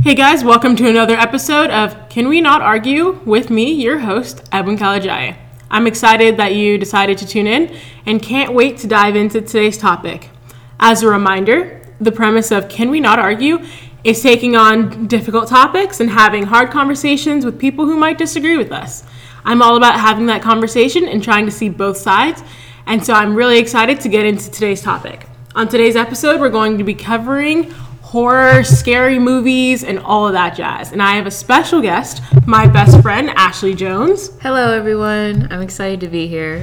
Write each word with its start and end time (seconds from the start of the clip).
Hey 0.00 0.14
guys, 0.14 0.44
welcome 0.44 0.76
to 0.76 0.88
another 0.88 1.16
episode 1.16 1.70
of 1.70 2.08
Can 2.08 2.28
We 2.28 2.40
Not 2.40 2.62
Argue 2.62 3.20
with 3.24 3.50
me, 3.50 3.72
your 3.72 3.98
host, 3.98 4.48
Edwin 4.52 4.78
Kalajai. 4.78 5.36
I'm 5.72 5.88
excited 5.88 6.36
that 6.36 6.54
you 6.54 6.78
decided 6.78 7.18
to 7.18 7.26
tune 7.26 7.48
in 7.48 7.76
and 8.06 8.22
can't 8.22 8.54
wait 8.54 8.78
to 8.78 8.86
dive 8.86 9.16
into 9.16 9.40
today's 9.40 9.76
topic. 9.76 10.30
As 10.78 11.02
a 11.02 11.08
reminder, 11.08 11.84
the 12.00 12.12
premise 12.12 12.52
of 12.52 12.68
Can 12.68 12.90
We 12.90 13.00
Not 13.00 13.18
Argue 13.18 13.58
is 14.04 14.22
taking 14.22 14.54
on 14.54 15.08
difficult 15.08 15.48
topics 15.48 15.98
and 15.98 16.10
having 16.10 16.44
hard 16.44 16.70
conversations 16.70 17.44
with 17.44 17.58
people 17.58 17.84
who 17.84 17.96
might 17.96 18.18
disagree 18.18 18.56
with 18.56 18.70
us. 18.70 19.02
I'm 19.44 19.62
all 19.62 19.76
about 19.76 19.98
having 19.98 20.26
that 20.26 20.42
conversation 20.42 21.08
and 21.08 21.24
trying 21.24 21.44
to 21.46 21.52
see 21.52 21.68
both 21.68 21.96
sides, 21.96 22.44
and 22.86 23.04
so 23.04 23.14
I'm 23.14 23.34
really 23.34 23.58
excited 23.58 24.00
to 24.02 24.08
get 24.08 24.24
into 24.24 24.48
today's 24.48 24.80
topic. 24.80 25.26
On 25.56 25.66
today's 25.66 25.96
episode, 25.96 26.38
we're 26.38 26.50
going 26.50 26.78
to 26.78 26.84
be 26.84 26.94
covering 26.94 27.74
horror, 28.08 28.64
scary 28.64 29.18
movies, 29.18 29.84
and 29.84 29.98
all 29.98 30.26
of 30.26 30.32
that 30.32 30.56
jazz. 30.56 30.92
And 30.92 31.02
I 31.02 31.16
have 31.16 31.26
a 31.26 31.30
special 31.30 31.82
guest, 31.82 32.22
my 32.46 32.66
best 32.66 33.02
friend, 33.02 33.28
Ashley 33.36 33.74
Jones. 33.74 34.30
Hello, 34.40 34.72
everyone. 34.72 35.46
I'm 35.52 35.60
excited 35.60 36.00
to 36.00 36.08
be 36.08 36.26
here. 36.26 36.62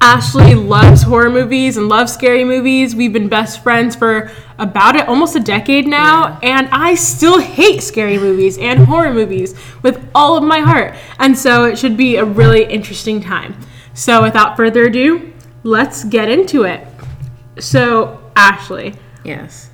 Ashley 0.00 0.54
loves 0.54 1.02
horror 1.02 1.28
movies 1.28 1.76
and 1.76 1.90
loves 1.90 2.14
scary 2.14 2.44
movies. 2.44 2.96
We've 2.96 3.12
been 3.12 3.28
best 3.28 3.62
friends 3.62 3.94
for 3.94 4.30
about 4.58 4.96
it 4.96 5.06
almost 5.06 5.36
a 5.36 5.40
decade 5.40 5.86
now, 5.86 6.38
yeah. 6.42 6.60
and 6.60 6.68
I 6.72 6.94
still 6.94 7.40
hate 7.40 7.82
scary 7.82 8.16
movies 8.16 8.56
and 8.56 8.86
horror 8.86 9.12
movies 9.12 9.54
with 9.82 10.08
all 10.14 10.34
of 10.34 10.44
my 10.44 10.60
heart. 10.60 10.94
And 11.18 11.36
so 11.36 11.64
it 11.64 11.78
should 11.78 11.98
be 11.98 12.16
a 12.16 12.24
really 12.24 12.64
interesting 12.64 13.20
time. 13.20 13.54
So 13.92 14.22
without 14.22 14.56
further 14.56 14.86
ado, 14.86 15.30
let's 15.62 16.04
get 16.04 16.30
into 16.30 16.62
it. 16.62 16.86
So, 17.58 18.32
Ashley. 18.34 18.94
Yes. 19.24 19.68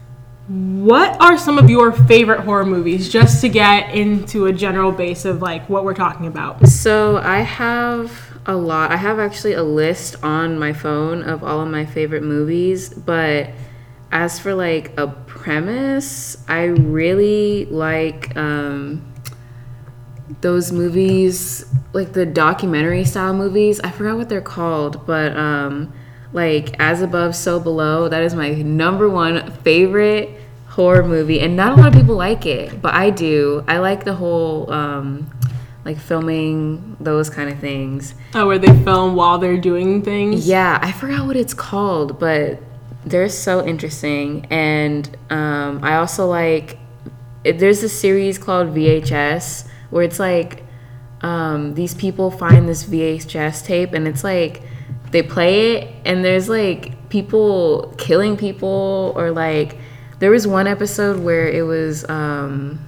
What 0.51 1.21
are 1.21 1.39
some 1.39 1.59
of 1.59 1.71
your 1.71 1.93
favorite 1.93 2.41
horror 2.41 2.67
movies 2.67 3.09
just 3.09 3.41
to 3.43 3.49
get 3.49 3.95
into 3.95 4.47
a 4.47 4.53
general 4.53 4.91
base 4.91 5.25
of 5.25 5.41
like 5.41 5.69
what 5.69 5.85
we're 5.85 5.95
talking 5.95 6.27
about? 6.27 6.67
So, 6.67 7.19
I 7.19 7.43
have 7.43 8.41
a 8.47 8.57
lot. 8.57 8.91
I 8.91 8.97
have 8.97 9.21
actually 9.21 9.53
a 9.53 9.63
list 9.63 10.17
on 10.25 10.59
my 10.59 10.73
phone 10.73 11.23
of 11.23 11.45
all 11.45 11.61
of 11.61 11.69
my 11.69 11.87
favorite 11.87 12.25
movies, 12.25 12.89
but 12.89 13.51
as 14.11 14.41
for 14.41 14.53
like 14.53 14.99
a 14.99 15.07
premise, 15.07 16.37
I 16.49 16.65
really 16.65 17.67
like 17.67 18.37
um, 18.37 19.07
those 20.41 20.73
movies, 20.73 21.65
like 21.93 22.13
the 22.13 22.27
documentary 22.27 23.05
style 23.05 23.35
movies. 23.35 23.79
I 23.79 23.93
forgot 23.93 24.17
what 24.17 24.29
they're 24.29 24.41
called, 24.41 25.07
but 25.07 25.37
um, 25.37 25.93
like 26.33 26.75
As 26.81 27.03
Above, 27.03 27.37
So 27.37 27.61
Below, 27.61 28.09
that 28.09 28.25
is 28.25 28.35
my 28.35 28.51
number 28.51 29.09
one 29.09 29.53
favorite 29.63 30.40
horror 30.71 31.03
movie, 31.03 31.41
and 31.41 31.57
not 31.57 31.77
a 31.77 31.83
lot 31.83 31.89
of 31.89 31.95
people 31.95 32.17
like 32.17 32.47
it, 32.47 32.81
but 32.81 32.95
I 32.95 33.11
do. 33.11 33.65
I 33.67 33.79
like 33.79 34.05
the 34.05 34.15
whole 34.15 34.73
um, 34.73 35.31
like 35.85 35.99
filming 35.99 36.97
those 37.01 37.29
kind 37.29 37.51
of 37.51 37.59
things. 37.59 38.15
Oh, 38.35 38.47
where 38.47 38.59
they 38.59 38.73
film 38.85 39.17
while 39.17 39.39
they're 39.39 39.59
doing 39.59 40.03
things. 40.03 40.47
Yeah, 40.47 40.79
I 40.81 40.93
forgot 40.93 41.27
what 41.27 41.37
it's 41.37 41.55
called, 41.55 42.19
but 42.19 42.61
they're 43.05 43.29
so 43.29 43.67
interesting, 43.67 44.47
and 44.51 45.17
um, 45.29 45.83
I 45.83 45.97
also 45.97 46.27
like. 46.27 46.79
There's 47.43 47.83
a 47.83 47.89
series 47.89 48.37
called 48.37 48.75
VHS 48.75 49.67
where 49.89 50.03
it's 50.03 50.19
like 50.19 50.63
um, 51.23 51.73
these 51.73 51.95
people 51.95 52.31
find 52.31 52.69
this 52.69 52.85
VHS 52.85 53.65
tape, 53.65 53.95
and 53.95 54.07
it's 54.07 54.23
like 54.23 54.63
they 55.11 55.23
play 55.23 55.77
it, 55.77 55.95
and 56.05 56.25
there's 56.25 56.49
like 56.49 57.09
people 57.09 57.95
killing 57.99 58.37
people 58.37 59.13
or 59.17 59.31
like 59.31 59.77
there 60.21 60.31
was 60.31 60.47
one 60.47 60.67
episode 60.67 61.19
where 61.19 61.49
it 61.49 61.63
was 61.63 62.09
um, 62.09 62.79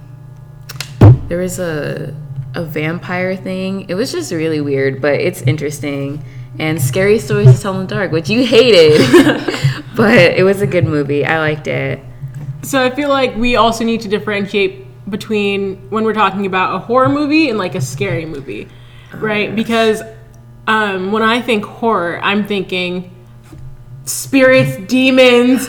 there 1.27 1.39
was 1.39 1.59
a 1.59 2.15
a 2.55 2.63
vampire 2.63 3.35
thing. 3.35 3.89
It 3.89 3.95
was 3.95 4.11
just 4.11 4.31
really 4.31 4.61
weird, 4.61 5.01
but 5.01 5.15
it's 5.15 5.41
interesting. 5.41 6.23
And 6.59 6.79
scary 6.79 7.17
stories 7.17 7.55
to 7.55 7.59
tell 7.59 7.73
in 7.73 7.87
the 7.87 7.95
dark, 7.95 8.11
which 8.11 8.29
you 8.29 8.45
hated, 8.45 9.01
but 9.95 10.15
it 10.15 10.43
was 10.43 10.61
a 10.61 10.67
good 10.67 10.85
movie. 10.85 11.25
I 11.25 11.39
liked 11.39 11.65
it. 11.65 11.99
So 12.61 12.83
I 12.83 12.91
feel 12.91 13.09
like 13.09 13.35
we 13.35 13.55
also 13.55 13.83
need 13.83 14.01
to 14.01 14.07
differentiate 14.07 14.85
between 15.09 15.89
when 15.89 16.03
we're 16.03 16.13
talking 16.13 16.45
about 16.45 16.75
a 16.75 16.79
horror 16.79 17.09
movie 17.09 17.49
and 17.49 17.57
like 17.57 17.73
a 17.73 17.81
scary 17.81 18.27
movie, 18.27 18.69
right? 19.15 19.49
Oh, 19.49 19.55
because 19.55 20.03
um, 20.67 21.11
when 21.11 21.23
I 21.23 21.41
think 21.41 21.65
horror, 21.65 22.19
I'm 22.21 22.45
thinking 22.45 23.09
spirits, 24.05 24.77
demons, 24.85 25.67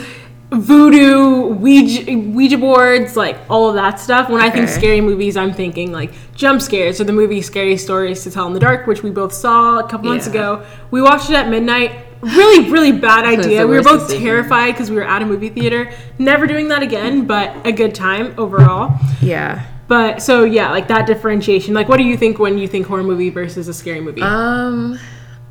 voodoo, 0.51 1.47
Ouija, 1.55 2.17
Ouija 2.17 2.57
boards, 2.57 3.15
like 3.15 3.37
all 3.49 3.69
of 3.69 3.75
that 3.75 3.99
stuff. 3.99 4.29
When 4.29 4.41
okay. 4.41 4.47
I 4.47 4.51
think 4.51 4.69
scary 4.69 5.01
movies, 5.01 5.37
I'm 5.37 5.53
thinking 5.53 5.91
like 5.91 6.13
jump 6.35 6.61
scares 6.61 7.01
or 7.01 7.03
the 7.03 7.13
movie 7.13 7.41
Scary 7.41 7.77
Stories 7.77 8.23
to 8.23 8.31
Tell 8.31 8.47
in 8.47 8.53
the 8.53 8.59
Dark, 8.59 8.87
which 8.87 9.03
we 9.03 9.11
both 9.11 9.33
saw 9.33 9.79
a 9.79 9.83
couple 9.87 10.05
yeah. 10.05 10.11
months 10.13 10.27
ago. 10.27 10.65
We 10.91 11.01
watched 11.01 11.29
it 11.29 11.35
at 11.35 11.49
midnight. 11.49 11.91
Really, 12.21 12.69
really 12.71 12.91
bad 12.91 13.25
idea. 13.25 13.67
We 13.67 13.75
were 13.75 13.83
both 13.83 14.07
decision. 14.07 14.23
terrified 14.23 14.71
because 14.71 14.89
we 14.89 14.95
were 14.95 15.03
at 15.03 15.21
a 15.21 15.25
movie 15.25 15.49
theater. 15.49 15.91
Never 16.17 16.47
doing 16.47 16.69
that 16.69 16.81
again, 16.81 17.27
but 17.27 17.55
a 17.65 17.71
good 17.71 17.93
time 17.93 18.33
overall. 18.37 18.97
Yeah. 19.21 19.65
But 19.87 20.23
so 20.23 20.43
yeah, 20.43 20.71
like 20.71 20.87
that 20.87 21.05
differentiation. 21.05 21.73
Like, 21.75 21.87
what 21.87 21.97
do 21.97 22.03
you 22.03 22.17
think 22.17 22.39
when 22.39 22.57
you 22.57 22.67
think 22.67 22.87
horror 22.87 23.03
movie 23.03 23.29
versus 23.29 23.67
a 23.67 23.73
scary 23.73 24.01
movie? 24.01 24.21
Um. 24.21 24.99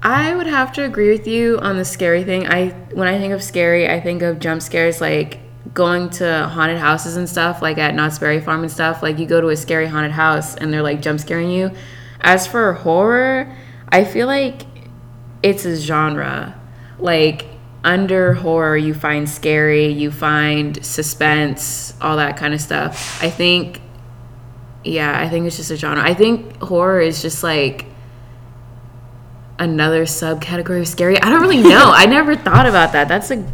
I 0.04 0.34
would 0.34 0.46
have 0.46 0.70
to 0.74 0.84
agree 0.84 1.10
with 1.10 1.26
you 1.26 1.58
on 1.60 1.78
the 1.78 1.84
scary 1.84 2.24
thing. 2.24 2.46
I 2.46 2.68
when 2.92 3.08
I 3.08 3.18
think 3.18 3.32
of 3.32 3.42
scary, 3.42 3.88
I 3.88 4.00
think 4.00 4.20
of 4.20 4.38
jump 4.38 4.60
scares 4.60 5.00
like 5.00 5.38
going 5.72 6.10
to 6.10 6.46
haunted 6.48 6.76
houses 6.76 7.16
and 7.16 7.26
stuff, 7.26 7.62
like 7.62 7.78
at 7.78 7.94
Knott's 7.94 8.18
Berry 8.18 8.40
Farm 8.40 8.60
and 8.60 8.70
stuff. 8.70 9.02
Like 9.02 9.18
you 9.18 9.24
go 9.24 9.40
to 9.40 9.48
a 9.48 9.56
scary 9.56 9.86
haunted 9.86 10.12
house 10.12 10.56
and 10.56 10.70
they're 10.70 10.82
like 10.82 11.00
jump 11.00 11.20
scaring 11.20 11.50
you. 11.50 11.70
As 12.20 12.46
for 12.46 12.74
horror, 12.74 13.56
I 13.88 14.04
feel 14.04 14.26
like 14.26 14.62
it's 15.42 15.64
a 15.64 15.74
genre. 15.74 16.60
Like 16.98 17.46
under 17.82 18.34
horror, 18.34 18.76
you 18.76 18.92
find 18.92 19.28
scary, 19.28 19.86
you 19.86 20.10
find 20.10 20.84
suspense, 20.84 21.94
all 22.02 22.18
that 22.18 22.36
kind 22.36 22.52
of 22.52 22.60
stuff. 22.60 23.22
I 23.22 23.30
think, 23.30 23.80
yeah, 24.84 25.18
I 25.18 25.30
think 25.30 25.46
it's 25.46 25.56
just 25.56 25.70
a 25.70 25.76
genre. 25.76 26.02
I 26.04 26.12
think 26.12 26.60
horror 26.60 27.00
is 27.00 27.22
just 27.22 27.42
like 27.42 27.86
another 29.58 30.04
subcategory 30.04 30.80
of 30.80 30.88
scary? 30.88 31.20
I 31.20 31.30
don't 31.30 31.40
really 31.40 31.62
know. 31.62 31.92
I 31.94 32.06
never 32.06 32.36
thought 32.48 32.66
about 32.66 32.92
that. 32.92 33.08
That's 33.08 33.30
a 33.30 33.44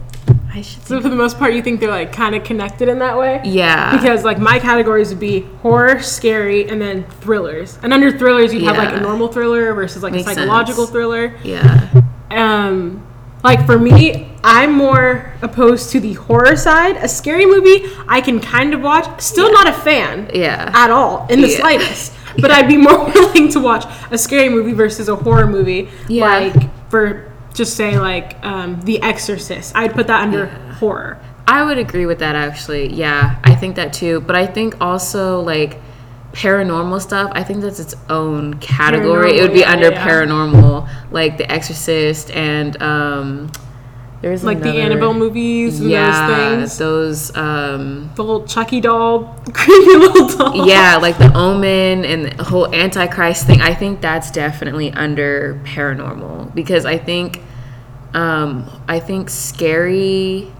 I 0.52 0.62
should 0.62 0.82
So 0.84 1.00
for 1.00 1.08
the 1.08 1.16
most 1.16 1.38
part, 1.38 1.54
you 1.54 1.62
think 1.62 1.80
they're 1.80 1.90
like 1.90 2.12
kind 2.12 2.34
of 2.34 2.42
connected 2.42 2.88
in 2.88 2.98
that 2.98 3.16
way? 3.16 3.40
Yeah. 3.44 3.96
Because 3.96 4.24
like 4.24 4.38
my 4.38 4.58
categories 4.58 5.10
would 5.10 5.20
be 5.20 5.40
horror, 5.62 6.02
scary, 6.02 6.68
and 6.68 6.80
then 6.80 7.04
thrillers. 7.04 7.78
And 7.82 7.92
under 7.92 8.16
thrillers, 8.16 8.52
you 8.52 8.60
yeah. 8.60 8.72
have 8.72 8.76
like 8.76 8.96
a 8.96 9.00
normal 9.00 9.28
thriller 9.28 9.72
versus 9.74 10.02
like 10.02 10.12
Makes 10.12 10.30
a 10.30 10.34
psychological 10.34 10.86
sense. 10.86 10.92
thriller. 10.92 11.36
Yeah. 11.44 12.02
Um, 12.30 13.06
like 13.44 13.64
for 13.64 13.78
me, 13.78 14.32
I'm 14.42 14.72
more 14.72 15.32
opposed 15.40 15.90
to 15.92 16.00
the 16.00 16.14
horror 16.14 16.56
side. 16.56 16.96
A 16.96 17.08
scary 17.08 17.46
movie, 17.46 17.88
I 18.08 18.20
can 18.20 18.40
kind 18.40 18.74
of 18.74 18.82
watch. 18.82 19.20
Still 19.20 19.46
yeah. 19.46 19.52
not 19.52 19.68
a 19.68 19.72
fan. 19.72 20.30
Yeah. 20.34 20.70
At 20.74 20.90
all, 20.90 21.26
in 21.28 21.40
the 21.40 21.48
yeah. 21.48 21.56
slightest 21.58 22.12
but 22.38 22.50
I'd 22.50 22.68
be 22.68 22.76
more 22.76 23.04
willing 23.14 23.48
to 23.50 23.60
watch 23.60 23.84
a 24.10 24.18
scary 24.18 24.48
movie 24.48 24.72
versus 24.72 25.08
a 25.08 25.16
horror 25.16 25.46
movie. 25.46 25.88
Yeah. 26.08 26.24
Like 26.24 26.90
for 26.90 27.32
just 27.54 27.76
say 27.76 27.98
like 27.98 28.42
um, 28.44 28.80
The 28.82 29.02
Exorcist. 29.02 29.74
I'd 29.74 29.92
put 29.92 30.06
that 30.06 30.22
under 30.22 30.46
yeah. 30.46 30.74
horror. 30.74 31.18
I 31.46 31.64
would 31.64 31.78
agree 31.78 32.06
with 32.06 32.20
that 32.20 32.36
actually. 32.36 32.92
Yeah, 32.92 33.40
I 33.42 33.54
think 33.54 33.76
that 33.76 33.92
too. 33.92 34.20
But 34.20 34.36
I 34.36 34.46
think 34.46 34.80
also 34.80 35.40
like 35.40 35.80
paranormal 36.32 37.00
stuff, 37.00 37.30
I 37.34 37.42
think 37.42 37.62
that's 37.62 37.80
its 37.80 37.94
own 38.08 38.54
category. 38.54 39.32
Paranormal, 39.32 39.38
it 39.38 39.42
would 39.42 39.52
be 39.52 39.60
yeah, 39.60 39.72
under 39.72 39.90
yeah. 39.90 40.06
paranormal, 40.06 40.88
like 41.10 41.38
The 41.38 41.50
Exorcist 41.50 42.30
and 42.30 42.80
um, 42.82 43.50
there's 44.22 44.44
like 44.44 44.58
another, 44.58 44.72
the 44.72 44.82
Annabelle 44.82 45.14
movies 45.14 45.80
and 45.80 45.90
yeah, 45.90 46.26
those 46.26 46.36
things. 46.36 46.78
Those 46.78 47.36
um 47.36 48.10
the 48.16 48.22
little 48.22 48.46
Chucky 48.46 48.80
doll, 48.80 49.34
creepy 49.54 49.96
little 49.96 50.28
doll. 50.28 50.66
Yeah, 50.66 50.96
like 50.96 51.16
the 51.16 51.32
Omen 51.34 52.04
and 52.04 52.38
the 52.38 52.44
whole 52.44 52.72
Antichrist 52.74 53.46
thing. 53.46 53.62
I 53.62 53.74
think 53.74 54.00
that's 54.00 54.30
definitely 54.30 54.90
under 54.92 55.60
paranormal 55.64 56.54
because 56.54 56.84
I 56.84 56.98
think 56.98 57.40
um 58.12 58.70
I 58.86 59.00
think 59.00 59.30
scary 59.30 60.52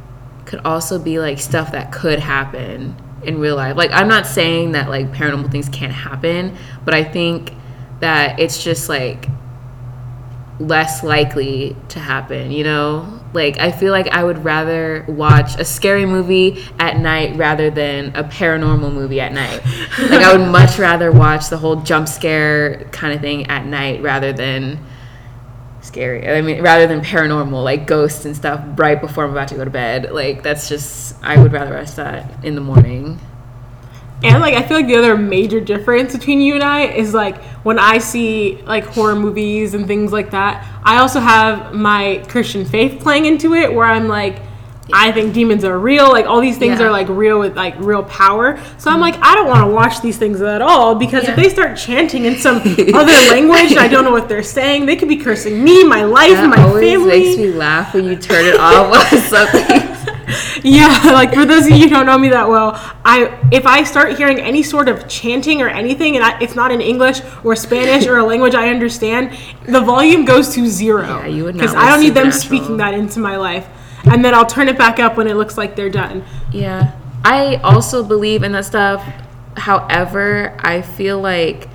could 0.47 0.61
also 0.65 0.99
be 0.99 1.19
like 1.21 1.39
stuff 1.39 1.73
that 1.73 1.93
could 1.93 2.19
happen 2.19 2.97
in 3.23 3.39
real 3.39 3.57
life. 3.57 3.77
Like 3.77 3.91
I'm 3.93 4.09
not 4.09 4.27
saying 4.27 4.73
that 4.73 4.89
like 4.89 5.13
paranormal 5.13 5.51
things 5.51 5.69
can't 5.69 5.93
happen, 5.93 6.57
but 6.85 6.95
I 6.95 7.05
think 7.05 7.53
that 8.01 8.41
it's 8.41 8.63
just 8.63 8.89
like 8.89 9.29
less 10.59 11.03
likely 11.03 11.77
to 11.89 12.01
happen, 12.01 12.51
you 12.51 12.65
know? 12.65 13.20
Like 13.33 13.59
I 13.59 13.71
feel 13.71 13.93
like 13.93 14.09
I 14.09 14.25
would 14.25 14.45
rather 14.45 15.05
watch 15.09 15.59
a 15.59 15.65
scary 15.65 16.05
movie 16.05 16.65
at 16.79 16.99
night 16.99 17.37
rather 17.37 17.71
than 17.71 18.15
a 18.17 18.25
paranormal 18.25 18.93
movie 18.93 19.21
at 19.21 19.33
night. 19.33 19.65
like 19.99 20.23
I 20.23 20.37
would 20.37 20.49
much 20.51 20.79
rather 20.79 21.13
watch 21.13 21.49
the 21.49 21.57
whole 21.57 21.77
jump 21.77 22.09
scare 22.09 22.85
kind 22.91 23.15
of 23.15 23.21
thing 23.21 23.47
at 23.47 23.67
night 23.67 24.03
rather 24.03 24.33
than 24.33 24.85
scary. 25.81 26.29
I 26.29 26.41
mean 26.43 26.61
rather 26.61 26.87
than 26.89 27.03
paranormal 27.03 27.63
like 27.63 27.87
ghosts 27.87 28.25
and 28.25 28.35
stuff 28.35 28.65
right 28.77 29.01
before 29.01 29.25
I'm 29.25 29.31
about 29.31 29.49
to 29.49 29.55
go 29.55 29.65
to 29.65 29.71
bed. 29.71 30.13
Like 30.13 30.43
that's 30.43 30.69
just 30.69 31.15
I 31.23 31.41
would 31.41 31.53
rather 31.53 31.75
watch 31.75 31.93
that 31.93 32.45
in 32.45 32.57
the 32.57 32.61
morning. 32.61 33.21
And 34.23 34.41
like 34.41 34.55
I 34.55 34.63
feel 34.63 34.77
like 34.77 34.87
the 34.87 34.97
other 34.97 35.17
major 35.17 35.61
difference 35.61 36.13
between 36.15 36.41
you 36.41 36.55
and 36.55 36.63
I 36.63 36.83
is 36.89 37.15
like 37.15 37.43
when 37.65 37.79
I 37.79 37.99
see 37.99 38.61
like 38.67 38.85
horror 38.85 39.17
movies 39.17 39.75
and 39.75 39.87
things 39.87 40.13
like 40.13 40.31
that, 40.33 40.67
I 40.85 40.99
also 40.99 41.21
have 41.21 41.75
my 41.75 42.23
Christian 42.29 42.65
faith 42.65 43.01
playing 43.01 43.25
into 43.27 43.55
it 43.55 43.73
where 43.73 43.87
I'm 43.87 44.09
like 44.09 44.43
I 44.93 45.13
think 45.13 45.33
demons 45.35 45.63
are 45.65 45.79
real. 45.79 46.11
Like 46.11 46.27
all 46.27 46.41
these 46.41 46.59
things 46.59 46.81
Yeah. 46.81 46.87
are 46.87 46.91
like 46.91 47.09
real 47.09 47.39
with 47.39 47.57
like 47.57 47.77
real 47.79 48.03
power. 48.03 48.61
So 48.79 48.91
I'm 48.91 48.99
like, 48.99 49.15
I 49.23 49.37
don't 49.37 49.47
want 49.47 49.61
to 49.61 49.73
watch 49.73 50.01
these 50.01 50.19
things 50.19 50.43
at 50.43 50.61
all 50.61 50.97
because 50.97 51.29
if 51.29 51.37
they 51.37 51.49
start 51.49 51.79
chanting 51.79 52.25
in 52.25 52.37
some 52.39 52.57
other 52.57 53.13
language, 53.31 53.77
I 53.77 53.87
don't 53.89 54.05
know 54.05 54.11
what 54.11 54.29
they're 54.29 54.43
saying. 54.43 54.87
They 54.87 54.97
could 54.97 55.09
be 55.09 55.17
cursing 55.17 55.63
me, 55.63 55.85
my 55.85 56.03
life, 56.03 56.33
That 56.33 56.49
my 56.49 56.61
always 56.65 56.91
family. 56.91 57.07
makes 57.21 57.39
me 57.39 57.53
laugh 57.53 57.95
when 57.95 58.05
you 58.07 58.17
turn 58.17 58.45
it 58.47 58.57
off 58.59 58.97
something. 59.29 60.00
Yeah, 60.63 60.89
like 61.13 61.35
for 61.35 61.45
those 61.45 61.67
of 61.67 61.73
you 61.73 61.85
who 61.85 61.89
don't 61.89 62.07
know 62.07 62.19
me 62.19 62.29
that 62.31 62.49
well, 62.49 62.73
I 63.05 63.39
if 63.51 63.67
I 63.67 63.83
start 63.85 64.17
hearing 64.17 64.39
any 64.39 64.63
sort 64.63 64.89
of 64.89 65.09
chanting 65.09 65.63
or 65.63 65.69
anything, 65.69 66.17
and 66.17 66.25
I, 66.25 66.39
it's 66.41 66.55
not 66.55 66.71
in 66.71 66.81
English 66.81 67.21
or 67.45 67.57
Spanish 67.57 68.07
or 68.07 68.19
a 68.19 68.25
language 68.25 68.55
I 68.55 68.69
understand, 68.69 69.37
the 69.67 69.81
volume 69.81 70.25
goes 70.25 70.55
to 70.55 70.67
zero. 70.67 71.07
Yeah, 71.07 71.27
you 71.27 71.45
would 71.45 71.55
because 71.55 71.75
I 71.75 71.89
don't 71.89 72.01
need 72.01 72.15
them 72.15 72.31
speaking 72.33 72.77
that 72.79 72.95
into 72.95 73.21
my 73.21 73.37
life, 73.37 73.67
and 74.05 74.25
then 74.25 74.35
I'll 74.35 74.47
turn 74.47 74.69
it 74.69 74.77
back 74.77 74.99
up 74.99 75.17
when 75.17 75.27
it 75.27 75.35
looks 75.35 75.57
like 75.57 75.77
they're 75.77 75.91
done. 75.91 76.25
Yeah. 76.53 76.97
I 77.25 77.57
also 77.57 78.03
believe 78.03 78.43
in 78.43 78.53
that 78.53 78.65
stuff. 78.65 79.05
However, 79.57 80.57
I 80.59 80.83
feel 80.83 81.21
like 81.21 81.69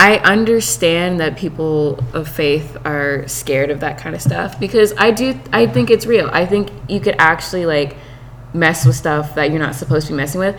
I 0.00 0.18
understand 0.18 1.18
that 1.18 1.36
people 1.36 1.98
of 2.14 2.28
faith 2.28 2.76
are 2.84 3.26
scared 3.26 3.70
of 3.70 3.80
that 3.80 3.98
kind 3.98 4.14
of 4.14 4.22
stuff 4.22 4.58
because 4.60 4.94
I 4.96 5.10
do 5.10 5.38
I 5.52 5.66
think 5.66 5.90
it's 5.90 6.06
real. 6.06 6.30
I 6.32 6.46
think 6.46 6.70
you 6.88 7.00
could 7.00 7.16
actually 7.18 7.66
like 7.66 7.96
mess 8.54 8.86
with 8.86 8.94
stuff 8.94 9.34
that 9.34 9.50
you're 9.50 9.58
not 9.58 9.74
supposed 9.74 10.06
to 10.06 10.12
be 10.12 10.16
messing 10.16 10.38
with, 10.38 10.58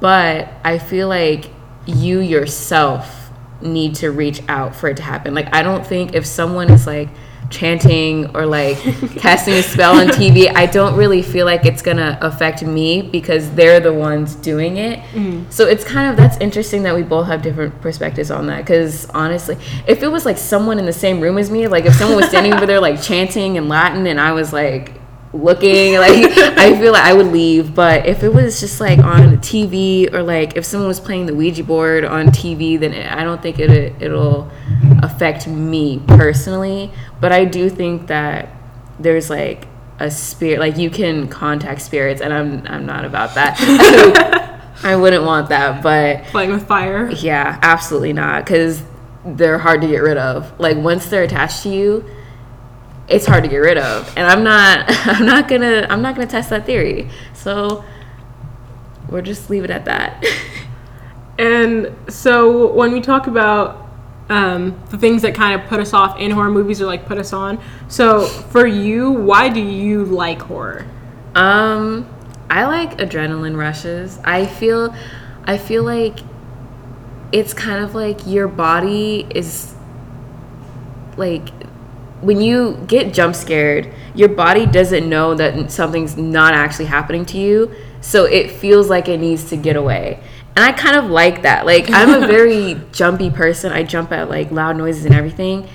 but 0.00 0.48
I 0.64 0.78
feel 0.78 1.06
like 1.06 1.50
you 1.86 2.18
yourself 2.18 3.30
need 3.60 3.94
to 3.96 4.10
reach 4.10 4.42
out 4.48 4.74
for 4.74 4.88
it 4.88 4.96
to 4.96 5.04
happen. 5.04 5.34
Like 5.34 5.54
I 5.54 5.62
don't 5.62 5.86
think 5.86 6.16
if 6.16 6.26
someone 6.26 6.68
is 6.68 6.84
like 6.84 7.10
chanting 7.50 8.34
or 8.34 8.46
like 8.46 8.78
casting 9.16 9.54
a 9.54 9.62
spell 9.62 9.98
on 9.98 10.06
TV, 10.08 10.50
I 10.54 10.66
don't 10.66 10.96
really 10.96 11.20
feel 11.20 11.44
like 11.44 11.66
it's 11.66 11.82
gonna 11.82 12.18
affect 12.22 12.62
me 12.62 13.02
because 13.02 13.50
they're 13.52 13.80
the 13.80 13.92
ones 13.92 14.34
doing 14.36 14.76
it. 14.76 15.00
Mm. 15.12 15.52
So 15.52 15.66
it's 15.66 15.84
kind 15.84 16.10
of 16.10 16.16
that's 16.16 16.38
interesting 16.38 16.84
that 16.84 16.94
we 16.94 17.02
both 17.02 17.26
have 17.26 17.42
different 17.42 17.80
perspectives 17.80 18.30
on 18.30 18.46
that. 18.46 18.58
Because 18.58 19.10
honestly, 19.10 19.56
if 19.86 20.02
it 20.02 20.08
was 20.08 20.24
like 20.24 20.38
someone 20.38 20.78
in 20.78 20.86
the 20.86 20.92
same 20.92 21.20
room 21.20 21.36
as 21.36 21.50
me, 21.50 21.66
like 21.66 21.84
if 21.84 21.94
someone 21.94 22.16
was 22.16 22.28
standing 22.28 22.54
over 22.54 22.66
there 22.66 22.80
like 22.80 23.02
chanting 23.10 23.56
in 23.56 23.68
Latin 23.68 24.06
and 24.06 24.20
I 24.20 24.32
was 24.32 24.52
like 24.52 25.00
looking 25.32 25.94
like 25.94 26.26
I 26.58 26.76
feel 26.80 26.92
like 26.92 27.04
I 27.04 27.14
would 27.14 27.28
leave 27.28 27.72
but 27.72 28.04
if 28.04 28.24
it 28.24 28.30
was 28.30 28.58
just 28.58 28.80
like 28.80 28.98
on 28.98 29.30
the 29.30 29.36
TV 29.36 30.12
or 30.12 30.24
like 30.24 30.56
if 30.56 30.64
someone 30.64 30.88
was 30.88 30.98
playing 30.98 31.26
the 31.26 31.34
Ouija 31.34 31.62
board 31.62 32.04
on 32.04 32.26
TV 32.26 32.78
then 32.78 32.92
I 32.92 33.22
don't 33.22 33.40
think 33.40 33.60
it 33.60 33.70
it'll 34.02 34.50
affect 35.02 35.46
me 35.46 36.02
personally 36.08 36.90
but 37.20 37.32
I 37.32 37.44
do 37.44 37.68
think 37.70 38.06
that 38.08 38.48
there's 38.98 39.30
like 39.30 39.66
a 39.98 40.10
spirit 40.10 40.60
like 40.60 40.76
you 40.78 40.88
can 40.90 41.28
contact 41.28 41.82
spirits 41.82 42.20
and 42.22 42.32
I'm 42.32 42.66
I'm 42.66 42.86
not 42.86 43.04
about 43.04 43.34
that 43.34 43.58
I 44.82 44.96
wouldn't 44.96 45.24
want 45.24 45.50
that 45.50 45.82
but 45.82 46.24
Playing 46.24 46.50
with 46.52 46.66
fire. 46.66 47.10
yeah, 47.10 47.58
absolutely 47.62 48.14
not. 48.14 48.44
Because 48.44 48.82
they're 49.26 49.58
hard 49.58 49.82
to 49.82 49.86
get 49.88 49.98
rid 49.98 50.16
of. 50.16 50.58
Like 50.58 50.78
once 50.78 51.06
they're 51.10 51.24
attached 51.24 51.62
to 51.64 51.68
you, 51.68 52.02
it's 53.06 53.26
hard 53.26 53.44
to 53.44 53.50
get 53.50 53.58
rid 53.58 53.76
of. 53.76 54.10
And 54.16 54.26
I'm 54.26 54.42
not. 54.42 54.84
I'm 55.06 55.26
not 55.26 55.48
gonna. 55.48 55.86
I'm 55.90 56.00
not 56.00 56.14
gonna 56.14 56.26
test 56.26 56.48
that 56.48 56.64
theory. 56.64 57.10
So 57.34 57.84
we'll 59.10 59.20
just 59.20 59.50
leave 59.50 59.64
it 59.64 59.70
at 59.70 59.84
that. 59.84 60.24
And 61.38 61.94
so 62.08 62.70
when 62.72 62.92
we 62.92 63.00
talk 63.00 63.26
about 63.26 63.89
um, 64.30 64.80
the 64.88 64.96
things 64.96 65.22
that 65.22 65.34
kind 65.34 65.60
of 65.60 65.68
put 65.68 65.80
us 65.80 65.92
off 65.92 66.18
in 66.18 66.30
horror 66.30 66.50
movies 66.50 66.80
or 66.80 66.86
like 66.86 67.04
put 67.04 67.18
us 67.18 67.32
on, 67.32 67.62
so 67.88 68.24
for 68.24 68.66
you, 68.66 69.10
why 69.10 69.48
do 69.48 69.60
you 69.60 70.04
like 70.04 70.40
horror? 70.40 70.86
Um, 71.34 72.08
I 72.48 72.64
like 72.64 72.98
adrenaline 72.98 73.56
rushes. 73.56 74.18
I 74.24 74.46
feel, 74.46 74.94
I 75.44 75.58
feel 75.58 75.84
like 75.84 76.20
it's 77.32 77.52
kind 77.52 77.84
of 77.84 77.94
like 77.94 78.26
your 78.26 78.48
body 78.48 79.26
is 79.30 79.74
like 81.16 81.48
when 82.20 82.40
you 82.40 82.82
get 82.86 83.14
jump 83.14 83.34
scared, 83.34 83.92
your 84.14 84.28
body 84.28 84.66
doesn't 84.66 85.08
know 85.08 85.34
that 85.34 85.70
something's 85.70 86.16
not 86.16 86.54
actually 86.54 86.84
happening 86.84 87.24
to 87.26 87.38
you, 87.38 87.74
so 88.00 88.24
it 88.24 88.50
feels 88.50 88.88
like 88.88 89.08
it 89.08 89.18
needs 89.18 89.48
to 89.50 89.56
get 89.56 89.76
away. 89.76 90.22
And 90.56 90.64
I 90.64 90.72
kind 90.72 90.96
of 90.96 91.06
like 91.06 91.42
that. 91.42 91.66
Like 91.66 91.90
I'm 91.90 92.22
a 92.22 92.26
very 92.26 92.80
jumpy 92.92 93.30
person. 93.30 93.72
I 93.72 93.82
jump 93.82 94.12
at 94.12 94.28
like 94.28 94.50
loud 94.50 94.76
noises 94.76 95.04
and 95.04 95.14
everything. 95.14 95.68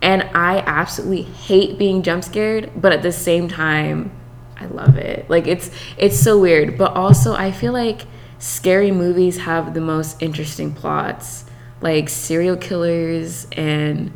And 0.00 0.22
I 0.34 0.58
absolutely 0.66 1.22
hate 1.22 1.78
being 1.78 2.02
jump 2.02 2.24
scared, 2.24 2.72
but 2.74 2.92
at 2.92 3.02
the 3.02 3.12
same 3.12 3.48
time, 3.48 4.10
I 4.58 4.66
love 4.66 4.96
it. 4.96 5.28
Like 5.30 5.46
it's 5.46 5.70
it's 5.96 6.18
so 6.18 6.38
weird, 6.38 6.78
but 6.78 6.92
also 6.94 7.34
I 7.34 7.52
feel 7.52 7.72
like 7.72 8.02
scary 8.38 8.90
movies 8.90 9.38
have 9.38 9.74
the 9.74 9.80
most 9.80 10.20
interesting 10.22 10.72
plots, 10.74 11.44
like 11.80 12.08
serial 12.08 12.56
killers 12.56 13.46
and 13.52 14.12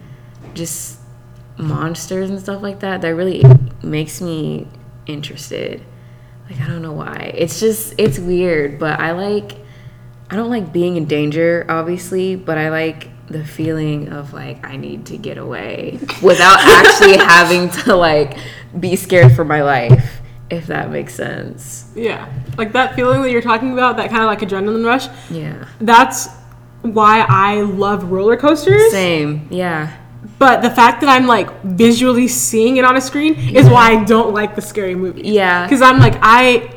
just 0.54 0.98
monsters 1.56 2.30
and 2.30 2.40
stuff 2.40 2.62
like 2.62 2.80
that. 2.80 3.02
That 3.02 3.14
really 3.14 3.44
makes 3.82 4.20
me 4.20 4.69
interested. 5.06 5.82
Like 6.50 6.60
I 6.60 6.66
don't 6.66 6.82
know 6.82 6.92
why. 6.92 7.32
It's 7.34 7.60
just 7.60 7.94
it's 7.98 8.19
weird, 8.19 8.78
but 8.78 8.98
I 8.98 9.12
like 9.12 9.52
I 10.31 10.37
don't 10.37 10.50
like 10.50 10.73
being 10.73 10.96
in 10.96 11.05
danger, 11.06 11.64
obviously, 11.69 12.37
but 12.37 12.58
I 12.58 12.70
like 12.70 13.08
the 13.28 13.44
feeling 13.44 14.08
of 14.12 14.32
like 14.32 14.64
I 14.64 14.76
need 14.76 15.06
to 15.06 15.17
get 15.17 15.38
away 15.38 15.99
without 16.23 16.58
actually 16.61 17.17
having 17.17 17.70
to 17.82 17.96
like 17.96 18.38
be 18.78 18.96
scared 18.96 19.32
for 19.32 19.44
my 19.44 19.62
life, 19.62 20.20
if 20.50 20.67
that 20.67 20.90
makes 20.90 21.14
sense. 21.14 21.90
Yeah, 21.94 22.32
like 22.56 22.73
that 22.73 22.94
feeling 22.94 23.23
that 23.23 23.31
you're 23.31 23.43
talking 23.43 23.73
about, 23.73 23.96
that 23.99 24.11
kind 24.11 24.23
of 24.23 24.26
like 24.26 24.40
adrenaline 24.40 24.84
rush. 24.84 25.08
Yeah. 25.31 25.67
That's 25.81 26.29
why 26.82 27.25
I 27.29 27.62
love 27.62 28.11
roller 28.11 28.37
coasters. 28.37 28.90
Same. 28.90 29.46
Yeah. 29.50 29.96
But 30.38 30.61
the 30.61 30.70
fact 30.70 31.00
that 31.00 31.08
I'm 31.08 31.26
like 31.26 31.62
visually 31.62 32.29
seeing 32.29 32.76
it 32.76 32.84
on 32.84 32.96
a 32.96 33.00
screen 33.00 33.34
is 33.55 33.69
why 33.69 33.93
I 33.93 34.05
don't 34.05 34.34
like 34.34 34.55
the 34.55 34.62
scary 34.62 34.94
movies. 34.94 35.26
Yeah. 35.26 35.64
Because 35.64 35.82
I'm 35.82 35.99
like, 35.99 36.14
I, 36.20 36.75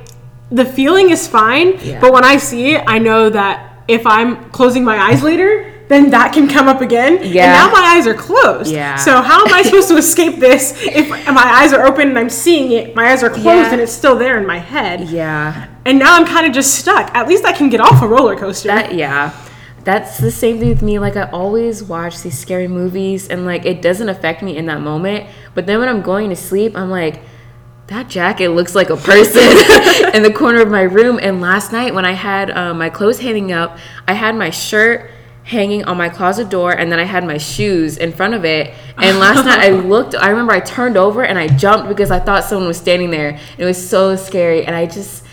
the 0.52 0.66
feeling 0.66 1.10
is 1.12 1.28
fine, 1.28 1.78
Yeah. 1.82 2.00
but 2.02 2.12
when 2.14 2.24
I 2.24 2.38
see 2.38 2.74
it, 2.76 2.84
I 2.88 3.00
know 3.00 3.30
that 3.30 3.84
if 3.88 4.06
I'm 4.06 4.50
closing 4.52 4.84
my 4.84 4.98
eyes 4.98 5.24
later, 5.24 5.72
then 5.90 6.12
that 6.12 6.34
can 6.34 6.48
come 6.48 6.68
up 6.68 6.82
again. 6.82 7.20
Yeah. 7.24 7.46
And 7.46 7.54
now 7.54 7.72
my 7.72 7.88
eyes 7.96 8.06
are 8.06 8.14
closed. 8.14 8.72
Yeah. 8.72 8.96
So 8.98 9.22
how 9.22 9.44
am 9.46 9.52
I 9.54 9.62
supposed 9.68 9.88
to 9.90 9.98
escape 9.98 10.40
this 10.40 10.74
if 10.86 11.10
my 11.10 11.44
eyes 11.44 11.74
are 11.74 11.86
open 11.88 12.10
and 12.10 12.20
I'm 12.20 12.30
seeing 12.30 12.72
it, 12.72 12.96
my 12.96 13.12
eyes 13.12 13.24
are 13.24 13.30
closed 13.30 13.46
Yeah. 13.48 13.72
and 13.72 13.82
it's 13.82 13.92
still 13.92 14.16
there 14.16 14.38
in 14.40 14.46
my 14.46 14.60
head? 14.60 15.10
Yeah. 15.10 15.68
And 15.86 15.98
now 15.98 16.16
I'm 16.16 16.26
kind 16.28 16.46
of 16.46 16.54
just 16.54 16.76
stuck. 16.76 17.10
At 17.16 17.28
least 17.28 17.44
I 17.44 17.54
can 17.54 17.70
get 17.70 17.80
off 17.82 18.04
a 18.04 18.08
roller 18.08 18.36
coaster. 18.38 18.68
That 18.68 18.94
yeah. 18.94 19.32
That's 19.84 20.20
the 20.20 20.30
same 20.30 20.60
thing 20.60 20.70
with 20.70 20.84
me. 20.84 21.00
Like 21.00 21.16
I 21.16 21.24
always 21.32 21.82
watch 21.84 22.22
these 22.22 22.38
scary 22.38 22.68
movies 22.68 23.28
and 23.28 23.46
like 23.46 23.66
it 23.66 23.82
doesn't 23.82 24.10
affect 24.10 24.44
me 24.44 24.58
in 24.58 24.68
that 24.68 24.82
moment. 24.82 25.28
But 25.56 25.66
then 25.66 25.80
when 25.80 25.90
I'm 25.90 26.04
going 26.04 26.30
to 26.30 26.36
sleep, 26.36 26.78
I'm 26.78 26.92
like, 26.92 27.22
that 27.90 28.08
jacket 28.08 28.50
looks 28.50 28.76
like 28.76 28.92
a 28.92 28.96
person 28.96 29.42
in 30.14 30.22
the 30.22 30.32
corner 30.34 30.62
of 30.62 30.70
my 30.70 30.84
room. 30.84 31.20
And 31.22 31.42
last 31.42 31.72
night 31.72 31.94
when 31.94 32.06
I 32.06 32.12
had 32.12 32.52
um, 32.52 32.78
my 32.78 32.90
clothes 32.90 33.20
hanging 33.20 33.52
up, 33.52 33.78
I 34.08 34.14
had 34.14 34.36
my 34.36 34.52
shirt 34.52 35.10
hanging 35.44 35.84
on 35.86 35.98
my 35.98 36.08
closet 36.08 36.50
door 36.50 36.72
and 36.72 36.92
then 36.92 37.00
I 37.00 37.04
had 37.04 37.26
my 37.26 37.40
shoes 37.40 37.98
in 37.98 38.12
front 38.12 38.36
of 38.36 38.46
it. 38.46 38.76
And 38.98 39.18
last 39.18 39.44
night 39.44 39.60
I 39.60 39.70
looked, 39.88 40.14
I 40.14 40.30
remember 40.30 40.54
I 40.54 40.60
turned 40.60 40.98
over 40.98 41.24
and 41.24 41.40
I 41.40 41.48
jumped 41.48 41.90
because 41.90 42.12
I 42.12 42.20
thought 42.20 42.44
someone 42.44 42.68
was 42.68 42.78
standing 42.78 43.10
there. 43.10 43.40
It 43.58 43.66
was 43.66 43.90
so 43.90 44.16
scary. 44.16 44.66
And 44.66 44.76
I 44.76 44.86
just, 44.86 45.26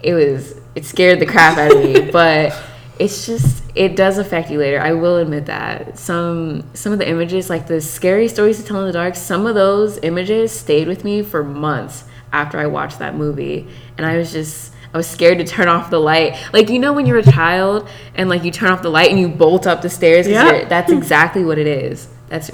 it 0.00 0.14
was, 0.14 0.54
it 0.76 0.84
scared 0.84 1.18
the 1.18 1.26
crap 1.26 1.58
out 1.58 1.72
of 1.72 1.82
me. 1.82 2.10
But 2.12 2.56
it's 2.98 3.26
just 3.26 3.62
it 3.74 3.96
does 3.96 4.18
affect 4.18 4.50
you 4.50 4.58
later. 4.58 4.80
I 4.80 4.92
will 4.92 5.16
admit 5.16 5.46
that. 5.46 5.98
Some 5.98 6.64
some 6.74 6.92
of 6.92 6.98
the 6.98 7.08
images 7.08 7.50
like 7.50 7.66
the 7.66 7.80
scary 7.80 8.28
stories 8.28 8.58
to 8.58 8.64
tell 8.64 8.80
in 8.80 8.86
the 8.86 8.92
dark 8.92 9.16
some 9.16 9.46
of 9.46 9.54
those 9.54 9.98
images 9.98 10.52
stayed 10.52 10.86
with 10.86 11.04
me 11.04 11.22
for 11.22 11.42
months 11.42 12.04
after 12.32 12.58
i 12.58 12.66
watched 12.66 12.98
that 12.98 13.14
movie. 13.14 13.68
And 13.98 14.06
i 14.06 14.16
was 14.16 14.32
just 14.32 14.72
i 14.92 14.96
was 14.96 15.06
scared 15.06 15.38
to 15.38 15.44
turn 15.44 15.68
off 15.74 15.90
the 15.90 16.00
light. 16.00 16.36
Like 16.52 16.68
you 16.70 16.78
know 16.78 16.92
when 16.92 17.06
you're 17.06 17.18
a 17.18 17.22
child 17.22 17.88
and 18.14 18.28
like 18.28 18.44
you 18.44 18.50
turn 18.50 18.70
off 18.70 18.82
the 18.82 18.90
light 18.90 19.10
and 19.10 19.18
you 19.18 19.28
bolt 19.28 19.66
up 19.66 19.82
the 19.82 19.90
stairs. 19.90 20.28
Yeah. 20.28 20.64
that's 20.64 20.92
exactly 21.00 21.44
what 21.44 21.58
it 21.58 21.66
is. 21.66 22.08
That's 22.28 22.50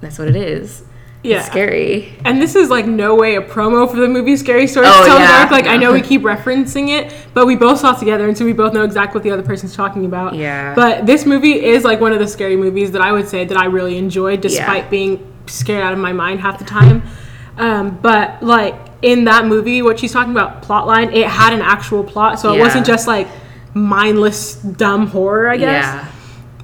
that's 0.00 0.18
what 0.18 0.28
it 0.28 0.36
is 0.36 0.84
Yeah. 1.24 1.36
it's 1.38 1.46
scary 1.46 2.12
And 2.24 2.42
this 2.42 2.56
is 2.56 2.68
like 2.68 2.86
no 2.86 3.14
way 3.14 3.36
a 3.36 3.40
promo 3.42 3.88
for 3.88 3.96
the 3.96 4.08
movie 4.08 4.36
Scary 4.36 4.66
Stories 4.66 4.90
Oh, 4.92 5.02
to 5.02 5.06
Tell 5.06 5.16
in 5.16 5.22
the. 5.22 5.28
Dark. 5.28 5.50
Like 5.52 5.66
I 5.66 5.76
know 5.76 5.92
we 5.92 6.00
keep 6.12 6.22
referencing 6.22 6.88
it, 6.88 7.14
but 7.32 7.46
we 7.46 7.54
both 7.54 7.78
saw 7.78 7.94
it 7.94 7.98
together, 8.00 8.26
and 8.28 8.36
so 8.36 8.44
we 8.44 8.52
both 8.52 8.72
know 8.74 8.82
exactly 8.82 9.18
what 9.18 9.22
the 9.22 9.30
other 9.30 9.42
person's 9.44 9.74
talking 9.76 10.04
about. 10.04 10.34
Yeah. 10.34 10.74
But 10.74 11.06
this 11.06 11.24
movie 11.24 11.64
is 11.64 11.84
like 11.84 12.00
one 12.00 12.12
of 12.12 12.18
the 12.18 12.26
scary 12.26 12.56
movies 12.56 12.90
that 12.92 13.02
I 13.02 13.12
would 13.12 13.28
say 13.28 13.44
that 13.44 13.56
I 13.56 13.66
really 13.66 13.98
enjoyed, 13.98 14.40
despite 14.40 14.84
Yeah. 14.84 14.90
being 14.90 15.32
scared 15.46 15.82
out 15.84 15.92
of 15.92 15.98
my 16.00 16.12
mind 16.12 16.40
half 16.40 16.58
the 16.58 16.64
time. 16.64 17.02
Um, 17.56 17.98
but 18.02 18.42
like 18.42 18.74
in 19.02 19.24
that 19.24 19.46
movie, 19.46 19.80
what 19.82 20.00
she's 20.00 20.12
talking 20.12 20.32
about 20.32 20.62
plot 20.62 20.86
line, 20.88 21.12
it 21.12 21.26
had 21.26 21.52
an 21.52 21.60
actual 21.62 22.02
plot, 22.02 22.40
so 22.40 22.52
it 22.52 22.58
wasn't 22.58 22.84
just 22.86 23.06
like 23.06 23.28
mindless, 23.74 24.54
dumb 24.56 25.06
horror. 25.06 25.48
I 25.48 25.56
guess 25.56 25.84
Yeah. 25.84 26.06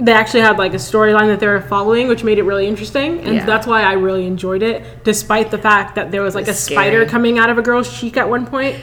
They 0.00 0.12
actually 0.12 0.40
had 0.40 0.59
like 0.59 0.75
a 0.75 0.78
storyline 0.78 1.26
that 1.26 1.40
they 1.40 1.47
were 1.49 1.61
following, 1.61 2.07
which 2.09 2.23
made 2.25 2.38
it 2.38 2.45
really 2.45 2.67
interesting, 2.69 3.21
and 3.21 3.35
Yeah. 3.37 3.47
that's 3.47 3.67
why 3.67 3.83
I 3.83 3.95
really 3.95 4.26
enjoyed 4.26 4.62
it, 4.62 5.02
despite 5.05 5.50
the 5.50 5.59
fact 5.59 5.95
that 5.97 6.11
there 6.12 6.23
was 6.23 6.35
like 6.35 6.47
a 6.47 6.50
was 6.50 6.59
spider 6.61 6.99
scary. 6.99 7.07
coming 7.09 7.38
out 7.38 7.50
of 7.50 7.59
a 7.59 7.62
girl's 7.62 7.93
cheek 7.99 8.17
at 8.17 8.28
one 8.28 8.47
point. 8.47 8.76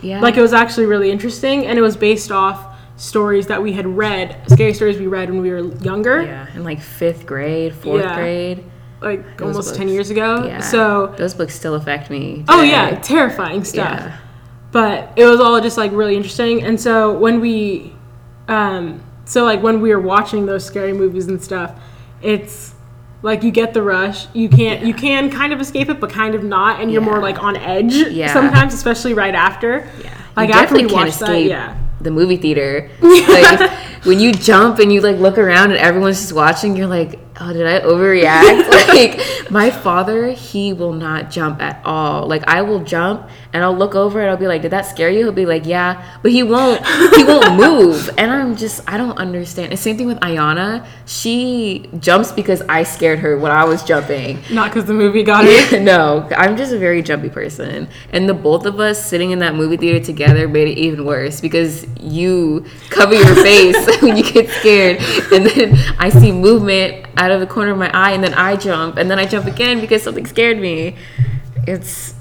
Yeah. 0.00 0.20
Like 0.20 0.36
it 0.36 0.42
was 0.42 0.52
actually 0.52 0.86
really 0.86 1.10
interesting, 1.10 1.66
and 1.66 1.78
it 1.78 1.82
was 1.82 1.96
based 1.96 2.32
off 2.32 2.58
stories 2.96 3.46
that 3.48 3.62
we 3.62 3.72
had 3.72 3.86
read, 3.86 4.36
scary 4.48 4.72
stories 4.74 4.98
we 4.98 5.06
read 5.08 5.28
when 5.30 5.42
we 5.42 5.50
were 5.50 5.60
younger, 5.82 6.22
yeah. 6.22 6.46
In 6.54 6.64
like 6.64 6.80
fifth 6.80 7.26
grade, 7.26 7.74
fourth 7.74 8.02
Yeah. 8.02 8.14
grade. 8.16 8.64
like 9.00 9.24
almost 9.42 9.66
books. 9.70 9.76
ten 9.76 9.88
years 9.88 10.10
ago. 10.10 10.44
Yeah. 10.46 10.60
So, 10.60 11.12
those 11.16 11.34
books 11.34 11.54
still 11.56 11.74
affect 11.74 12.08
me. 12.08 12.44
oh 12.48 12.60
today. 12.60 12.70
yeah, 12.70 12.94
terrifying 13.00 13.64
stuff. 13.64 13.98
Yeah. 14.00 14.12
But 14.70 15.12
it 15.16 15.26
was 15.26 15.40
all 15.40 15.60
just 15.60 15.76
like 15.76 15.90
really 15.92 16.14
interesting, 16.16 16.62
and 16.62 16.80
so 16.80 17.12
when 17.18 17.40
we, 17.40 17.92
um, 18.48 19.00
so 19.32 19.44
like 19.44 19.62
when 19.62 19.80
we 19.80 19.94
were 19.94 20.00
watching 20.00 20.44
those 20.44 20.62
scary 20.64 20.92
movies 20.92 21.26
and 21.26 21.42
stuff, 21.42 21.72
it's 22.20 22.74
like 23.22 23.42
you 23.42 23.50
get 23.50 23.72
the 23.72 23.80
rush. 23.82 24.26
You 24.34 24.48
can't, 24.50 24.84
you 24.84 24.92
can 24.92 25.30
kind 25.30 25.52
of 25.54 25.60
escape 25.60 25.88
it, 25.88 26.00
but 26.00 26.10
kind 26.10 26.34
of 26.34 26.44
not, 26.44 26.80
and 26.82 26.92
you're 26.92 27.00
more 27.00 27.18
like 27.18 27.42
on 27.42 27.56
edge 27.56 27.94
Yeah. 27.94 28.30
sometimes, 28.32 28.74
especially 28.74 29.14
right 29.14 29.34
after. 29.34 29.88
Yeah. 30.02 30.20
Like 30.36 30.50
You 30.50 30.54
after 30.54 30.74
we 30.74 30.86
watched 30.86 31.18
that, 31.20 31.30
escape 31.30 31.48
yeah. 31.48 31.78
the 32.00 32.10
movie 32.10 32.36
theater. 32.36 32.90
Like 33.00 33.70
when 34.04 34.18
you 34.20 34.32
jump 34.32 34.80
and 34.80 34.92
you 34.92 35.00
like 35.00 35.16
look 35.18 35.38
around 35.38 35.70
and 35.70 35.78
everyone's 35.78 36.20
just 36.20 36.32
watching, 36.34 36.76
you're 36.76 36.88
like, 36.88 37.18
oh, 37.42 37.52
did 37.52 37.66
I 37.66 37.80
overreact? 37.80 38.68
like 38.88 39.50
my 39.50 39.70
father, 39.70 40.30
he 40.30 40.72
will 40.72 40.92
not 40.92 41.30
jump 41.30 41.60
at 41.60 41.80
all. 41.84 42.26
Like 42.26 42.46
I 42.46 42.62
will 42.62 42.84
jump 42.84 43.28
and 43.52 43.62
I'll 43.62 43.76
look 43.76 43.94
over 43.94 44.20
and 44.20 44.30
I'll 44.30 44.36
be 44.36 44.46
like, 44.46 44.62
did 44.62 44.70
that 44.70 44.86
scare 44.86 45.10
you? 45.10 45.20
He'll 45.20 45.32
be 45.32 45.46
like, 45.46 45.66
yeah, 45.66 46.18
but 46.22 46.32
he 46.32 46.42
won't. 46.42 46.84
He 47.16 47.24
won't 47.24 47.56
move. 47.56 48.08
And 48.16 48.30
I'm 48.30 48.56
just, 48.56 48.80
I 48.88 48.96
don't 48.96 49.18
understand. 49.18 49.72
The 49.72 49.76
same 49.76 49.96
thing 49.98 50.06
with 50.06 50.18
Ayana. 50.20 50.86
She 51.06 51.88
jumps 51.98 52.32
because 52.32 52.62
I 52.62 52.82
scared 52.84 53.18
her 53.18 53.38
when 53.38 53.52
I 53.52 53.64
was 53.64 53.82
jumping. 53.82 54.42
Not 54.50 54.70
because 54.70 54.86
the 54.86 54.94
movie 54.94 55.22
got 55.22 55.44
it. 55.44 55.82
no, 55.82 56.28
I'm 56.36 56.56
just 56.56 56.72
a 56.72 56.78
very 56.78 57.02
jumpy 57.02 57.28
person. 57.28 57.88
And 58.10 58.28
the 58.28 58.34
both 58.34 58.64
of 58.66 58.80
us 58.80 59.04
sitting 59.04 59.32
in 59.32 59.40
that 59.40 59.54
movie 59.54 59.76
theater 59.76 60.04
together 60.04 60.48
made 60.48 60.68
it 60.68 60.78
even 60.78 61.04
worse 61.04 61.40
because 61.40 61.86
you 62.00 62.64
cover 62.90 63.14
your 63.14 63.34
face 63.36 64.00
when 64.00 64.16
you 64.16 64.24
get 64.24 64.48
scared. 64.50 64.98
And 65.32 65.46
then 65.46 65.76
I 65.98 66.08
see 66.08 66.32
movement 66.32 67.06
out 67.32 67.40
of 67.42 67.48
the 67.48 67.52
corner 67.52 67.70
of 67.72 67.78
my 67.78 67.90
eye, 67.96 68.12
and 68.12 68.22
then 68.22 68.34
I 68.34 68.56
jump, 68.56 68.96
and 68.98 69.10
then 69.10 69.18
I 69.18 69.26
jump 69.26 69.46
again 69.46 69.80
because 69.80 70.02
something 70.02 70.26
scared 70.26 70.58
me. 70.58 70.96
It's 71.66 72.14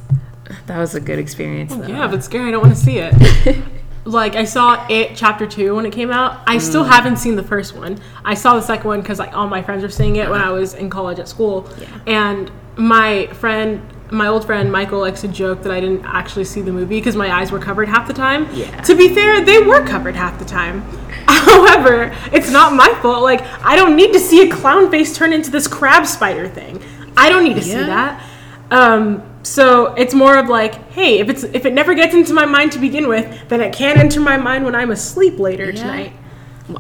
that 0.68 0.78
was 0.80 0.96
a 0.96 1.00
good 1.00 1.20
experience. 1.20 1.76
Though. 1.76 1.88
Yeah, 1.88 2.08
but 2.08 2.24
scary. 2.24 2.48
I 2.48 2.52
don't 2.52 2.62
want 2.62 2.76
to 2.76 2.80
see 2.80 2.98
it. 3.00 3.64
like 4.06 4.36
I 4.36 4.46
saw 4.46 4.86
it 4.90 5.16
chapter 5.16 5.46
two 5.48 5.76
when 5.76 5.86
it 5.86 5.92
came 5.94 6.12
out. 6.12 6.42
I 6.48 6.58
still 6.58 6.84
Mm. 6.84 6.90
haven't 6.90 7.18
seen 7.18 7.36
the 7.36 7.44
first 7.44 7.76
one. 7.76 7.98
I 8.26 8.34
saw 8.36 8.56
the 8.56 8.62
second 8.62 8.88
one 8.88 9.02
because 9.02 9.20
like 9.20 9.36
all 9.36 9.48
my 9.48 9.62
friends 9.62 9.84
were 9.84 9.90
seeing 9.90 10.16
it 10.18 10.30
when 10.30 10.42
I 10.42 10.52
was 10.52 10.74
in 10.74 10.90
college 10.90 11.20
at 11.20 11.28
school. 11.28 11.68
Yeah. 11.80 11.88
And 12.08 12.52
my 12.78 13.28
friend, 13.28 13.82
my 14.12 14.28
old 14.28 14.46
friend 14.46 14.72
Michael 14.72 15.00
likes 15.00 15.22
to 15.22 15.28
joke 15.28 15.64
that 15.64 15.72
I 15.72 15.80
didn't 15.80 16.04
actually 16.06 16.44
see 16.46 16.62
the 16.62 16.72
movie 16.72 16.98
because 17.00 17.16
my 17.16 17.32
eyes 17.34 17.52
were 17.52 17.60
covered 17.60 17.88
half 17.88 18.08
the 18.08 18.14
time. 18.14 18.48
Yeah. 18.54 18.82
To 18.82 18.96
be 18.96 19.10
fair, 19.14 19.44
they 19.44 19.60
were 19.60 19.86
covered 19.86 20.16
half 20.16 20.38
the 20.38 20.46
time. 20.46 20.82
However, 21.28 22.14
it's 22.32 22.52
not 22.52 22.74
my 22.74 22.94
fault. 23.02 23.24
Like 23.24 23.42
I 23.66 23.76
don't 23.76 23.96
need 23.96 24.12
to 24.14 24.20
see 24.20 24.48
a 24.48 24.54
clown 24.54 24.92
face 24.92 25.16
turn 25.18 25.34
into 25.34 25.50
this 25.50 25.68
crab 25.68 26.06
spider 26.06 26.48
thing. 26.48 26.82
I 27.16 27.30
don't 27.30 27.44
need 27.44 27.56
to 27.56 27.62
see 27.64 27.72
Yeah. 27.72 27.86
that. 27.88 28.28
Um, 28.72 29.24
so 29.44 29.94
it's 29.96 30.14
more 30.14 30.38
of 30.38 30.48
like, 30.50 30.76
hey, 30.92 31.20
if 31.20 31.30
it's 31.30 31.44
if 31.44 31.66
it 31.66 31.74
never 31.74 31.94
gets 31.94 32.14
into 32.14 32.34
my 32.34 32.46
mind 32.46 32.72
to 32.74 32.80
begin 32.80 33.08
with, 33.08 33.48
then 33.50 33.60
it 33.62 33.74
can 33.74 33.98
enter 33.98 34.20
my 34.20 34.38
mind 34.38 34.66
when 34.66 34.76
I'm 34.76 34.92
asleep 34.92 35.40
later 35.40 35.72
tonight. 35.72 36.14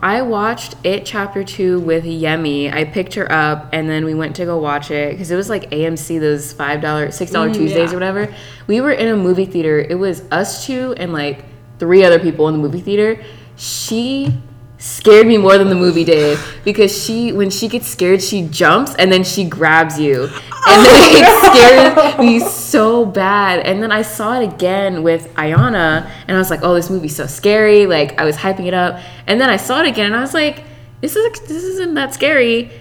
I 0.02 0.22
watched 0.22 0.76
it 0.84 1.06
chapter 1.06 1.44
two 1.44 1.80
with 1.80 2.04
Yemi. 2.06 2.72
I 2.74 2.84
picked 2.86 3.14
her 3.16 3.32
up 3.32 3.70
and 3.74 3.90
then 3.90 4.06
we 4.06 4.14
went 4.14 4.36
to 4.38 4.46
go 4.46 4.58
watch 4.58 4.92
it 4.92 5.12
because 5.12 5.32
it 5.32 5.36
was 5.36 5.50
like 5.50 5.70
AMC, 5.72 6.20
those 6.20 6.54
five 6.54 6.82
dollar, 6.82 7.12
six 7.12 7.32
dollar 7.32 7.50
Mm, 7.50 7.54
Tuesdays 7.56 7.90
yeah. 7.90 7.92
or 7.92 8.00
whatever. 8.00 8.34
We 8.68 8.82
were 8.82 8.92
in 8.92 9.08
a 9.08 9.16
movie 9.18 9.46
theater. 9.46 9.80
It 9.80 9.96
was 9.96 10.22
us 10.32 10.66
two 10.66 10.94
and 10.98 11.14
like 11.14 11.46
three 11.80 12.04
other 12.04 12.20
people 12.20 12.48
in 12.48 12.54
the 12.56 12.60
movie 12.60 12.82
theater. 12.82 13.22
She 13.56 14.34
scared 14.82 15.28
me 15.28 15.38
more 15.38 15.60
than 15.60 15.70
the 15.70 15.76
movie 15.76 16.04
did 16.04 16.40
because 16.66 16.92
she, 16.92 17.32
when 17.32 17.52
she 17.52 17.68
gets 17.68 17.88
scared, 17.88 18.22
she 18.22 18.48
jumps 18.48 18.96
and 18.96 19.12
then 19.12 19.24
she 19.24 19.46
grabs 19.46 20.00
you, 20.00 20.24
and 20.24 20.86
then 20.86 21.24
it 21.24 21.96
scared 21.96 22.20
me 22.20 22.40
so 22.40 23.06
bad. 23.06 23.60
And 23.60 23.82
then 23.82 23.92
I 23.92 24.02
saw 24.02 24.40
it 24.40 24.54
again 24.54 25.04
with 25.04 25.34
Ayana, 25.36 26.10
and 26.28 26.36
I 26.36 26.40
was 26.40 26.50
like, 26.50 26.62
"Oh, 26.64 26.74
this 26.74 26.90
movie's 26.90 27.16
so 27.16 27.28
scary!" 27.28 27.86
Like 27.86 28.20
I 28.20 28.26
was 28.26 28.36
hyping 28.36 28.66
it 28.66 28.74
up, 28.74 29.00
and 29.28 29.40
then 29.40 29.50
I 29.50 29.58
saw 29.58 29.82
it 29.82 29.88
again, 29.88 30.08
and 30.08 30.16
I 30.16 30.22
was 30.22 30.34
like, 30.34 30.64
"This 31.00 31.16
is 31.16 31.40
this 31.42 31.64
isn't 31.64 31.94
that 31.94 32.14
scary." 32.14 32.72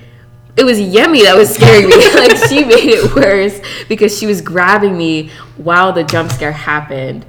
It 0.57 0.65
was 0.65 0.81
Yemi 0.81 1.23
that 1.25 1.37
was 1.37 1.55
scaring 1.55 1.89
me. 1.89 1.97
like 2.15 2.37
she 2.49 2.65
made 2.65 2.89
it 2.89 3.15
worse 3.15 3.61
because 3.89 4.19
she 4.19 4.27
was 4.27 4.41
grabbing 4.41 4.97
me 4.97 5.31
while 5.57 5.93
the 5.93 6.03
jump 6.03 6.33
scare 6.33 6.53
happened. 6.53 7.25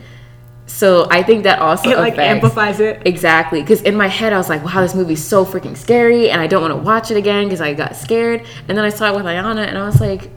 So 0.72 1.08
I 1.12 1.22
think 1.22 1.44
that 1.44 1.60
also 1.60 1.90
It 1.90 1.98
like 1.98 2.18
amplifies 2.18 2.80
it. 2.80 3.02
Exactly, 3.06 3.62
because 3.62 3.82
in 3.84 3.96
my 3.96 4.08
head 4.08 4.34
I 4.34 4.38
was 4.38 4.50
like, 4.50 4.64
"Wow, 4.66 4.82
this 4.82 4.96
movie's 4.96 5.24
so 5.24 5.46
freaking 5.46 5.78
scary," 5.78 6.30
and 6.32 6.42
I 6.42 6.48
don't 6.48 6.62
want 6.62 6.72
to 6.74 6.78
watch 6.78 7.12
it 7.12 7.18
again 7.18 7.44
because 7.46 7.62
I 7.62 7.74
got 7.74 7.96
scared. 7.96 8.44
And 8.68 8.78
then 8.78 8.84
I 8.86 8.90
saw 8.90 9.12
it 9.12 9.16
with 9.16 9.26
Ayana, 9.26 9.68
and 9.68 9.78
I 9.78 9.86
was 9.86 10.00
like, 10.02 10.32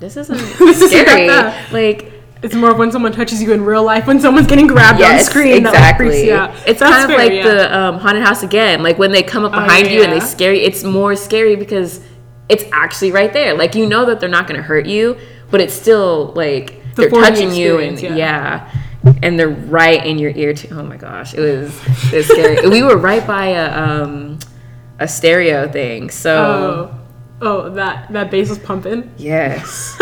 "This 0.00 0.16
isn't 0.16 0.36
This 0.58 0.90
scary." 0.90 1.28
that 1.28 1.72
like, 1.72 2.12
It's 2.42 2.54
more 2.54 2.70
of 2.70 2.78
when 2.78 2.92
someone 2.92 3.12
touches 3.12 3.42
you 3.42 3.52
in 3.52 3.64
real 3.64 3.84
life, 3.84 4.06
when 4.06 4.20
someone's 4.20 4.46
getting 4.48 4.66
grabbed 4.66 4.94
on 5.00 5.00
yes, 5.00 5.26
screen. 5.26 5.62
That 5.62 5.72
like, 5.72 5.78
exactly. 5.80 6.26
you 6.26 6.34
out. 6.34 6.50
It's 6.66 6.80
That's 6.80 6.92
kind 6.92 7.04
of 7.04 7.10
fair, 7.10 7.18
like 7.18 7.32
yeah. 7.32 7.54
the 7.54 7.78
um, 7.78 7.98
haunted 8.00 8.24
house 8.24 8.42
again. 8.42 8.82
Like 8.82 8.98
when 8.98 9.12
they 9.12 9.22
come 9.22 9.44
up 9.44 9.52
Oh, 9.54 9.60
behind 9.60 9.88
you 9.88 10.02
and 10.02 10.12
they 10.12 10.18
yeah. 10.18 10.24
scare 10.24 10.52
you, 10.52 10.62
it's 10.62 10.82
more 10.84 11.16
scary 11.16 11.56
because 11.56 12.00
it's 12.48 12.64
actually 12.72 13.12
right 13.12 13.32
there. 13.32 13.54
Like 13.56 13.74
you 13.74 13.86
know 13.86 14.04
that 14.04 14.20
they're 14.20 14.28
not 14.28 14.46
going 14.46 14.56
to 14.60 14.62
hurt 14.66 14.86
you, 14.86 15.16
but 15.50 15.60
it's 15.60 15.74
still 15.74 16.32
like 16.34 16.74
The 16.96 17.02
they're 17.02 17.10
touching 17.10 17.52
you 17.52 17.78
and 17.78 18.00
yeah. 18.00 18.70
And 19.22 19.38
they're 19.38 19.48
right 19.48 20.04
in 20.04 20.18
your 20.18 20.32
ear 20.32 20.52
too. 20.54 20.68
Oh 20.72 20.82
my 20.82 20.96
gosh, 20.96 21.34
it 21.34 21.40
was 21.40 21.78
it 22.12 22.16
was 22.16 22.26
scary. 22.26 22.68
we 22.70 22.82
were 22.82 22.96
right 22.96 23.26
by 23.26 23.46
a 23.48 23.72
um 23.76 24.38
a 24.98 25.06
stereo 25.08 25.68
thing, 25.70 26.10
so 26.10 26.90
Oh, 27.40 27.46
oh, 27.66 27.70
that 27.70 28.12
that 28.12 28.30
bass 28.30 28.48
was 28.48 28.58
pumping. 28.58 29.10
yes, 29.16 29.98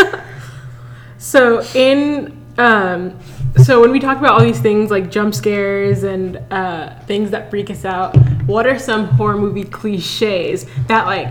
So 1.17 1.61
in 1.75 2.35
um, 2.57 3.19
so 3.63 3.81
when 3.81 3.91
we 3.91 3.99
talk 3.99 4.17
about 4.17 4.31
all 4.33 4.41
these 4.43 4.59
things 4.59 4.89
like 4.89 5.11
jump 5.11 5.33
scares 5.35 6.03
and 6.03 6.37
uh, 6.51 6.97
things 7.01 7.29
that 7.31 7.49
freak 7.49 7.69
us 7.69 7.85
out, 7.85 8.15
what 8.47 8.65
are 8.65 8.79
some 8.79 9.05
horror 9.05 9.37
movie 9.37 9.63
cliches 9.63 10.65
that 10.87 11.05
like 11.05 11.27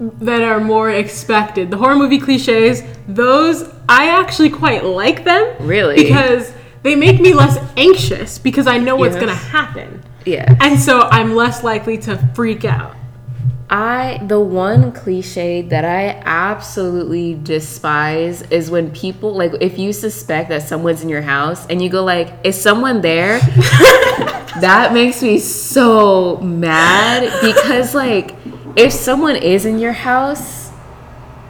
that 0.00 0.42
are 0.42 0.60
more 0.60 0.90
expected? 0.90 1.70
The 1.70 1.76
horror 1.76 1.96
movie 1.96 2.18
cliches, 2.18 2.82
those 3.06 3.68
I 3.88 4.08
actually 4.08 4.50
quite 4.50 4.84
like 4.84 5.24
them. 5.24 5.54
Really? 5.60 5.96
Because 5.96 6.52
they 6.84 6.94
make 6.94 7.20
me 7.20 7.34
less 7.34 7.58
anxious 7.76 8.38
because 8.38 8.66
I 8.68 8.78
know 8.78 8.94
what's 8.94 9.14
Yes. 9.16 9.20
gonna 9.20 9.34
happen. 9.34 10.02
yeah. 10.24 10.54
And 10.60 10.78
so 10.78 11.00
I'm 11.10 11.34
less 11.34 11.64
likely 11.64 11.98
to 11.98 12.16
freak 12.34 12.64
out. 12.64 12.94
I 13.70 14.20
the 14.28 14.38
one 14.38 14.92
cliche 14.92 15.62
that 15.62 15.84
I 15.84 16.20
absolutely 16.24 17.34
despise 17.42 18.42
is 18.50 18.70
when 18.70 18.90
people 18.90 19.34
like 19.34 19.52
if 19.60 19.78
you 19.78 19.92
suspect 19.92 20.50
that 20.50 20.62
someone's 20.62 21.02
in 21.02 21.08
your 21.08 21.22
house 21.22 21.66
and 21.68 21.82
you 21.82 21.88
go 21.88 22.04
like, 22.04 22.28
"Is 22.44 22.60
someone 22.60 23.00
there?" 23.00 23.40
that 24.60 24.90
makes 24.92 25.22
me 25.22 25.38
so 25.38 26.36
mad 26.38 27.22
because 27.42 27.94
like 27.94 28.34
if 28.76 28.92
someone 28.92 29.36
is 29.36 29.64
in 29.64 29.78
your 29.78 29.92
house 29.92 30.70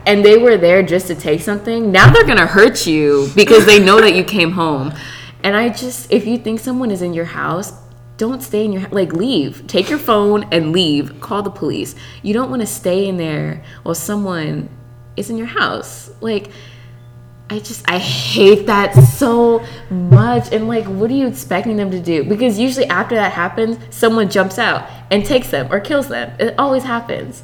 and 0.05 0.23
they 0.23 0.37
were 0.37 0.57
there 0.57 0.83
just 0.83 1.07
to 1.07 1.15
take 1.15 1.41
something, 1.41 1.91
now 1.91 2.11
they're 2.11 2.23
going 2.25 2.37
to 2.37 2.45
hurt 2.45 2.85
you 2.85 3.27
because 3.35 3.65
they 3.65 3.79
know 3.79 3.99
that 3.99 4.13
you 4.15 4.23
came 4.23 4.51
home. 4.51 4.93
And 5.45 5.55
I 5.55 5.69
just 5.69 6.11
if 6.11 6.25
you 6.25 6.39
think 6.39 6.59
someone 6.59 6.89
is 6.89 7.03
in 7.03 7.13
your 7.13 7.25
house, 7.25 7.71
don't 8.17 8.41
stay 8.41 8.65
in 8.65 8.73
your 8.73 8.89
like 8.89 9.13
leave. 9.13 9.67
Take 9.67 9.91
your 9.91 9.99
phone 9.99 10.45
and 10.51 10.71
leave. 10.71 11.21
Call 11.21 11.43
the 11.43 11.51
police. 11.51 11.93
You 12.23 12.33
don't 12.33 12.49
want 12.49 12.61
to 12.61 12.65
stay 12.65 13.07
in 13.07 13.17
there 13.17 13.63
while 13.83 13.93
someone 13.93 14.69
is 15.15 15.29
in 15.29 15.37
your 15.37 15.45
house. 15.45 16.09
Like 16.19 16.49
i 17.47 17.59
just 17.59 17.87
i 17.87 17.99
hate 17.99 18.65
that 18.65 18.95
so 18.95 19.63
much. 19.91 20.51
And 20.51 20.67
like 20.67 20.85
what 20.85 21.11
are 21.11 21.13
you 21.13 21.27
expecting 21.27 21.77
them 21.77 21.91
to 21.91 21.99
do? 21.99 22.23
Because 22.23 22.57
usually 22.57 22.87
after 22.87 23.13
that 23.13 23.31
happens 23.31 23.77
someone 23.95 24.31
jumps 24.31 24.57
out 24.57 24.89
and 25.11 25.23
takes 25.23 25.51
them 25.51 25.71
or 25.71 25.79
kills 25.79 26.07
them. 26.07 26.35
It 26.39 26.55
always 26.57 26.81
happens. 26.81 27.43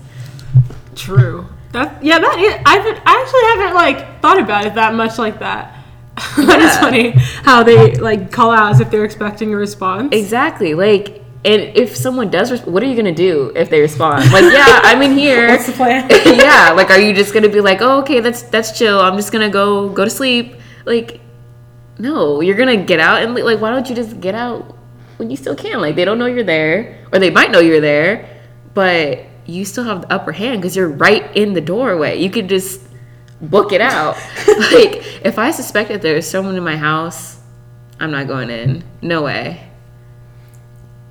True. 0.95 1.45
That 1.73 2.03
yeah, 2.03 2.17
that 2.17 2.39
is. 2.39 2.53
I've 2.65 2.99
I 3.05 3.21
actually 3.21 3.61
haven't 3.61 3.75
like 3.75 4.21
thought 4.23 4.39
about 4.39 4.65
it 4.65 4.73
that 4.73 4.95
much 4.95 5.19
like 5.19 5.37
that. 5.37 5.80
that 6.37 6.59
is 6.59 6.73
Yeah. 6.73 6.79
funny 6.81 7.09
how 7.43 7.63
they 7.63 7.95
like 7.95 8.31
call 8.31 8.51
out 8.51 8.71
as 8.71 8.79
if 8.79 8.89
they're 8.91 9.05
expecting 9.05 9.53
a 9.53 9.57
response. 9.57 10.09
exactly 10.13 10.73
like 10.73 11.21
and 11.43 11.61
if 11.75 11.95
someone 11.95 12.29
does 12.29 12.51
res- 12.51 12.65
what 12.65 12.83
are 12.83 12.85
you 12.85 12.95
gonna 12.95 13.11
do 13.13 13.51
if 13.55 13.69
they 13.69 13.81
respond 13.81 14.23
like 14.31 14.43
yeah 14.53 14.79
i'm 14.83 15.01
in 15.01 15.17
here 15.17 15.47
What's 15.49 15.65
the 15.65 15.71
plan? 15.73 16.07
yeah 16.25 16.71
like 16.75 16.89
are 16.91 16.99
you 16.99 17.13
just 17.13 17.33
gonna 17.33 17.49
be 17.49 17.61
like 17.61 17.81
oh 17.81 17.99
okay 18.01 18.19
that's 18.19 18.43
that's 18.43 18.77
chill 18.77 18.99
i'm 18.99 19.15
just 19.17 19.31
gonna 19.31 19.49
go 19.49 19.89
go 19.89 20.03
to 20.03 20.09
sleep 20.11 20.55
like 20.85 21.19
no 21.97 22.41
you're 22.41 22.55
gonna 22.57 22.77
get 22.77 22.99
out 22.99 23.21
and 23.23 23.33
like 23.35 23.59
why 23.59 23.71
don't 23.71 23.89
you 23.89 23.95
just 23.95 24.19
get 24.21 24.35
out 24.35 24.77
when 25.17 25.29
you 25.29 25.37
still 25.37 25.55
can. 25.55 25.79
Like 25.81 25.95
they 25.95 26.03
don't 26.03 26.17
know 26.17 26.25
you're 26.25 26.43
there, 26.43 27.05
or 27.13 27.19
they 27.19 27.29
might 27.29 27.51
know 27.51 27.59
you're 27.59 27.79
there, 27.79 28.41
but 28.73 29.19
you 29.45 29.65
still 29.65 29.83
have 29.83 30.01
the 30.01 30.11
upper 30.11 30.31
hand 30.31 30.59
because 30.59 30.75
you're 30.75 30.89
right 30.89 31.37
in 31.37 31.53
the 31.53 31.61
doorway. 31.61 32.19
You 32.19 32.31
could 32.31 32.49
just 32.49 32.81
book 33.41 33.71
it 33.71 33.81
out. 33.81 34.15
like 34.47 35.03
if 35.25 35.37
I 35.37 35.51
suspect 35.51 35.89
that 35.89 36.01
there's 36.01 36.27
someone 36.27 36.55
in 36.55 36.63
my 36.63 36.77
house, 36.77 37.39
I'm 37.99 38.11
not 38.11 38.27
going 38.27 38.49
in. 38.49 38.83
No 39.01 39.23
way. 39.23 39.67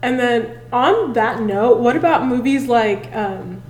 And 0.02 0.18
then 0.18 0.60
on 0.72 1.12
that 1.12 1.42
note, 1.42 1.80
what 1.80 1.96
about 1.96 2.26
movies 2.26 2.66
like 2.66 3.14
um, 3.14 3.62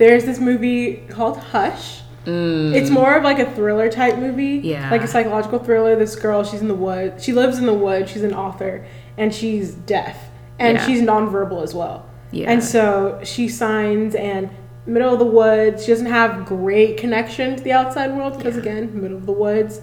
there's 0.00 0.24
this 0.24 0.40
movie 0.40 0.96
called 1.10 1.38
Hush. 1.38 2.00
Mm. 2.24 2.74
It's 2.74 2.90
more 2.90 3.16
of 3.16 3.22
like 3.22 3.38
a 3.38 3.50
thriller 3.54 3.90
type 3.90 4.16
movie. 4.16 4.60
Yeah. 4.64 4.90
Like 4.90 5.02
a 5.02 5.06
psychological 5.06 5.58
thriller. 5.58 5.94
This 5.94 6.16
girl, 6.16 6.42
she's 6.42 6.60
in 6.62 6.68
the 6.68 6.74
woods. 6.74 7.22
She 7.22 7.32
lives 7.32 7.58
in 7.58 7.66
the 7.66 7.74
woods. 7.74 8.10
She's 8.10 8.22
an 8.22 8.34
author, 8.34 8.86
and 9.18 9.34
she's 9.34 9.72
deaf, 9.74 10.18
and 10.58 10.78
Yeah. 10.78 10.86
she's 10.86 11.02
nonverbal 11.02 11.62
as 11.62 11.74
well. 11.74 12.08
Yeah. 12.30 12.50
And 12.50 12.64
so 12.64 13.20
she 13.24 13.48
signs 13.48 14.14
and 14.14 14.50
middle 14.86 15.12
of 15.12 15.18
the 15.18 15.24
woods. 15.26 15.84
She 15.84 15.92
doesn't 15.92 16.06
have 16.06 16.46
great 16.46 16.96
connection 16.96 17.56
to 17.56 17.62
the 17.62 17.72
outside 17.72 18.14
world 18.16 18.36
because 18.36 18.56
again, 18.56 19.00
middle 19.00 19.16
of 19.16 19.26
the 19.26 19.32
woods. 19.32 19.80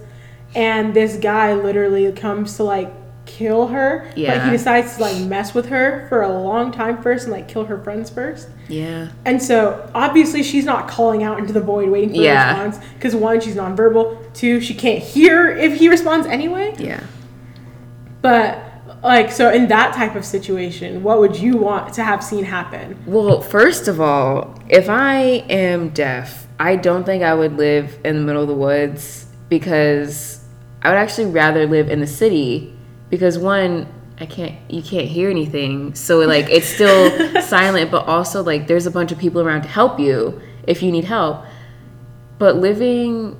And 0.55 0.93
this 0.93 1.17
guy 1.17 1.53
literally 1.53 2.11
comes 2.13 2.55
to 2.57 2.63
like 2.63 2.91
kill 3.25 3.67
her. 3.67 4.05
But 4.09 4.17
Yeah. 4.17 4.45
he 4.45 4.51
decides 4.51 4.95
to 4.95 5.01
like 5.03 5.17
mess 5.27 5.53
with 5.53 5.67
her 5.67 6.05
for 6.07 6.21
a 6.21 6.29
long 6.29 6.71
time 6.71 7.01
first 7.01 7.25
and 7.25 7.33
like 7.33 7.47
kill 7.49 7.65
her 7.65 7.77
friends 7.83 8.09
first. 8.09 8.47
Yeah. 8.69 9.09
And 9.25 9.41
so 9.43 9.89
obviously 9.93 10.43
she's 10.43 10.63
not 10.65 10.87
calling 10.87 11.23
out 11.23 11.37
into 11.37 11.51
the 11.53 11.59
void 11.61 11.89
waiting 11.89 12.09
for 12.09 12.15
Yeah. 12.21 12.61
a 12.61 12.65
response 12.65 12.85
because 12.95 13.15
one, 13.15 13.41
she's 13.41 13.55
nonverbal. 13.55 14.17
Two, 14.33 14.61
she 14.61 14.73
can't 14.73 14.99
hear 15.03 15.49
if 15.49 15.77
he 15.77 15.89
responds 15.89 16.25
anyway. 16.27 16.73
Yeah. 16.79 17.01
But 18.21 18.59
like 19.03 19.31
so 19.31 19.49
in 19.49 19.67
that 19.67 19.93
type 19.93 20.15
of 20.15 20.25
situation, 20.25 21.03
what 21.03 21.19
would 21.19 21.35
you 21.35 21.57
want 21.57 21.93
to 21.93 22.03
have 22.03 22.23
seen 22.23 22.43
happen? 22.43 23.01
Well, 23.05 23.41
first 23.41 23.87
of 23.87 24.01
all, 24.01 24.61
if 24.69 24.89
I 24.89 25.19
am 25.49 25.89
deaf, 25.89 26.47
I 26.59 26.75
don't 26.75 27.03
think 27.03 27.23
I 27.23 27.33
would 27.33 27.57
live 27.57 27.99
in 28.03 28.15
the 28.15 28.21
middle 28.21 28.41
of 28.41 28.47
the 28.47 28.55
woods 28.55 29.27
because 29.49 30.43
I 30.81 30.89
would 30.89 30.97
actually 30.97 31.31
rather 31.31 31.65
live 31.65 31.89
in 31.89 31.99
the 31.99 32.07
city 32.07 32.75
because 33.09 33.37
one, 33.37 33.87
I 34.19 34.25
can't 34.25 34.55
you 34.69 34.81
can't 34.81 35.07
hear 35.07 35.29
anything. 35.29 35.93
So 35.93 36.19
like 36.19 36.49
it's 36.49 36.67
still 36.67 37.41
silent, 37.41 37.91
but 37.91 38.05
also 38.07 38.43
like 38.43 38.67
there's 38.67 38.87
a 38.87 38.91
bunch 38.91 39.11
of 39.11 39.17
people 39.17 39.41
around 39.41 39.61
to 39.63 39.67
help 39.67 39.99
you 39.99 40.41
if 40.65 40.81
you 40.81 40.91
need 40.91 41.05
help. 41.05 41.45
But 42.39 42.57
living 42.57 43.37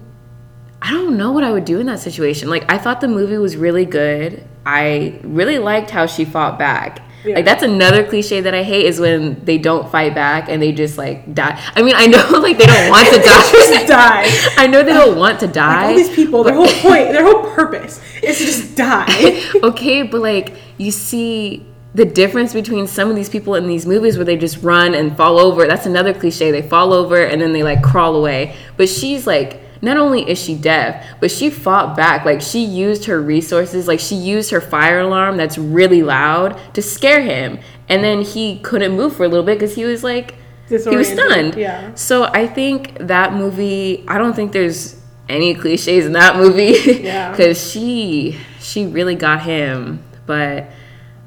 I 0.81 0.91
don't 0.91 1.17
know 1.17 1.31
what 1.31 1.43
I 1.43 1.51
would 1.51 1.65
do 1.65 1.79
in 1.79 1.87
that 1.87 1.99
situation. 1.99 2.49
Like 2.49 2.69
I 2.71 2.77
thought 2.77 3.01
the 3.01 3.07
movie 3.07 3.37
was 3.37 3.55
really 3.57 3.85
good. 3.85 4.45
I 4.65 5.19
really 5.23 5.57
liked 5.59 5.89
how 5.89 6.05
she 6.05 6.23
fought 6.25 6.59
back. 6.59 7.01
Yeah. 7.25 7.35
Like 7.35 7.45
that's 7.45 7.63
another 7.63 8.05
cliche 8.07 8.41
that 8.41 8.53
I 8.53 8.61
hate 8.63 8.85
is 8.85 8.99
when 8.99 9.43
they 9.43 9.57
don't 9.57 9.89
fight 9.91 10.13
back 10.13 10.49
and 10.49 10.61
they 10.61 10.71
just 10.71 10.97
like 10.97 11.33
die. 11.33 11.59
I 11.75 11.81
mean, 11.81 11.95
I 11.97 12.05
know 12.05 12.25
like 12.39 12.57
they 12.57 12.65
don't 12.67 12.89
want 12.89 13.07
to 13.07 13.19
die. 13.21 13.85
Die. 13.85 14.53
I 14.57 14.67
know 14.67 14.83
they 14.83 14.93
don't 14.93 15.17
want 15.17 15.39
to 15.39 15.45
Like 15.47 15.55
die. 15.55 15.87
all 15.89 15.95
these 15.95 16.09
people, 16.15 16.43
their 16.43 16.53
whole 16.53 16.67
point, 16.67 17.11
their 17.11 17.23
whole 17.23 17.51
purpose 17.53 17.99
is 18.21 18.37
to 18.37 18.45
just 18.45 18.75
die. 18.75 19.41
okay, 19.63 20.03
but 20.03 20.21
like 20.21 20.55
you 20.77 20.91
see 20.91 21.65
the 21.95 22.05
difference 22.05 22.53
between 22.53 22.85
some 22.85 23.09
of 23.09 23.15
these 23.15 23.29
people 23.29 23.55
in 23.55 23.65
these 23.67 23.87
movies 23.87 24.15
where 24.17 24.25
they 24.25 24.37
just 24.37 24.61
run 24.61 24.93
and 24.93 25.17
fall 25.17 25.39
over. 25.39 25.65
That's 25.65 25.87
another 25.87 26.13
cliche. 26.13 26.51
They 26.51 26.61
fall 26.61 26.93
over 26.93 27.19
and 27.25 27.41
then 27.41 27.51
they 27.51 27.63
like 27.63 27.81
crawl 27.81 28.15
away. 28.15 28.55
But 28.77 28.87
she's 28.89 29.25
like 29.25 29.59
not 29.81 29.97
only 29.97 30.29
is 30.29 30.41
she 30.41 30.55
deaf, 30.55 31.05
but 31.19 31.31
she 31.31 31.49
fought 31.49 31.95
back. 31.95 32.25
Like 32.25 32.41
she 32.41 32.63
used 32.63 33.05
her 33.05 33.21
resources, 33.21 33.87
like 33.87 33.99
she 33.99 34.15
used 34.15 34.51
her 34.51 34.61
fire 34.61 34.99
alarm 35.01 35.37
that's 35.37 35.57
really 35.57 36.03
loud 36.03 36.59
to 36.73 36.81
scare 36.81 37.21
him. 37.21 37.59
And 37.89 38.03
then 38.03 38.21
he 38.21 38.59
couldn't 38.59 38.95
move 38.95 39.15
for 39.15 39.23
a 39.23 39.27
little 39.27 39.45
bit 39.45 39.59
because 39.59 39.75
he 39.75 39.85
was 39.85 40.03
like 40.03 40.35
he 40.67 40.75
was 40.97 41.07
stunned. 41.07 41.55
yeah. 41.55 41.93
So 41.95 42.25
I 42.25 42.47
think 42.47 42.97
that 42.99 43.33
movie. 43.33 44.03
I 44.07 44.17
don't 44.17 44.35
think 44.35 44.51
there's 44.51 44.99
any 45.29 45.53
cliches 45.55 46.05
in 46.05 46.13
that 46.13 46.35
movie. 46.35 46.75
Yeah. 47.03 47.31
Because 47.31 47.71
she 47.71 48.37
she 48.59 48.85
really 48.85 49.15
got 49.15 49.41
him. 49.43 50.03
But 50.25 50.69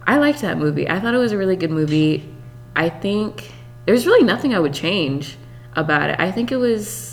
I 0.07 0.19
liked 0.19 0.43
that 0.43 0.59
movie. 0.59 0.89
I 0.89 1.01
thought 1.01 1.15
it 1.15 1.19
was 1.19 1.33
a 1.33 1.39
really 1.39 1.57
good 1.57 1.71
movie. 1.71 2.29
I 2.77 2.89
think 2.91 3.51
there's 3.87 4.07
really 4.07 4.25
nothing 4.25 4.55
I 4.55 4.59
would 4.59 4.75
change 4.75 5.37
about 5.75 6.11
it. 6.11 6.21
I 6.21 6.31
think 6.31 6.53
it 6.53 6.57
was 6.57 7.10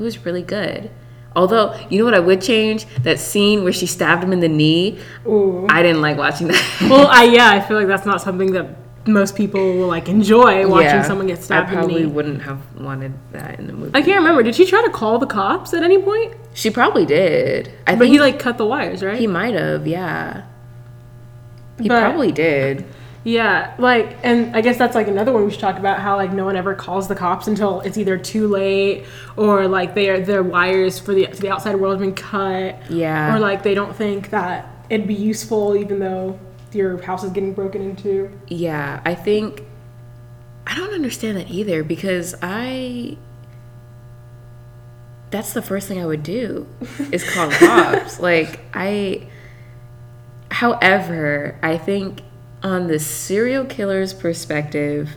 it 0.00 0.04
was 0.04 0.24
really 0.24 0.42
good. 0.42 0.90
Although, 1.36 1.78
you 1.90 1.98
know 1.98 2.04
what 2.04 2.14
I 2.14 2.18
would 2.20 2.40
change? 2.40 2.86
That 3.02 3.20
scene 3.20 3.62
where 3.62 3.72
she 3.72 3.86
stabbed 3.86 4.24
him 4.24 4.32
in 4.32 4.40
the 4.40 4.48
knee. 4.48 4.98
Ooh. 5.26 5.66
I 5.68 5.82
didn't 5.82 6.00
like 6.02 6.16
watching 6.16 6.48
that. 6.48 6.78
Well, 6.90 7.06
I 7.06 7.22
yeah, 7.36 7.50
I 7.50 7.60
feel 7.60 7.76
like 7.76 7.86
that's 7.86 8.04
not 8.06 8.20
something 8.20 8.52
that 8.52 8.66
most 9.06 9.36
people 9.36 9.60
will 9.60 9.86
like 9.86 10.08
enjoy 10.08 10.66
watching 10.66 10.86
Yeah. 10.86 11.02
someone 11.02 11.26
get 11.28 11.42
stabbed 11.42 11.68
I 11.68 11.72
in 11.72 11.76
the 11.76 11.82
probably 11.86 12.02
knee. 12.04 12.10
wouldn't 12.10 12.42
have 12.42 12.58
wanted 12.80 13.12
that 13.32 13.58
in 13.60 13.66
the 13.68 13.72
movie. 13.74 13.92
I 13.94 14.02
can't 14.02 14.18
remember. 14.18 14.42
Did 14.42 14.54
she 14.56 14.66
try 14.66 14.82
to 14.82 14.90
call 14.90 15.18
the 15.18 15.26
cops 15.26 15.72
at 15.72 15.82
any 15.82 15.98
point? 16.02 16.34
She 16.54 16.68
probably 16.70 17.06
did. 17.06 17.68
I 17.86 17.92
But 17.92 18.00
think 18.00 18.12
he 18.12 18.18
like 18.20 18.38
cut 18.40 18.58
the 18.58 18.66
wires, 18.66 19.02
right? 19.04 19.18
He 19.18 19.26
might 19.28 19.54
have, 19.54 19.86
yeah. 19.86 20.42
He 21.80 21.88
But- 21.88 22.00
probably 22.00 22.32
did. 22.32 22.84
Yeah, 23.22 23.74
like, 23.78 24.16
and 24.22 24.56
I 24.56 24.62
guess 24.62 24.78
that's 24.78 24.94
like 24.94 25.06
another 25.06 25.32
one 25.32 25.44
we 25.44 25.50
should 25.50 25.60
talk 25.60 25.78
about 25.78 26.00
how 26.00 26.16
like 26.16 26.32
no 26.32 26.46
one 26.46 26.56
ever 26.56 26.74
calls 26.74 27.06
the 27.06 27.14
cops 27.14 27.46
until 27.48 27.80
it's 27.80 27.98
either 27.98 28.16
too 28.16 28.48
late 28.48 29.04
or 29.36 29.68
like 29.68 29.94
they 29.94 30.08
are 30.08 30.20
their 30.20 30.42
wires 30.42 30.98
for 30.98 31.12
the 31.12 31.26
to 31.26 31.40
the 31.40 31.50
outside 31.50 31.76
world 31.76 31.92
have 31.92 32.00
been 32.00 32.14
cut. 32.14 32.90
Yeah. 32.90 33.34
Or 33.34 33.38
like 33.38 33.62
they 33.62 33.74
don't 33.74 33.94
think 33.94 34.30
that 34.30 34.66
it'd 34.88 35.06
be 35.06 35.14
useful 35.14 35.76
even 35.76 35.98
though 35.98 36.38
your 36.72 37.00
house 37.02 37.22
is 37.22 37.30
getting 37.30 37.52
broken 37.52 37.82
into. 37.82 38.30
Yeah, 38.48 39.02
I 39.04 39.14
think 39.14 39.64
I 40.66 40.74
don't 40.74 40.94
understand 40.94 41.36
that 41.36 41.50
either 41.50 41.84
because 41.84 42.34
I 42.40 43.18
that's 45.30 45.52
the 45.52 45.62
first 45.62 45.88
thing 45.88 46.00
I 46.00 46.06
would 46.06 46.22
do 46.22 46.66
is 47.12 47.28
call 47.34 47.50
the 47.50 47.56
cops. 47.56 48.18
like 48.18 48.60
I 48.72 49.28
however, 50.50 51.58
I 51.62 51.76
think 51.76 52.22
on 52.62 52.86
the 52.86 52.98
serial 52.98 53.64
killer's 53.64 54.12
perspective, 54.12 55.16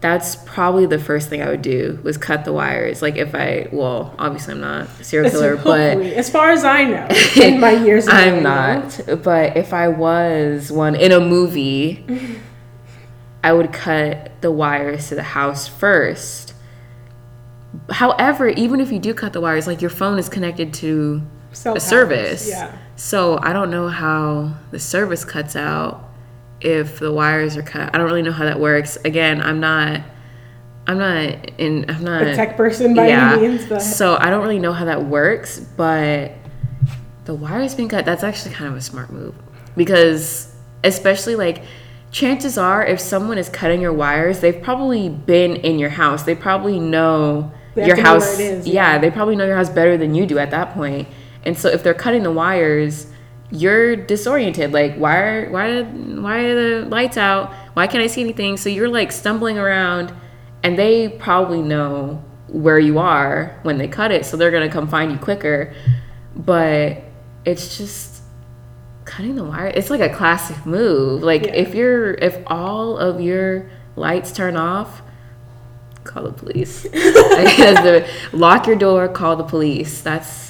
that's 0.00 0.36
probably 0.36 0.86
the 0.86 0.98
first 0.98 1.28
thing 1.28 1.42
I 1.42 1.50
would 1.50 1.62
do 1.62 2.00
was 2.02 2.16
cut 2.16 2.44
the 2.44 2.52
wires. 2.52 3.02
Like 3.02 3.16
if 3.16 3.34
I 3.34 3.68
well, 3.70 4.14
obviously 4.18 4.54
I'm 4.54 4.60
not 4.60 4.88
a 4.98 5.04
serial 5.04 5.30
killer, 5.30 5.56
but 5.64 5.98
as 5.98 6.30
far 6.30 6.50
as 6.50 6.64
I 6.64 6.84
know, 6.84 7.08
in 7.36 7.60
my 7.60 7.72
years, 7.84 8.06
of 8.06 8.14
I'm 8.14 8.42
not. 8.42 8.98
But 9.22 9.56
if 9.56 9.72
I 9.72 9.88
was 9.88 10.72
one 10.72 10.94
in 10.94 11.12
a 11.12 11.20
movie, 11.20 12.04
I 13.44 13.52
would 13.52 13.72
cut 13.72 14.40
the 14.40 14.50
wires 14.50 15.08
to 15.08 15.14
the 15.14 15.22
house 15.22 15.68
first. 15.68 16.54
However, 17.90 18.48
even 18.48 18.80
if 18.80 18.90
you 18.90 18.98
do 18.98 19.14
cut 19.14 19.32
the 19.32 19.40
wires, 19.40 19.66
like 19.66 19.80
your 19.80 19.90
phone 19.90 20.18
is 20.18 20.28
connected 20.28 20.74
to 20.74 21.22
cell 21.52 21.76
a 21.76 21.80
service. 21.80 22.48
Yeah. 22.48 22.76
So 22.96 23.38
I 23.42 23.52
don't 23.52 23.70
know 23.70 23.88
how 23.88 24.54
the 24.70 24.78
service 24.78 25.24
cuts 25.24 25.56
out 25.56 26.09
if 26.60 26.98
the 26.98 27.12
wires 27.12 27.56
are 27.56 27.62
cut. 27.62 27.94
I 27.94 27.98
don't 27.98 28.06
really 28.06 28.22
know 28.22 28.32
how 28.32 28.44
that 28.44 28.60
works. 28.60 28.96
Again, 29.04 29.40
I'm 29.40 29.60
not 29.60 30.00
I'm 30.86 30.98
not 30.98 31.50
in 31.58 31.88
I'm 31.90 32.04
not 32.04 32.22
A 32.22 32.34
tech 32.34 32.56
person 32.56 32.94
by 32.94 33.08
any 33.10 33.48
means, 33.48 33.66
but 33.66 33.80
so 33.80 34.16
I 34.18 34.30
don't 34.30 34.42
really 34.42 34.58
know 34.58 34.72
how 34.72 34.84
that 34.86 35.04
works, 35.04 35.60
but 35.60 36.32
the 37.24 37.34
wires 37.34 37.74
being 37.74 37.88
cut, 37.88 38.04
that's 38.04 38.22
actually 38.24 38.54
kind 38.54 38.70
of 38.70 38.76
a 38.76 38.80
smart 38.80 39.10
move. 39.10 39.34
Because 39.76 40.54
especially 40.82 41.36
like 41.36 41.62
chances 42.10 42.58
are 42.58 42.84
if 42.84 42.98
someone 42.98 43.38
is 43.38 43.48
cutting 43.48 43.80
your 43.80 43.92
wires, 43.92 44.40
they've 44.40 44.60
probably 44.60 45.08
been 45.08 45.56
in 45.56 45.78
your 45.78 45.90
house. 45.90 46.24
They 46.24 46.34
probably 46.34 46.80
know 46.80 47.52
They 47.74 47.86
your 47.86 47.96
know 47.96 48.02
house. 48.02 48.38
it 48.38 48.42
is, 48.42 48.66
yeah, 48.66 48.94
yeah. 48.94 48.98
they 48.98 49.10
probably 49.10 49.36
know 49.36 49.46
your 49.46 49.56
house 49.56 49.70
better 49.70 49.96
than 49.96 50.14
you 50.14 50.26
do 50.26 50.38
at 50.38 50.50
that 50.50 50.74
point. 50.74 51.08
And 51.44 51.56
so 51.56 51.68
if 51.68 51.82
they're 51.82 51.94
cutting 51.94 52.22
the 52.22 52.32
wires, 52.32 53.06
you're 53.50 53.96
disoriented. 53.96 54.72
Like 54.72 54.96
why 54.96 55.16
are 55.18 55.50
why 55.50 55.82
why 55.82 56.38
are 56.44 56.80
the 56.82 56.88
lights 56.88 57.16
out? 57.16 57.52
Why 57.74 57.86
can't 57.86 58.02
I 58.02 58.06
see 58.06 58.20
anything? 58.20 58.56
So 58.56 58.68
you're 58.68 58.88
like 58.88 59.12
stumbling 59.12 59.58
around 59.58 60.12
and 60.62 60.78
they 60.78 61.08
probably 61.08 61.62
know 61.62 62.22
where 62.48 62.78
you 62.78 62.98
are 62.98 63.58
when 63.62 63.78
they 63.78 63.88
cut 63.88 64.10
it, 64.10 64.26
so 64.26 64.36
they're 64.36 64.50
gonna 64.50 64.68
come 64.68 64.88
find 64.88 65.10
you 65.12 65.18
quicker. 65.18 65.72
But 66.36 67.02
it's 67.44 67.76
just 67.78 68.22
cutting 69.04 69.34
the 69.34 69.44
wire. 69.44 69.66
It's 69.68 69.90
like 69.90 70.00
a 70.00 70.14
classic 70.14 70.64
move. 70.66 71.22
Like 71.22 71.46
Yeah. 71.46 71.52
if 71.52 71.74
you're 71.74 72.12
if 72.14 72.38
all 72.46 72.98
of 72.98 73.20
your 73.20 73.68
lights 73.96 74.32
turn 74.32 74.56
off, 74.56 75.02
call 76.04 76.24
the 76.24 76.32
police. 76.32 76.86
lock 78.32 78.66
your 78.66 78.76
door, 78.76 79.08
call 79.08 79.36
the 79.36 79.44
police. 79.44 80.00
That's 80.02 80.49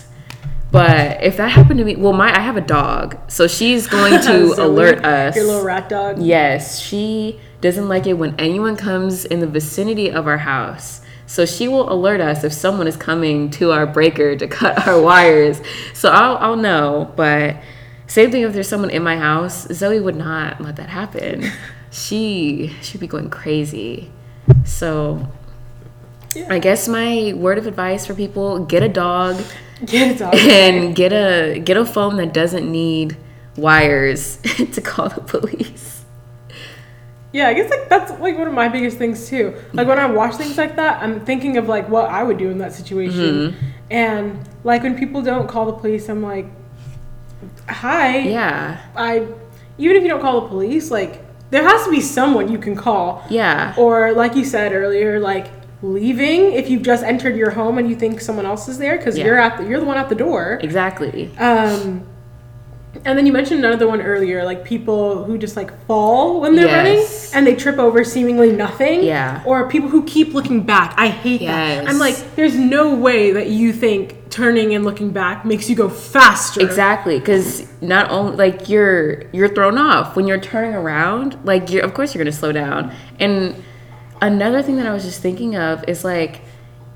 but 0.72 1.22
if 1.22 1.36
that 1.38 1.48
happened 1.50 1.78
to 1.78 1.84
me, 1.84 1.96
well, 1.96 2.12
my 2.12 2.34
I 2.34 2.40
have 2.40 2.56
a 2.56 2.60
dog, 2.60 3.18
so 3.28 3.46
she's 3.48 3.86
going 3.86 4.12
to 4.22 4.48
So 4.54 4.66
alert 4.66 4.98
we- 4.98 5.04
us. 5.04 5.36
Your 5.36 5.44
little 5.46 5.64
rat 5.64 5.88
dog. 5.88 6.20
Yes, 6.20 6.80
she 6.80 7.40
doesn't 7.60 7.88
like 7.88 8.06
it 8.06 8.14
when 8.14 8.34
anyone 8.38 8.76
comes 8.76 9.24
in 9.24 9.40
the 9.40 9.46
vicinity 9.46 10.10
of 10.10 10.26
our 10.26 10.38
house. 10.38 11.00
So 11.26 11.44
she 11.46 11.68
will 11.68 11.92
alert 11.92 12.20
us 12.20 12.42
if 12.42 12.52
someone 12.52 12.86
is 12.88 12.96
coming 12.96 13.50
to 13.52 13.70
our 13.72 13.86
breaker 13.86 14.34
to 14.36 14.46
cut 14.58 14.86
our 14.88 15.00
wires. 15.00 15.60
So 15.94 16.10
I'll, 16.10 16.36
I'll 16.38 16.56
know. 16.56 17.12
But 17.16 17.56
Same 18.06 18.30
thing 18.32 18.42
if 18.42 18.52
there's 18.52 18.68
someone 18.68 18.90
in 18.90 19.02
my 19.04 19.16
house, 19.16 19.68
Zoe 19.72 20.00
would 20.00 20.16
not 20.16 20.60
let 20.60 20.76
that 20.76 20.88
happen. 20.88 21.50
she 21.92 22.74
she'd 22.82 23.00
be 23.00 23.06
going 23.06 23.30
crazy. 23.30 24.10
So 24.64 25.28
Yeah. 26.34 26.46
I 26.50 26.58
guess 26.58 26.88
my 26.88 27.32
word 27.36 27.58
of 27.58 27.66
advice 27.66 28.06
for 28.06 28.14
people, 28.14 28.64
get 28.64 28.82
a 28.82 28.88
dog 28.88 29.36
Get 29.86 30.16
a 30.16 30.18
dog. 30.18 30.34
and 30.34 30.94
get 30.94 31.12
a 31.12 31.58
get 31.58 31.76
a 31.76 31.84
phone 31.84 32.16
that 32.16 32.34
doesn't 32.34 32.70
need 32.70 33.16
wires 33.56 34.36
to 34.72 34.80
call 34.80 35.08
the 35.08 35.20
police. 35.20 36.04
Yeah, 37.32 37.46
I 37.48 37.54
guess 37.54 37.70
like 37.70 37.88
that's 37.88 38.10
like 38.20 38.36
one 38.36 38.48
of 38.48 38.54
my 38.54 38.68
biggest 38.68 38.98
things 38.98 39.28
too. 39.28 39.54
Like 39.72 39.86
when 39.86 39.98
I 39.98 40.06
watch 40.06 40.34
things 40.34 40.58
like 40.58 40.76
that, 40.76 41.00
I'm 41.02 41.24
thinking 41.24 41.56
of 41.58 41.68
like 41.68 41.88
what 41.88 42.10
I 42.10 42.22
would 42.24 42.38
do 42.38 42.50
in 42.50 42.58
that 42.58 42.72
situation. 42.72 43.52
Mm-hmm. 43.52 43.66
And 43.90 44.48
like 44.64 44.82
when 44.82 44.98
people 44.98 45.22
don't 45.22 45.48
call 45.48 45.66
the 45.66 45.72
police, 45.72 46.08
I'm 46.08 46.22
like, 46.22 46.46
"Hi, 47.68 48.18
Yeah. 48.18 48.80
I." 48.96 49.26
Even 49.78 49.96
if 49.96 50.02
you 50.02 50.10
don't 50.10 50.20
call 50.20 50.42
the 50.42 50.48
police, 50.48 50.90
like 50.90 51.24
there 51.50 51.62
has 51.62 51.84
to 51.84 51.90
be 51.90 52.00
someone 52.00 52.50
you 52.50 52.58
can 52.58 52.74
call. 52.76 53.24
Yeah. 53.30 53.74
Or 53.78 54.12
like 54.12 54.34
you 54.34 54.44
said 54.44 54.72
earlier, 54.72 55.20
like 55.20 55.46
leaving 55.82 56.52
if 56.52 56.68
you've 56.68 56.82
just 56.82 57.02
entered 57.04 57.36
your 57.36 57.50
home 57.50 57.78
and 57.78 57.88
you 57.88 57.96
think 57.96 58.20
someone 58.20 58.46
else 58.46 58.68
is 58.68 58.78
there 58.78 58.96
because 58.98 59.16
Yeah. 59.16 59.24
you're 59.26 59.38
at 59.38 59.58
the, 59.58 59.64
you're 59.64 59.80
the 59.80 59.86
one 59.86 59.96
at 59.96 60.08
the 60.08 60.14
door. 60.14 60.58
Exactly. 60.62 61.30
Um, 61.38 62.06
and 63.04 63.16
then 63.16 63.24
you 63.24 63.32
mentioned 63.32 63.64
another 63.64 63.86
one 63.88 64.02
earlier, 64.02 64.44
like 64.44 64.64
people 64.64 65.24
who 65.24 65.38
just 65.38 65.56
like 65.56 65.70
fall 65.86 66.40
when 66.40 66.56
they're 66.56 66.66
Yes. 66.66 67.32
running 67.32 67.38
and 67.38 67.46
they 67.46 67.54
trip 67.58 67.78
over 67.78 68.02
seemingly 68.04 68.52
nothing. 68.52 69.04
Yeah. 69.04 69.42
Or 69.46 69.68
people 69.68 69.88
who 69.88 70.02
keep 70.04 70.34
looking 70.34 70.62
back. 70.64 70.94
I 70.98 71.06
hate 71.08 71.40
Yes. 71.40 71.84
that. 71.84 71.88
I'm 71.88 71.98
like, 71.98 72.16
there's 72.36 72.56
no 72.56 72.94
way 72.94 73.30
that 73.32 73.46
you 73.48 73.72
think 73.72 74.16
turning 74.28 74.74
and 74.74 74.84
looking 74.84 75.10
back 75.10 75.44
makes 75.44 75.70
you 75.70 75.76
go 75.76 75.88
faster. 75.88 76.60
Exactly, 76.60 77.18
because 77.18 77.66
not 77.80 78.10
only 78.10 78.36
like 78.36 78.68
you're 78.68 79.22
you're 79.32 79.48
thrown 79.48 79.78
off 79.78 80.14
when 80.14 80.26
you're 80.26 80.38
turning 80.40 80.74
around. 80.74 81.38
Like 81.44 81.70
you're 81.70 81.84
of 81.84 81.94
course 81.94 82.14
you're 82.14 82.22
gonna 82.22 82.32
slow 82.32 82.52
down. 82.52 82.92
And 83.18 83.54
another 84.20 84.62
thing 84.62 84.76
that 84.76 84.86
I 84.86 84.92
was 84.92 85.04
just 85.04 85.20
thinking 85.20 85.56
of 85.56 85.84
is 85.88 86.04
like 86.04 86.40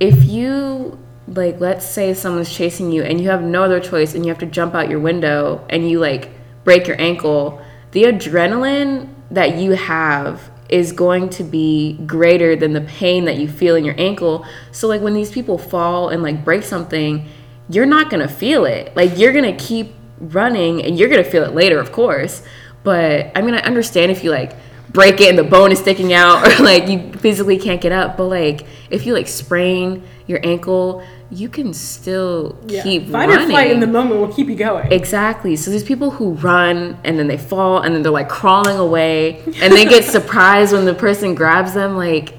if 0.01 0.25
you 0.25 0.99
like 1.27 1.59
let's 1.59 1.87
say 1.87 2.13
someone's 2.13 2.53
chasing 2.53 2.93
you 2.93 3.03
and 3.03 3.21
you 3.21 3.31
have 3.31 3.43
no 3.43 3.63
other 3.65 3.81
choice 3.81 4.15
and 4.15 4.25
you 4.25 4.31
have 4.31 4.39
to 4.39 4.47
jump 4.47 4.75
out 4.75 4.91
your 4.91 5.01
window 5.01 5.65
and 5.71 5.89
you 5.89 5.99
like 5.99 6.31
break 6.65 6.87
your 6.87 7.01
ankle, 7.01 7.63
the 7.93 8.05
adrenaline 8.05 9.09
that 9.31 9.57
you 9.57 9.73
have 9.73 10.51
is 10.69 10.93
going 10.93 11.29
to 11.29 11.45
be 11.45 11.99
greater 12.07 12.57
than 12.57 12.73
the 12.73 12.81
pain 12.83 13.25
that 13.27 13.37
you 13.37 13.49
feel 13.49 13.77
in 13.77 13.85
your 13.85 13.95
ankle. 13.99 14.45
So 14.73 14.89
like 14.89 15.01
when 15.01 15.15
these 15.15 15.31
people 15.31 15.59
fall 15.59 16.09
and 16.09 16.23
like 16.23 16.45
break 16.45 16.63
something, 16.63 17.27
you're 17.69 17.87
not 17.87 18.11
going 18.11 18.27
to 18.27 18.33
feel 18.33 18.65
it. 18.65 18.95
Like 18.97 19.19
you're 19.19 19.33
going 19.33 19.57
to 19.57 19.65
keep 19.65 19.95
running 20.19 20.83
and 20.83 20.99
you're 20.99 21.09
going 21.09 21.23
to 21.23 21.31
feel 21.31 21.45
it 21.45 21.55
later, 21.55 21.79
of 21.79 21.93
course. 21.93 22.43
But 22.83 23.33
I 23.35 23.43
mean, 23.43 23.55
I 23.55 23.61
understand 23.61 24.11
if 24.11 24.25
you 24.25 24.31
like 24.31 24.57
break 24.94 25.20
it 25.20 25.28
and 25.28 25.38
the 25.38 25.44
bone 25.44 25.70
is 25.72 25.78
sticking 25.80 26.12
out 26.14 26.46
or 26.61 26.64
like 26.64 26.88
you 26.88 27.12
physically 27.14 27.59
can't 27.59 27.80
get 27.83 27.92
up, 27.92 28.16
but 28.16 28.24
like 28.24 28.64
if 28.90 29.04
you 29.04 29.12
like 29.12 29.28
sprain 29.28 30.02
your 30.26 30.40
ankle, 30.42 31.04
you 31.30 31.48
can 31.48 31.74
still 31.74 32.59
Yeah. 32.68 32.83
keep 32.83 33.09
Fight 33.09 33.28
running. 33.28 33.46
or 33.46 33.50
flight 33.50 33.70
in 33.70 33.80
the 33.80 33.87
moment 33.87 34.20
will 34.20 34.33
keep 34.33 34.46
you 34.48 34.54
going. 34.54 34.90
Exactly. 34.92 35.57
So 35.57 35.70
there's 35.70 35.85
people 35.85 36.12
who 36.12 36.33
run 36.35 36.96
and 37.04 37.18
then 37.18 37.26
they 37.26 37.37
fall 37.37 37.80
and 37.80 37.94
then 37.94 38.02
they're 38.02 38.12
like 38.12 38.28
crawling 38.28 38.78
away 38.78 39.42
and 39.61 39.72
they 39.72 39.85
get 39.85 40.04
surprised 40.16 40.72
when 40.72 40.85
the 40.87 40.94
person 40.94 41.35
grabs 41.35 41.74
them. 41.74 41.96
Like 41.96 42.35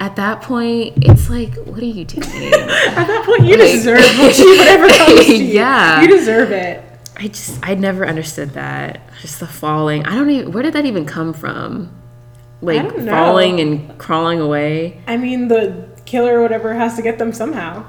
at 0.00 0.16
that 0.16 0.42
point, 0.42 0.94
it's 1.04 1.30
like, 1.30 1.54
what 1.66 1.78
are 1.80 1.84
you 1.84 2.04
doing? 2.06 2.24
At 2.54 3.06
that 3.06 3.22
point, 3.26 3.44
you 3.44 3.56
Like- 3.56 3.70
deserve 3.72 4.00
whatever 4.18 4.88
comes 4.88 5.26
to 5.26 5.36
you. 5.36 5.44
Yeah. 5.44 6.00
You 6.02 6.08
deserve 6.08 6.50
it. 6.50 6.82
I 7.16 7.28
just 7.28 7.58
I 7.62 7.74
never 7.74 8.06
understood 8.06 8.50
that. 8.54 9.02
Just 9.20 9.40
the 9.40 9.46
falling. 9.46 10.06
I 10.06 10.14
don't 10.14 10.30
even. 10.30 10.52
Where 10.52 10.62
did 10.62 10.72
that 10.72 10.86
even 10.86 11.04
come 11.04 11.34
from? 11.34 11.90
Like 12.62 12.94
falling 13.06 13.60
and 13.60 13.98
crawling 13.98 14.40
away. 14.40 15.02
I 15.06 15.16
mean, 15.16 15.48
the 15.48 15.88
killer 16.04 16.38
or 16.38 16.42
whatever 16.42 16.74
has 16.74 16.96
to 16.96 17.02
get 17.02 17.18
them 17.18 17.32
somehow. 17.32 17.84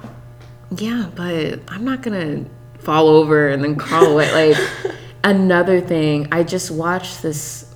Yeah, 0.78 1.10
but 1.14 1.60
I'm 1.68 1.84
not 1.84 2.02
gonna 2.02 2.46
fall 2.80 3.08
over 3.10 3.50
and 3.50 3.64
then 3.64 3.76
crawl 3.76 4.06
away. 4.06 4.54
Like 4.54 4.96
another 5.24 5.82
thing, 5.82 6.28
I 6.32 6.44
just 6.44 6.72
watched 6.72 7.22
this 7.22 7.74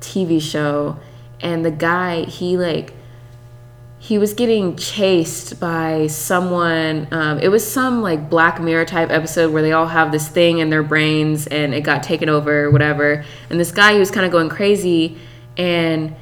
TV 0.00 0.40
show, 0.42 0.98
and 1.40 1.64
the 1.64 1.70
guy 1.70 2.24
he 2.24 2.58
like 2.58 2.92
he 3.98 4.18
was 4.18 4.34
getting 4.34 4.74
chased 4.76 5.60
by 5.60 6.08
someone. 6.08 7.06
Um, 7.12 7.38
it 7.38 7.48
was 7.48 7.64
some 7.64 8.02
like 8.02 8.28
Black 8.28 8.60
Mirror 8.60 8.86
type 8.86 9.10
episode 9.10 9.52
where 9.52 9.62
they 9.62 9.70
all 9.70 9.86
have 9.86 10.10
this 10.10 10.26
thing 10.26 10.58
in 10.58 10.70
their 10.70 10.82
brains 10.82 11.46
and 11.46 11.72
it 11.72 11.82
got 11.82 12.02
taken 12.02 12.28
over, 12.28 12.68
whatever. 12.68 13.24
And 13.48 13.60
this 13.60 13.70
guy 13.70 13.92
he 13.92 14.00
was 14.00 14.10
kind 14.10 14.26
of 14.26 14.32
going 14.32 14.48
crazy, 14.48 15.18
and 15.56 16.16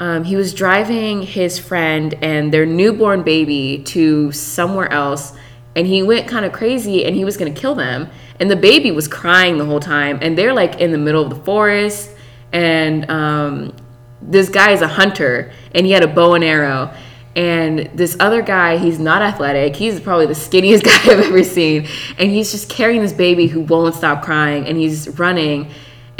um, 0.00 0.24
he 0.24 0.36
was 0.36 0.52
driving 0.54 1.22
his 1.22 1.58
friend 1.58 2.14
and 2.22 2.52
their 2.52 2.66
newborn 2.66 3.22
baby 3.22 3.82
to 3.86 4.32
somewhere 4.32 4.90
else, 4.92 5.32
and 5.76 5.86
he 5.86 6.02
went 6.02 6.28
kind 6.28 6.44
of 6.44 6.52
crazy 6.52 7.04
and 7.04 7.16
he 7.16 7.24
was 7.24 7.36
gonna 7.36 7.50
kill 7.50 7.74
them. 7.74 8.08
And 8.40 8.50
the 8.50 8.56
baby 8.56 8.90
was 8.90 9.06
crying 9.06 9.58
the 9.58 9.64
whole 9.64 9.80
time, 9.80 10.18
and 10.20 10.36
they're 10.36 10.54
like 10.54 10.80
in 10.80 10.90
the 10.90 10.98
middle 10.98 11.22
of 11.22 11.30
the 11.30 11.44
forest, 11.44 12.10
and 12.52 13.08
um, 13.10 13.74
this 14.20 14.48
guy 14.48 14.72
is 14.72 14.82
a 14.82 14.88
hunter 14.88 15.52
and 15.74 15.86
he 15.86 15.92
had 15.92 16.02
a 16.02 16.08
bow 16.08 16.34
and 16.34 16.44
arrow 16.44 16.92
and 17.34 17.90
this 17.94 18.16
other 18.20 18.42
guy 18.42 18.76
he's 18.76 18.98
not 18.98 19.22
athletic 19.22 19.74
he's 19.74 19.98
probably 20.00 20.26
the 20.26 20.32
skinniest 20.32 20.84
guy 20.84 21.12
i've 21.12 21.20
ever 21.20 21.42
seen 21.42 21.86
and 22.18 22.30
he's 22.30 22.52
just 22.52 22.68
carrying 22.68 23.00
this 23.00 23.12
baby 23.12 23.46
who 23.46 23.60
won't 23.60 23.94
stop 23.94 24.22
crying 24.22 24.66
and 24.66 24.76
he's 24.78 25.08
running 25.18 25.70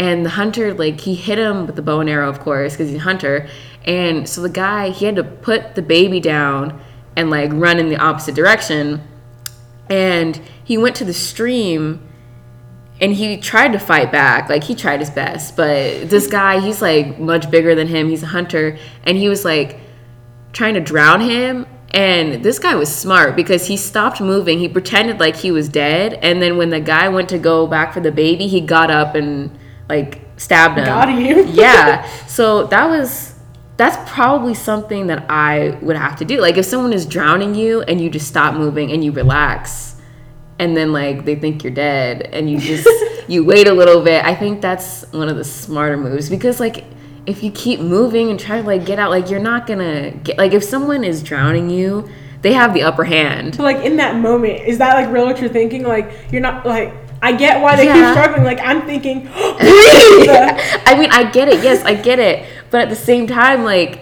and 0.02 0.26
the 0.26 0.30
hunter 0.30 0.74
like 0.74 1.00
he 1.02 1.14
hit 1.14 1.38
him 1.38 1.64
with 1.64 1.76
the 1.76 1.82
bow 1.82 2.00
and 2.00 2.10
arrow 2.10 2.28
of 2.28 2.40
course 2.40 2.72
because 2.72 2.88
he's 2.88 2.98
a 2.98 3.04
hunter. 3.04 3.48
And 3.84 4.28
so 4.28 4.42
the 4.42 4.50
guy 4.50 4.90
he 4.90 5.04
had 5.04 5.14
to 5.14 5.22
put 5.22 5.76
the 5.76 5.82
baby 5.82 6.18
down 6.18 6.82
and 7.14 7.30
like 7.30 7.52
run 7.52 7.78
in 7.78 7.88
the 7.88 7.98
opposite 7.98 8.34
direction. 8.34 9.00
And 9.88 10.40
he 10.64 10.76
went 10.76 10.96
to 10.96 11.04
the 11.04 11.12
stream 11.14 12.04
and 13.00 13.14
he 13.14 13.36
tried 13.36 13.72
to 13.74 13.78
fight 13.78 14.10
back. 14.10 14.48
Like 14.48 14.64
he 14.64 14.74
tried 14.74 14.98
his 14.98 15.10
best 15.10 15.56
but 15.56 16.10
this 16.10 16.26
guy 16.26 16.58
he's 16.58 16.82
like 16.82 17.20
much 17.20 17.48
bigger 17.48 17.76
than 17.76 17.86
him. 17.86 18.08
He's 18.08 18.24
a 18.24 18.34
hunter. 18.38 18.78
And 19.04 19.16
he 19.16 19.28
was 19.28 19.44
like 19.44 19.78
trying 20.52 20.74
to 20.74 20.80
drown 20.80 21.20
him. 21.20 21.64
And 21.94 22.42
this 22.42 22.58
guy 22.58 22.74
was 22.74 22.92
smart 22.92 23.36
because 23.36 23.68
he 23.68 23.76
stopped 23.76 24.20
moving. 24.20 24.58
He 24.58 24.68
pretended 24.68 25.20
like 25.20 25.36
he 25.36 25.52
was 25.52 25.68
dead. 25.68 26.14
And 26.14 26.42
then 26.42 26.56
when 26.56 26.70
the 26.70 26.80
guy 26.80 27.08
went 27.08 27.28
to 27.28 27.38
go 27.38 27.68
back 27.68 27.94
for 27.94 28.00
the 28.00 28.10
baby 28.10 28.48
he 28.48 28.60
got 28.60 28.90
up 28.90 29.14
and 29.14 29.56
like 29.88 30.20
stabbed 30.36 30.78
him. 30.78 30.84
Got 30.84 31.08
you. 31.08 31.44
yeah. 31.46 32.06
So 32.26 32.66
that 32.68 32.88
was 32.88 33.34
that's 33.76 34.10
probably 34.10 34.54
something 34.54 35.06
that 35.06 35.24
i 35.30 35.70
would 35.82 35.96
have 35.96 36.16
to 36.16 36.24
do. 36.24 36.40
Like 36.40 36.56
if 36.56 36.66
someone 36.66 36.92
is 36.92 37.06
drowning 37.06 37.54
you 37.54 37.82
and 37.82 38.00
you 38.00 38.10
just 38.10 38.28
stop 38.28 38.54
moving 38.54 38.92
and 38.92 39.04
you 39.04 39.12
relax 39.12 39.96
and 40.58 40.76
then 40.76 40.92
like 40.92 41.24
they 41.24 41.34
think 41.34 41.64
you're 41.64 41.72
dead 41.72 42.22
and 42.32 42.50
you 42.50 42.58
just 42.58 42.88
you 43.28 43.44
wait 43.44 43.66
a 43.66 43.72
little 43.72 44.02
bit 44.02 44.24
i 44.24 44.34
think 44.34 44.60
that's 44.60 45.04
one 45.12 45.28
of 45.28 45.36
the 45.36 45.44
smarter 45.44 45.96
moves. 45.96 46.28
Because 46.28 46.60
like 46.60 46.84
if 47.24 47.42
you 47.42 47.50
keep 47.52 47.80
moving 47.80 48.30
and 48.30 48.38
try 48.38 48.60
to 48.60 48.66
like 48.66 48.84
get 48.84 48.98
out 48.98 49.10
like 49.10 49.30
you're 49.30 49.40
not 49.40 49.66
gonna 49.66 50.10
get 50.10 50.38
like 50.38 50.52
if 50.52 50.62
someone 50.62 51.04
is 51.04 51.22
drowning 51.22 51.70
you 51.70 52.08
they 52.42 52.52
have 52.52 52.74
the 52.74 52.82
upper 52.82 53.04
hand. 53.04 53.54
So, 53.54 53.62
like 53.62 53.84
in 53.84 53.96
that 53.96 54.16
moment, 54.16 54.64
is 54.66 54.78
that 54.78 54.94
like 54.94 55.12
real 55.12 55.24
what 55.24 55.40
you're 55.40 55.48
thinking? 55.48 55.84
Like 55.84 56.12
you're 56.30 56.40
not 56.40 56.66
like 56.66 57.01
I 57.22 57.32
get 57.32 57.60
why 57.60 57.76
they 57.76 57.84
Yeah. 57.86 57.94
keep 57.94 58.20
struggling. 58.20 58.44
Like 58.44 58.60
I'm 58.60 58.82
thinking. 58.82 59.28
I 59.34 60.96
mean, 60.98 61.10
I 61.12 61.30
get 61.30 61.48
it. 61.48 61.62
Yes, 61.62 61.84
I 61.84 61.94
get 61.94 62.18
it. 62.18 62.44
But 62.70 62.82
at 62.82 62.88
the 62.90 62.96
same 62.96 63.26
time, 63.28 63.64
like 63.64 64.00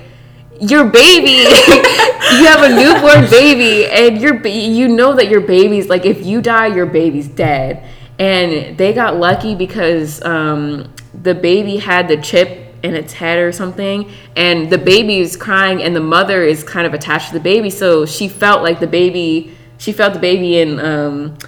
your 0.60 0.84
baby, 0.84 1.30
you 1.32 2.46
have 2.46 2.62
a 2.62 2.68
newborn 2.74 3.28
baby, 3.30 3.86
and 3.86 4.20
your 4.20 4.46
you 4.46 4.88
know 4.88 5.14
that 5.14 5.28
your 5.28 5.42
baby's 5.42 5.88
like 5.88 6.06
if 6.06 6.24
you 6.24 6.40
die, 6.40 6.68
your 6.68 6.86
baby's 6.86 7.28
dead. 7.28 7.86
And 8.18 8.76
they 8.76 8.92
got 8.92 9.16
lucky 9.16 9.54
because 9.54 10.22
um, 10.24 10.92
the 11.22 11.34
baby 11.34 11.78
had 11.78 12.06
the 12.08 12.18
chip 12.18 12.74
in 12.82 12.94
its 12.94 13.12
head 13.14 13.38
or 13.38 13.52
something, 13.52 14.10
and 14.36 14.70
the 14.70 14.78
baby 14.78 15.18
is 15.20 15.36
crying, 15.36 15.82
and 15.82 15.94
the 15.96 16.00
mother 16.00 16.42
is 16.42 16.62
kind 16.64 16.86
of 16.86 16.94
attached 16.94 17.28
to 17.28 17.34
the 17.34 17.40
baby, 17.40 17.70
so 17.70 18.06
she 18.06 18.28
felt 18.28 18.62
like 18.62 18.80
the 18.80 18.86
baby. 18.86 19.56
She 19.78 19.92
felt 19.92 20.12
the 20.14 20.20
baby 20.20 20.58
in. 20.58 20.78
Um, 20.80 21.38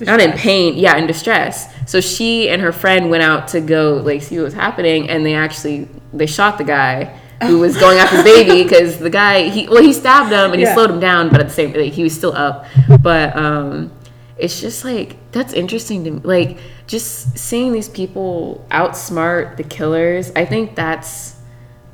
not 0.00 0.20
in 0.20 0.32
pain 0.32 0.76
yeah 0.76 0.96
in 0.96 1.06
distress. 1.06 1.72
So 1.86 2.00
she 2.00 2.48
and 2.48 2.60
her 2.62 2.72
friend 2.72 3.10
went 3.10 3.22
out 3.22 3.48
to 3.48 3.60
go 3.60 3.94
like 4.04 4.22
see 4.22 4.36
what 4.38 4.44
was 4.44 4.54
happening 4.54 5.08
and 5.10 5.24
they 5.24 5.34
actually 5.34 5.88
they 6.12 6.26
shot 6.26 6.58
the 6.58 6.64
guy 6.64 7.16
who 7.42 7.58
was 7.58 7.76
going 7.76 7.98
after 7.98 8.18
the 8.18 8.22
baby 8.24 8.62
because 8.64 8.98
the 8.98 9.10
guy 9.10 9.48
he 9.48 9.68
well 9.68 9.82
he 9.82 9.92
stabbed 9.92 10.30
him 10.32 10.50
and 10.52 10.56
he 10.56 10.62
Yeah. 10.62 10.74
slowed 10.74 10.90
him 10.90 11.00
down 11.00 11.28
but 11.30 11.40
at 11.40 11.48
the 11.48 11.52
same 11.54 11.72
like, 11.72 11.92
he 11.92 12.02
was 12.02 12.14
still 12.14 12.34
up. 12.34 12.66
But 13.02 13.36
um 13.36 13.92
it's 14.38 14.60
just 14.60 14.84
like 14.84 15.16
that's 15.32 15.52
interesting 15.52 16.04
to 16.04 16.10
me. 16.12 16.20
Like 16.22 16.58
just 16.86 17.38
seeing 17.38 17.72
these 17.72 17.88
people 17.88 18.66
outsmart 18.72 19.56
the 19.56 19.62
killers 19.62 20.32
i 20.34 20.44
think 20.44 20.74
that's 20.74 21.36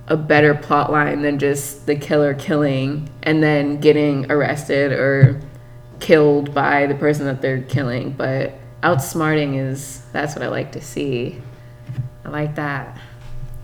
a 0.09 0.17
better 0.17 0.55
plot 0.55 0.91
line 0.91 1.21
than 1.21 1.39
just 1.39 1.85
the 1.85 1.95
killer 1.95 2.33
killing 2.33 3.07
and 3.25 3.43
then 3.43 3.79
getting 3.79 4.31
arrested 4.31 4.93
or 4.93 5.39
killed 6.01 6.55
by 6.55 6.87
the 6.87 6.95
person 6.95 7.27
that 7.27 7.41
they're 7.43 7.63
killing. 7.63 8.11
But 8.13 8.55
outsmarting 8.83 9.59
is 9.59 10.03
that's 10.13 10.35
what 10.35 10.43
I 10.45 10.49
like 10.49 10.73
to 10.73 10.81
see. 10.81 11.41
I 12.25 12.29
like 12.31 12.55
that. 12.57 12.99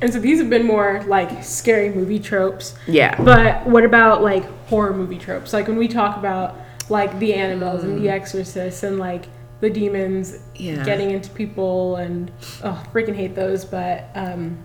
And 0.00 0.12
so 0.12 0.18
these 0.18 0.40
have 0.40 0.50
been 0.50 0.66
more 0.66 1.02
like 1.06 1.44
scary 1.44 1.90
movie 1.90 2.18
tropes. 2.18 2.74
Yeah. 2.88 3.20
But 3.22 3.64
what 3.66 3.84
about 3.84 4.22
like 4.22 4.44
horror 4.66 4.92
movie 4.94 5.18
tropes? 5.18 5.52
Like 5.52 5.68
when 5.68 5.76
we 5.76 5.86
talk 5.88 6.16
about 6.16 6.56
like 6.88 7.18
the 7.20 7.32
Annabelles 7.32 7.84
and 7.84 8.02
the 8.02 8.08
Exorcists 8.08 8.82
and 8.82 8.98
like 8.98 9.26
the 9.60 9.70
demons 9.70 10.38
Yeah. 10.56 10.84
getting 10.84 11.12
into 11.12 11.30
people 11.30 11.96
and 11.96 12.32
oh 12.64 12.82
freaking 12.92 13.14
hate 13.14 13.34
those. 13.36 13.64
But 13.64 14.06
um, 14.14 14.58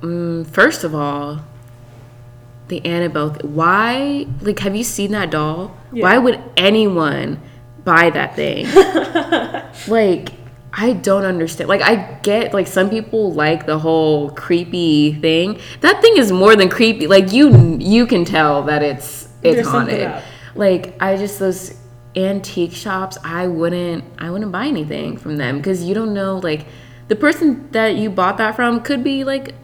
Mm, 0.00 0.46
first 0.46 0.84
of 0.84 0.94
all, 0.94 1.40
the 2.68 2.84
Annabelle. 2.84 3.30
Why? 3.42 4.26
Like, 4.40 4.58
have 4.60 4.76
you 4.76 4.84
seen 4.84 5.12
that 5.12 5.30
doll? 5.30 5.76
Yeah. 5.92 6.02
Why 6.02 6.18
would 6.18 6.42
anyone 6.56 7.40
buy 7.84 8.10
that 8.10 8.36
thing? 8.36 8.66
like, 9.88 10.30
I 10.72 10.92
don't 10.92 11.24
understand. 11.24 11.68
Like, 11.68 11.82
I 11.82 11.96
get 12.22 12.52
like 12.52 12.66
some 12.66 12.90
people 12.90 13.32
like 13.32 13.66
the 13.66 13.78
whole 13.78 14.30
creepy 14.30 15.14
thing. 15.14 15.60
That 15.80 16.00
thing 16.02 16.16
is 16.16 16.30
more 16.30 16.54
than 16.56 16.68
creepy. 16.68 17.06
Like, 17.06 17.32
you 17.32 17.78
you 17.80 18.06
can 18.06 18.24
tell 18.24 18.62
that 18.64 18.82
it's 18.82 19.28
it's 19.42 19.56
There's 19.56 19.68
haunted. 19.68 20.22
Like, 20.54 21.00
I 21.00 21.16
just 21.16 21.38
those 21.38 21.74
antique 22.14 22.72
shops. 22.72 23.16
I 23.24 23.46
wouldn't 23.46 24.04
I 24.18 24.30
wouldn't 24.30 24.52
buy 24.52 24.66
anything 24.66 25.16
from 25.16 25.36
them 25.36 25.58
because 25.58 25.84
you 25.84 25.94
don't 25.94 26.14
know 26.14 26.38
like. 26.38 26.66
The 27.08 27.16
person 27.16 27.70
that 27.70 27.96
you 27.96 28.10
bought 28.10 28.36
that 28.36 28.54
from 28.54 28.82
could 28.82 29.02
be 29.02 29.24
like 29.24 29.54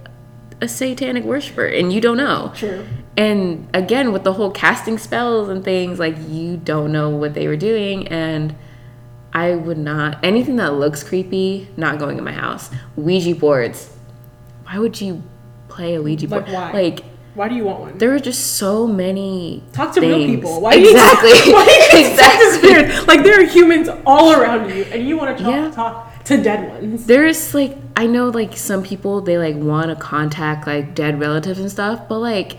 a 0.60 0.68
satanic 0.68 1.24
worshiper 1.24 1.66
and 1.66 1.92
you 1.92 2.00
don't 2.00 2.16
know. 2.16 2.52
true. 2.54 2.84
And 3.16 3.68
again, 3.74 4.12
with 4.12 4.24
the 4.24 4.32
whole 4.32 4.50
casting 4.50 4.98
spells 4.98 5.48
and 5.48 5.62
things, 5.64 5.98
like 5.98 6.16
you 6.28 6.56
don't 6.56 6.90
know 6.92 7.10
what 7.10 7.34
they 7.34 7.46
were 7.46 7.56
doing. 7.56 8.08
And 8.08 8.54
I 9.32 9.54
would 9.54 9.78
not, 9.78 10.18
anything 10.24 10.56
that 10.56 10.74
looks 10.74 11.02
creepy, 11.04 11.68
not 11.76 11.98
going 11.98 12.18
in 12.18 12.24
my 12.24 12.32
house. 12.32 12.70
Ouija 12.96 13.34
boards. 13.34 13.90
Why 14.64 14.78
would 14.78 15.00
you 15.00 15.22
play 15.68 15.94
a 15.96 16.02
Ouija 16.02 16.26
Like, 16.28 16.46
board? 16.46 16.54
why? 16.54 16.72
Like, 16.72 17.04
Why 17.34 17.48
do 17.48 17.54
you 17.56 17.64
want 17.64 17.80
one? 17.80 17.98
there 17.98 18.14
are 18.14 18.18
just 18.20 18.56
so 18.56 18.86
many. 18.86 19.62
Talk 19.72 19.92
to 19.94 20.00
real 20.00 20.24
people. 20.24 20.60
Why 20.60 20.74
do 20.74 20.80
you 20.80 20.90
exactly. 20.90 21.30
Why 21.52 21.64
do 21.66 21.72
you 21.72 21.80
talk 21.80 21.90
to 21.90 22.10
exactly. 22.10 22.58
spirits? 22.70 23.06
Like 23.06 23.22
there 23.24 23.40
are 23.40 23.44
humans 23.44 23.88
all 24.06 24.32
around 24.32 24.70
you, 24.70 24.84
and 24.84 25.06
you 25.08 25.16
want 25.16 25.36
to 25.36 25.44
talk, 25.44 25.52
Yeah. 25.52 25.70
talk 25.70 26.13
to 26.24 26.42
dead 26.42 26.68
ones. 26.68 27.06
There's 27.06 27.54
like 27.54 27.76
I 27.96 28.06
know 28.06 28.28
like 28.28 28.56
some 28.56 28.82
people 28.82 29.20
they 29.20 29.38
like 29.38 29.56
want 29.56 29.88
to 29.90 29.96
contact 29.96 30.66
like 30.66 30.94
dead 30.94 31.20
relatives 31.20 31.58
and 31.58 31.70
stuff, 31.70 32.08
but 32.08 32.18
like 32.18 32.56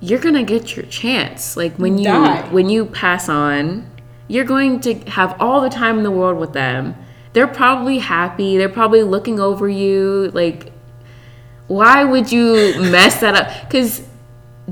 you're 0.00 0.18
gonna 0.18 0.44
get 0.44 0.76
your 0.76 0.86
chance. 0.86 1.56
Like 1.56 1.74
when 1.76 1.98
you 1.98 2.04
Die. 2.04 2.48
when 2.50 2.68
you 2.68 2.86
pass 2.86 3.28
on, 3.28 3.90
you're 4.28 4.44
going 4.44 4.80
to 4.80 4.94
have 5.10 5.36
all 5.40 5.60
the 5.60 5.70
time 5.70 5.98
in 5.98 6.04
the 6.04 6.10
world 6.10 6.38
with 6.38 6.52
them. 6.52 6.94
They're 7.32 7.46
probably 7.46 7.98
happy. 7.98 8.56
They're 8.56 8.68
probably 8.68 9.02
looking 9.02 9.38
over 9.38 9.68
you. 9.68 10.30
Like, 10.34 10.72
why 11.68 12.04
would 12.04 12.32
you 12.32 12.74
mess 12.90 13.20
that 13.20 13.34
up? 13.34 13.68
Because 13.68 14.02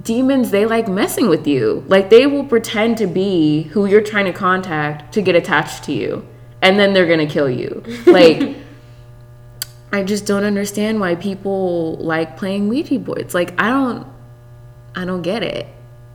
demons 0.02 0.50
they 0.50 0.66
like 0.66 0.88
messing 0.88 1.28
with 1.28 1.46
you. 1.46 1.84
Like 1.88 2.10
they 2.10 2.26
will 2.26 2.44
pretend 2.44 2.98
to 2.98 3.06
be 3.06 3.64
who 3.64 3.86
you're 3.86 4.00
trying 4.00 4.26
to 4.26 4.32
contact 4.32 5.12
to 5.14 5.22
get 5.22 5.34
attached 5.34 5.84
to 5.84 5.92
you, 5.92 6.26
and 6.62 6.78
then 6.78 6.92
they're 6.92 7.06
gonna 7.06 7.26
kill 7.26 7.50
you. 7.50 7.82
Like. 8.06 8.56
I 9.90 10.02
just 10.02 10.26
don't 10.26 10.44
understand 10.44 11.00
why 11.00 11.14
people 11.14 11.96
like 11.96 12.36
playing 12.36 12.68
Ouija 12.68 12.98
boards. 12.98 13.32
Like 13.32 13.58
I 13.58 13.70
don't 13.70 14.06
I 14.94 15.06
don't 15.06 15.22
get 15.22 15.42
it. 15.42 15.66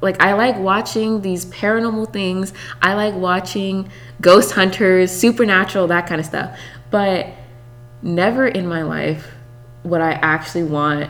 Like 0.01 0.21
I 0.21 0.33
like 0.33 0.57
watching 0.57 1.21
these 1.21 1.45
paranormal 1.45 2.11
things. 2.11 2.53
I 2.81 2.93
like 2.93 3.15
watching 3.15 3.89
ghost 4.21 4.51
hunters, 4.51 5.11
supernatural, 5.11 5.87
that 5.87 6.07
kind 6.07 6.19
of 6.19 6.27
stuff. 6.27 6.59
But 6.91 7.27
never 8.01 8.45
in 8.45 8.67
my 8.67 8.83
life 8.83 9.31
would 9.83 10.01
I 10.01 10.11
actually 10.11 10.65
want 10.65 11.09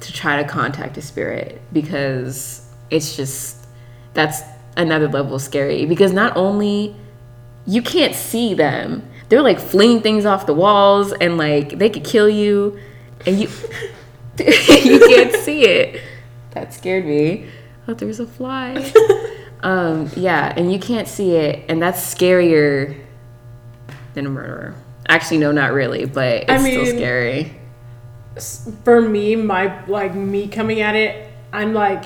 to 0.00 0.12
try 0.12 0.42
to 0.42 0.48
contact 0.48 0.96
a 0.96 1.02
spirit 1.02 1.60
because 1.72 2.66
it's 2.90 3.16
just 3.16 3.66
that's 4.14 4.40
another 4.76 5.08
level 5.08 5.38
scary 5.38 5.84
because 5.84 6.12
not 6.12 6.36
only 6.36 6.96
you 7.66 7.82
can't 7.82 8.14
see 8.14 8.54
them. 8.54 9.08
They're 9.28 9.42
like 9.42 9.60
flinging 9.60 10.00
things 10.02 10.26
off 10.26 10.46
the 10.46 10.54
walls 10.54 11.12
and 11.12 11.38
like 11.38 11.78
they 11.78 11.88
could 11.88 12.04
kill 12.04 12.28
you 12.28 12.78
and 13.26 13.38
you 13.40 13.48
you 14.38 14.98
can't 15.08 15.32
see 15.34 15.64
it. 15.64 16.02
That 16.52 16.74
scared 16.74 17.06
me. 17.06 17.46
Oh 17.88 17.94
there's 17.94 18.20
a 18.20 18.26
fly. 18.26 18.92
Um 19.62 20.10
yeah 20.16 20.52
and 20.56 20.72
you 20.72 20.80
can't 20.80 21.06
see 21.06 21.36
it 21.36 21.64
and 21.68 21.80
that's 21.80 22.00
scarier 22.00 22.98
than 24.14 24.26
a 24.26 24.28
murderer. 24.28 24.74
Actually 25.08 25.38
no 25.38 25.52
not 25.52 25.72
really 25.72 26.04
but 26.04 26.42
it's 26.42 26.50
I 26.50 26.58
still 26.58 26.84
scary. 26.86 27.54
for 28.82 29.00
me, 29.00 29.36
my 29.36 29.86
like 29.86 30.16
me 30.16 30.48
coming 30.48 30.80
at 30.80 30.96
it, 30.96 31.30
I'm 31.52 31.74
like 31.74 32.02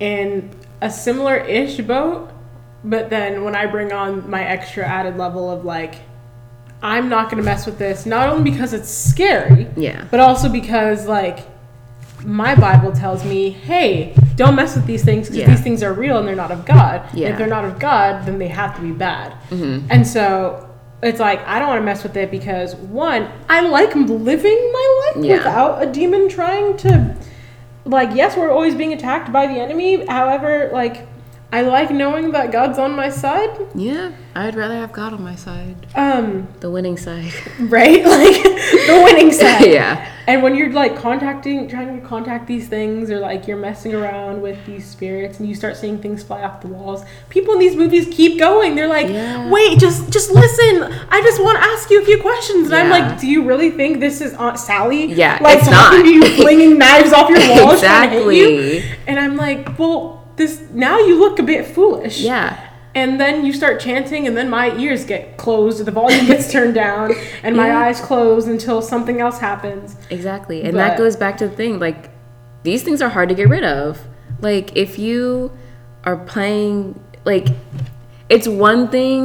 in 0.00 0.48
a 0.80 0.90
similar 0.90 1.36
ish 1.36 1.76
boat, 1.82 2.31
but 2.84 3.10
then 3.10 3.44
when 3.44 3.54
I 3.54 3.66
bring 3.66 3.92
on 3.92 4.28
my 4.28 4.42
extra 4.44 4.84
added 4.84 5.16
level 5.16 5.50
of 5.50 5.64
like, 5.64 5.96
I'm 6.82 7.08
not 7.08 7.30
gonna 7.30 7.42
mess 7.42 7.66
with 7.66 7.78
this, 7.78 8.06
not 8.06 8.28
only 8.28 8.50
because 8.50 8.72
it's 8.72 8.90
scary, 8.90 9.68
yeah 9.76 10.06
but 10.10 10.20
also 10.20 10.48
because 10.48 11.06
like 11.06 11.40
my 12.24 12.54
Bible 12.54 12.92
tells 12.92 13.24
me, 13.24 13.50
hey, 13.50 14.14
don't 14.36 14.54
mess 14.54 14.76
with 14.76 14.86
these 14.86 15.04
things 15.04 15.26
because 15.28 15.40
Yeah. 15.40 15.46
these 15.50 15.60
things 15.60 15.82
are 15.82 15.92
real 15.92 16.18
and 16.18 16.26
they're 16.28 16.36
not 16.36 16.52
of 16.52 16.64
God. 16.64 17.02
Yeah. 17.12 17.30
If 17.30 17.38
they're 17.38 17.48
not 17.48 17.64
of 17.64 17.80
God, 17.80 18.24
then 18.26 18.38
they 18.38 18.46
have 18.48 18.76
to 18.76 18.80
be 18.82 18.92
bad. 18.92 19.32
Mm-hmm. 19.50 19.88
And 19.90 20.06
so 20.06 20.68
it's 21.02 21.18
like 21.18 21.44
I 21.48 21.58
don't 21.58 21.68
want 21.68 21.80
to 21.80 21.84
mess 21.84 22.04
with 22.04 22.16
it 22.16 22.30
because 22.30 22.76
one, 22.76 23.28
I 23.48 23.60
like 23.62 23.92
living 23.96 24.70
my 24.72 25.12
life 25.14 25.24
Yeah. 25.24 25.36
without 25.38 25.82
a 25.82 25.86
demon 25.86 26.28
trying 26.28 26.76
to. 26.78 27.16
Like, 27.84 28.10
yes, 28.14 28.36
we're 28.36 28.50
always 28.52 28.76
being 28.76 28.92
attacked 28.92 29.32
by 29.32 29.48
the 29.48 29.54
enemy. 29.54 30.06
However, 30.06 30.70
like, 30.72 31.04
I 31.52 31.60
like 31.60 31.90
knowing 31.90 32.32
that 32.32 32.50
God's 32.50 32.78
on 32.78 32.96
my 32.96 33.10
side. 33.10 33.50
yeah 33.74 34.12
i'd 34.34 34.54
rather 34.54 34.74
have 34.76 34.92
god 34.92 35.12
on 35.12 35.22
my 35.22 35.34
side 35.36 35.76
Um, 35.94 36.48
the 36.60 36.70
winning 36.70 36.96
side 36.96 37.34
right? 37.60 38.02
Like 38.16 38.42
the 38.88 39.02
winning 39.04 39.30
side. 39.40 39.66
yeah 39.66 40.08
And 40.26 40.42
when 40.42 40.54
you're 40.54 40.72
like 40.72 40.96
contacting, 40.96 41.68
trying 41.68 42.00
to 42.00 42.06
contact 42.06 42.46
these 42.46 42.66
things, 42.68 43.10
or 43.10 43.18
like 43.18 43.46
you're 43.48 43.58
messing 43.58 43.92
around 43.94 44.40
with 44.40 44.58
these 44.64 44.84
spirits, 44.88 45.34
and 45.40 45.48
you 45.48 45.54
start 45.54 45.76
seeing 45.76 45.98
things 46.04 46.22
fly 46.22 46.42
off 46.44 46.60
the 46.62 46.68
walls, 46.68 47.04
people 47.28 47.52
in 47.54 47.58
these 47.58 47.74
movies 47.76 48.06
keep 48.10 48.38
going. 48.38 48.74
They're 48.76 48.86
like, 48.98 49.08
Yeah. 49.08 49.50
"Wait, 49.50 49.78
just 49.80 50.10
just 50.16 50.30
listen. 50.30 50.74
I 51.10 51.20
just 51.28 51.42
want 51.42 51.58
to 51.58 51.64
ask 51.72 51.90
you 51.90 52.00
a 52.00 52.04
few 52.10 52.18
questions." 52.22 52.62
And 52.70 52.74
I'm 52.80 52.88
like, 52.88 53.20
"Do 53.20 53.26
you 53.26 53.42
really 53.50 53.70
think 53.72 53.98
this 54.00 54.20
is 54.22 54.32
Aunt 54.34 54.58
Sally? 54.60 55.12
Yeah, 55.12 55.38
like 55.42 55.58
it's 55.58 55.68
talking 55.76 55.98
not. 55.98 56.06
to 56.06 56.12
you, 56.14 56.22
flinging 56.40 56.78
knives 56.78 57.12
off 57.12 57.28
your 57.28 57.42
walls, 57.50 57.80
trying 57.82 58.10
to 58.10 58.16
hit 58.30 58.36
you?" 58.36 58.48
exactly 58.78 58.98
And 59.08 59.18
I'm 59.18 59.36
like, 59.36 59.76
"Well, 59.78 60.21
this 60.42 60.62
now 60.72 60.96
you 61.08 61.14
look 61.18 61.38
a 61.38 61.42
bit 61.52 61.62
foolish." 61.76 62.18
yeah 62.20 62.50
And 62.94 63.18
then 63.22 63.34
you 63.46 63.52
start 63.62 63.80
chanting, 63.80 64.22
and 64.28 64.34
then 64.38 64.48
my 64.50 64.66
ears 64.84 65.02
get 65.12 65.22
closed, 65.44 65.76
the 65.88 65.90
volume 66.02 66.26
gets 66.32 66.46
turned 66.54 66.74
down, 66.74 67.06
and 67.44 67.56
my 67.56 67.68
Yeah. 67.68 67.84
eyes 67.84 67.98
close 68.10 68.44
until 68.54 68.78
something 68.92 69.18
else 69.24 69.38
happens. 69.50 69.96
Exactly. 70.10 70.58
And 70.66 70.72
But- 70.74 70.78
that 70.84 70.98
goes 71.02 71.16
back 71.16 71.34
to 71.40 71.44
the 71.48 71.56
thing 71.62 71.78
like 71.86 72.00
these 72.68 72.82
things 72.86 73.00
are 73.04 73.08
hard 73.16 73.28
to 73.30 73.34
get 73.40 73.48
rid 73.56 73.64
of. 73.64 73.98
Like 74.48 74.66
if 74.84 74.98
you 74.98 75.50
are 76.08 76.16
playing 76.34 76.78
like 77.24 77.46
it's 78.28 78.48
one 78.70 78.82
thing 78.96 79.16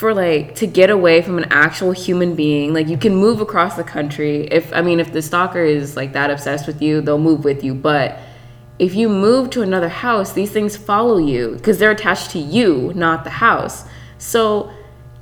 for 0.00 0.10
like 0.14 0.54
to 0.56 0.66
get 0.66 0.88
away 0.98 1.16
from 1.26 1.36
an 1.38 1.46
actual 1.66 1.92
human 1.92 2.34
being. 2.34 2.72
Like 2.78 2.88
you 2.92 2.98
can 3.04 3.14
move 3.14 3.40
across 3.46 3.72
the 3.76 3.84
country. 3.96 4.48
If 4.58 4.64
I 4.72 4.80
mean 4.82 4.98
if 5.04 5.12
the 5.12 5.22
stalker 5.22 5.62
is 5.78 5.94
like 6.00 6.12
that 6.18 6.28
obsessed 6.34 6.66
with 6.66 6.80
you, 6.82 7.00
they'll 7.04 7.18
move 7.30 7.44
with 7.44 7.62
you, 7.66 7.74
but 7.74 8.18
if 8.80 8.94
you 8.94 9.10
move 9.10 9.50
to 9.50 9.60
another 9.60 9.90
house, 9.90 10.32
these 10.32 10.50
things 10.50 10.74
follow 10.74 11.18
you 11.18 11.50
because 11.56 11.78
they're 11.78 11.90
attached 11.90 12.30
to 12.30 12.38
you, 12.38 12.92
not 12.94 13.24
the 13.24 13.30
house. 13.30 13.84
So 14.16 14.72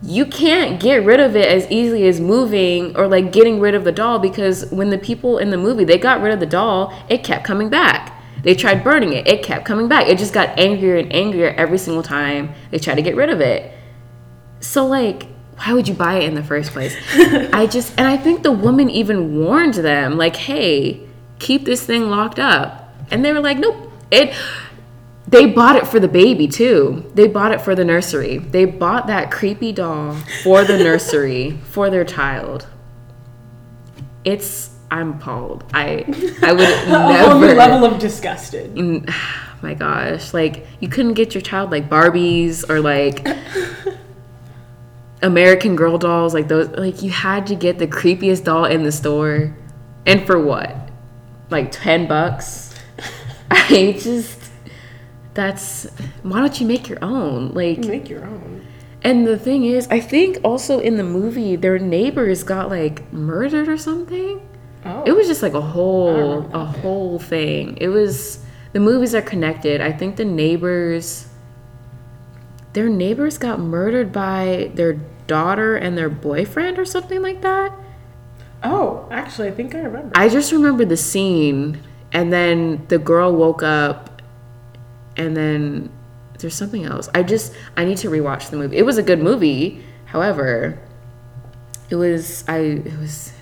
you 0.00 0.26
can't 0.26 0.80
get 0.80 1.04
rid 1.04 1.18
of 1.18 1.34
it 1.34 1.48
as 1.48 1.68
easily 1.68 2.06
as 2.06 2.20
moving 2.20 2.96
or 2.96 3.08
like 3.08 3.32
getting 3.32 3.58
rid 3.58 3.74
of 3.74 3.82
the 3.82 3.90
doll 3.90 4.20
because 4.20 4.70
when 4.70 4.90
the 4.90 4.98
people 4.98 5.38
in 5.38 5.50
the 5.50 5.56
movie 5.56 5.82
they 5.82 5.98
got 5.98 6.20
rid 6.22 6.32
of 6.32 6.38
the 6.38 6.46
doll, 6.46 6.94
it 7.08 7.24
kept 7.24 7.44
coming 7.44 7.68
back. 7.68 8.22
They 8.44 8.54
tried 8.54 8.84
burning 8.84 9.12
it, 9.12 9.26
it 9.26 9.42
kept 9.42 9.64
coming 9.64 9.88
back. 9.88 10.06
It 10.06 10.18
just 10.18 10.32
got 10.32 10.56
angrier 10.56 10.96
and 10.96 11.12
angrier 11.12 11.48
every 11.48 11.78
single 11.78 12.04
time 12.04 12.54
they 12.70 12.78
tried 12.78 12.94
to 12.94 13.02
get 13.02 13.16
rid 13.16 13.28
of 13.28 13.40
it. 13.40 13.72
So 14.60 14.86
like 14.86 15.26
why 15.56 15.72
would 15.72 15.88
you 15.88 15.94
buy 15.94 16.20
it 16.20 16.28
in 16.28 16.34
the 16.34 16.44
first 16.44 16.70
place? 16.70 16.94
I 17.52 17.66
just 17.66 17.92
and 17.98 18.06
I 18.06 18.16
think 18.16 18.44
the 18.44 18.52
woman 18.52 18.88
even 18.88 19.44
warned 19.44 19.74
them 19.74 20.16
like, 20.16 20.36
"Hey, 20.36 21.00
keep 21.40 21.64
this 21.64 21.84
thing 21.84 22.08
locked 22.08 22.38
up." 22.38 22.77
And 23.10 23.24
they 23.24 23.32
were 23.32 23.40
like, 23.40 23.58
"Nope." 23.58 23.92
It 24.10 24.34
they 25.28 25.44
bought 25.44 25.76
it 25.76 25.86
for 25.86 26.00
the 26.00 26.08
baby 26.08 26.48
too. 26.48 27.10
They 27.14 27.28
bought 27.28 27.52
it 27.52 27.60
for 27.60 27.74
the 27.74 27.84
nursery. 27.84 28.38
They 28.38 28.64
bought 28.64 29.08
that 29.08 29.30
creepy 29.30 29.72
doll 29.72 30.14
for 30.42 30.64
the 30.64 30.78
nursery 30.78 31.58
for 31.64 31.90
their 31.90 32.04
child. 32.04 32.66
It's 34.24 34.70
I'm 34.90 35.14
appalled. 35.14 35.64
I 35.74 36.04
I 36.42 36.52
would 36.52 36.68
a 36.88 37.18
whole 37.18 37.38
new 37.38 37.48
level 37.48 37.84
of 37.84 37.98
disgusted. 37.98 38.74
My 39.62 39.74
gosh, 39.74 40.32
like 40.32 40.66
you 40.80 40.88
couldn't 40.88 41.14
get 41.14 41.34
your 41.34 41.42
child 41.42 41.72
like 41.72 41.88
Barbies 41.90 42.68
or 42.70 42.80
like 42.80 43.26
American 45.22 45.74
Girl 45.76 45.98
dolls, 45.98 46.32
like 46.32 46.48
those, 46.48 46.68
like 46.70 47.02
you 47.02 47.10
had 47.10 47.48
to 47.48 47.56
get 47.56 47.78
the 47.78 47.88
creepiest 47.88 48.44
doll 48.44 48.64
in 48.66 48.84
the 48.84 48.92
store, 48.92 49.56
and 50.06 50.24
for 50.24 50.40
what? 50.40 50.74
Like 51.50 51.72
ten 51.72 52.06
bucks? 52.06 52.67
I 53.50 53.96
just 53.98 54.50
that's 55.34 55.86
why 56.22 56.40
don't 56.40 56.60
you 56.60 56.66
make 56.66 56.88
your 56.88 56.98
own? 57.02 57.54
Like 57.54 57.78
Make 57.78 58.08
your 58.08 58.24
own. 58.24 58.66
and 59.02 59.26
the 59.26 59.38
thing 59.38 59.64
is, 59.64 59.86
I 59.88 60.00
think 60.00 60.38
also 60.42 60.80
in 60.80 60.96
the 60.96 61.04
movie 61.04 61.56
their 61.56 61.78
neighbors 61.78 62.42
got 62.42 62.68
like 62.70 63.12
murdered 63.12 63.68
or 63.68 63.76
something. 63.78 64.46
Oh. 64.84 65.02
It 65.04 65.12
was 65.12 65.26
just 65.26 65.42
like 65.42 65.54
a 65.54 65.60
whole 65.60 66.48
a 66.54 66.64
whole 66.64 67.18
thing. 67.18 67.76
It 67.80 67.88
was 67.88 68.44
the 68.72 68.80
movies 68.80 69.14
are 69.14 69.22
connected. 69.22 69.80
I 69.80 69.92
think 69.92 70.16
the 70.16 70.24
neighbors 70.24 71.26
their 72.74 72.88
neighbors 72.88 73.38
got 73.38 73.58
murdered 73.60 74.12
by 74.12 74.70
their 74.74 74.94
daughter 75.26 75.76
and 75.76 75.96
their 75.96 76.08
boyfriend 76.10 76.78
or 76.78 76.84
something 76.84 77.22
like 77.22 77.42
that. 77.42 77.72
Oh, 78.62 79.08
actually, 79.10 79.48
I 79.48 79.52
think 79.52 79.74
I 79.74 79.78
remember. 79.80 80.12
I 80.14 80.28
just 80.28 80.52
remember 80.52 80.84
the 80.84 80.96
scene 80.96 81.80
and 82.12 82.32
then 82.32 82.86
the 82.88 82.98
girl 82.98 83.34
woke 83.34 83.62
up 83.62 84.22
and 85.16 85.36
then 85.36 85.90
there's 86.38 86.54
something 86.54 86.84
else. 86.84 87.08
I 87.14 87.22
just 87.22 87.52
I 87.76 87.84
need 87.84 87.98
to 87.98 88.08
rewatch 88.08 88.50
the 88.50 88.56
movie. 88.56 88.76
It 88.76 88.86
was 88.86 88.98
a 88.98 89.02
good 89.02 89.20
movie. 89.20 89.82
However, 90.06 90.78
it 91.90 91.96
was 91.96 92.44
I 92.48 92.58
it 92.58 92.98
was 92.98 93.32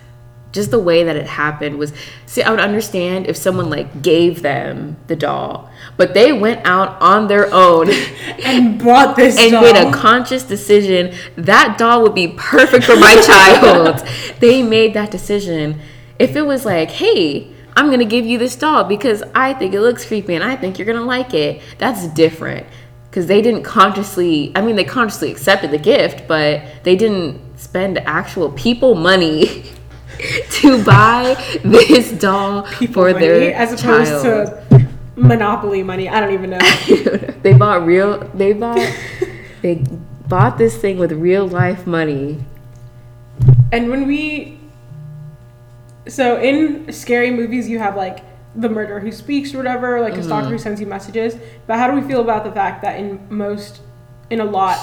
just 0.52 0.70
the 0.70 0.78
way 0.78 1.04
that 1.04 1.16
it 1.16 1.26
happened 1.26 1.78
was 1.78 1.92
see 2.24 2.42
I 2.42 2.50
would 2.50 2.60
understand 2.60 3.26
if 3.26 3.36
someone 3.36 3.68
like 3.68 4.00
gave 4.00 4.40
them 4.40 4.96
the 5.06 5.14
doll, 5.14 5.70
but 5.98 6.14
they 6.14 6.32
went 6.32 6.66
out 6.66 7.00
on 7.02 7.28
their 7.28 7.52
own 7.52 7.90
and 8.44 8.82
bought 8.82 9.16
this 9.16 9.38
and 9.38 9.52
doll. 9.52 9.62
made 9.62 9.76
a 9.76 9.92
conscious 9.92 10.42
decision 10.42 11.14
that 11.36 11.76
doll 11.78 12.02
would 12.02 12.14
be 12.14 12.28
perfect 12.28 12.84
for 12.84 12.96
my 12.96 13.20
child. 13.26 14.02
They 14.40 14.62
made 14.62 14.94
that 14.94 15.10
decision. 15.10 15.80
If 16.18 16.34
it 16.34 16.42
was 16.42 16.64
like, 16.64 16.90
hey, 16.92 17.52
I'm 17.76 17.90
gonna 17.90 18.04
give 18.04 18.24
you 18.24 18.38
this 18.38 18.56
doll 18.56 18.84
because 18.84 19.22
I 19.34 19.52
think 19.54 19.74
it 19.74 19.80
looks 19.80 20.04
creepy 20.04 20.34
and 20.34 20.42
I 20.42 20.56
think 20.56 20.78
you're 20.78 20.86
gonna 20.86 21.04
like 21.04 21.34
it, 21.34 21.60
that's 21.78 22.06
different. 22.08 22.66
Because 23.10 23.26
they 23.26 23.40
didn't 23.40 23.62
consciously, 23.62 24.52
I 24.54 24.60
mean, 24.60 24.76
they 24.76 24.84
consciously 24.84 25.30
accepted 25.30 25.70
the 25.70 25.78
gift, 25.78 26.26
but 26.28 26.62
they 26.82 26.96
didn't 26.96 27.40
spend 27.58 27.98
actual 27.98 28.50
people 28.52 28.94
money 28.94 29.64
to 30.50 30.84
buy 30.84 31.34
this 31.62 32.12
doll 32.12 32.64
for 32.92 33.12
money, 33.12 33.18
their 33.20 33.54
as 33.54 33.72
opposed 33.80 34.10
child. 34.10 34.70
to 34.70 34.88
monopoly 35.16 35.82
money. 35.82 36.08
I 36.08 36.20
don't 36.20 36.34
even 36.34 36.50
know. 36.50 36.58
they 37.42 37.54
bought 37.54 37.86
real 37.86 38.18
they 38.34 38.52
bought 38.52 38.78
they 39.62 39.84
bought 40.28 40.58
this 40.58 40.76
thing 40.76 40.98
with 40.98 41.12
real 41.12 41.46
life 41.46 41.86
money 41.86 42.44
and 43.72 43.90
when 43.90 44.06
we, 44.06 44.55
so 46.08 46.40
in 46.40 46.92
scary 46.92 47.30
movies, 47.30 47.68
you 47.68 47.78
have 47.78 47.96
like 47.96 48.24
the 48.54 48.68
murderer 48.68 49.00
who 49.00 49.12
speaks 49.12 49.52
or 49.54 49.58
whatever, 49.58 50.00
like 50.00 50.14
a 50.14 50.22
stalker 50.22 50.46
who 50.46 50.54
mm-hmm. 50.54 50.62
sends 50.62 50.80
you 50.80 50.86
messages. 50.86 51.36
But 51.66 51.78
how 51.78 51.90
do 51.90 51.98
we 52.00 52.06
feel 52.06 52.20
about 52.20 52.44
the 52.44 52.52
fact 52.52 52.82
that 52.82 52.98
in 52.98 53.26
most, 53.28 53.80
in 54.30 54.40
a 54.40 54.44
lot, 54.44 54.78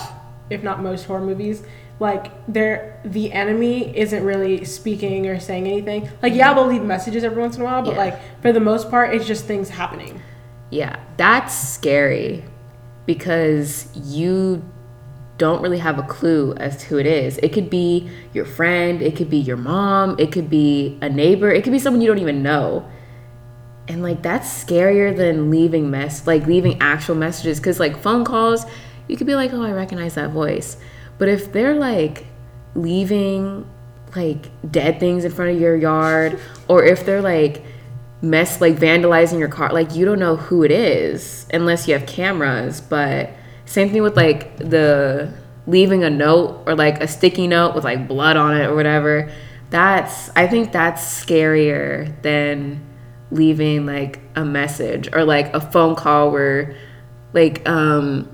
if 0.50 0.62
not 0.64 0.82
most 0.82 1.06
horror 1.06 1.22
movies, 1.22 1.64
like 2.00 2.32
they're 2.48 3.00
the 3.06 3.32
enemy 3.32 3.96
isn't 3.98 4.24
really 4.24 4.66
speaking 4.66 5.28
or 5.28 5.40
saying 5.40 5.68
anything. 5.68 6.10
Like 6.22 6.34
yeah, 6.34 6.54
they'll 6.54 6.68
leave 6.68 6.84
messages 6.84 7.24
every 7.24 7.42
once 7.42 7.56
in 7.56 7.62
a 7.62 7.66
while, 7.66 7.82
but 7.84 7.92
Yeah. 7.94 7.98
like 8.00 8.42
for 8.42 8.52
the 8.52 8.60
most 8.60 8.90
part, 8.90 9.14
it's 9.14 9.26
just 9.26 9.46
things 9.46 9.70
happening. 9.70 10.22
yeah 10.72 10.96
that's 11.18 11.54
scary 11.54 12.44
because 13.06 13.88
you 13.96 14.64
don't 15.38 15.62
really 15.62 15.80
have 15.80 15.98
a 15.98 16.04
clue 16.04 16.54
as 16.56 16.78
to 16.78 16.86
who 16.86 16.98
it 16.98 17.06
is. 17.06 17.38
It 17.40 17.54
could 17.54 17.70
be 17.70 18.10
your 18.34 18.46
friend 18.46 19.02
it 19.02 19.16
could 19.16 19.30
be 19.30 19.38
your 19.38 19.58
mom 19.58 20.16
it 20.20 20.32
could 20.32 20.50
be 20.50 20.98
a 21.02 21.10
neighbor 21.10 21.52
it 21.52 21.64
could 21.64 21.74
be 21.74 21.80
someone 21.80 22.02
you 22.02 22.08
don't 22.08 22.20
even 22.20 22.44
know. 22.44 22.88
And 23.88 24.02
like 24.02 24.22
that's 24.22 24.48
scarier 24.48 25.16
than 25.16 25.50
leaving 25.50 25.90
mess 25.90 26.28
like 26.28 26.46
leaving 26.46 26.82
actual 26.82 27.16
messages 27.16 27.60
because 27.60 27.80
like 27.80 27.98
phone 27.98 28.24
calls 28.24 28.66
you 29.08 29.18
could 29.18 29.28
be 29.28 29.36
like 29.36 29.52
oh 29.54 29.64
i 29.64 29.72
recognize 29.72 30.16
that 30.16 30.30
voice. 30.30 30.78
But 31.18 31.30
if 31.30 31.52
they're 31.52 31.76
like 31.76 32.26
leaving 32.76 33.70
like 34.16 34.50
dead 34.72 35.00
things 35.00 35.26
in 35.26 35.32
front 35.32 35.52
of 35.52 35.60
your 35.60 35.76
yard 35.76 36.40
or 36.68 36.84
if 36.84 37.06
they're 37.06 37.22
like 37.22 37.64
mess 38.22 38.62
like 38.62 38.76
vandalizing 38.76 39.38
your 39.38 39.50
car 39.50 39.74
like 39.74 39.94
you 39.96 40.06
don't 40.06 40.20
know 40.20 40.38
who 40.38 40.64
it 40.64 40.72
is 40.72 41.46
unless 41.54 41.88
you 41.88 41.94
have 41.94 42.06
cameras 42.08 42.80
but 42.80 43.30
same 43.66 43.90
thing 43.90 44.02
with 44.04 44.16
like 44.16 44.58
the 44.58 45.34
leaving 45.66 46.04
a 46.04 46.10
note 46.10 46.64
or 46.66 46.76
like 46.76 47.02
a 47.02 47.08
sticky 47.08 47.48
note 47.48 47.74
with 47.76 47.84
like 47.84 48.08
blood 48.08 48.36
on 48.36 48.56
it 48.58 48.66
or 48.66 48.76
whatever 48.76 49.32
that's 49.70 50.30
i 50.36 50.46
think 50.46 50.72
that's 50.72 51.02
scarier 51.02 52.22
than 52.22 52.84
leaving 53.32 53.86
like 53.86 54.20
a 54.36 54.44
message 54.44 55.10
or 55.14 55.24
like 55.24 55.54
a 55.54 55.62
phone 55.62 55.96
call 55.96 56.32
where 56.32 56.76
like 57.34 57.68
um 57.68 58.30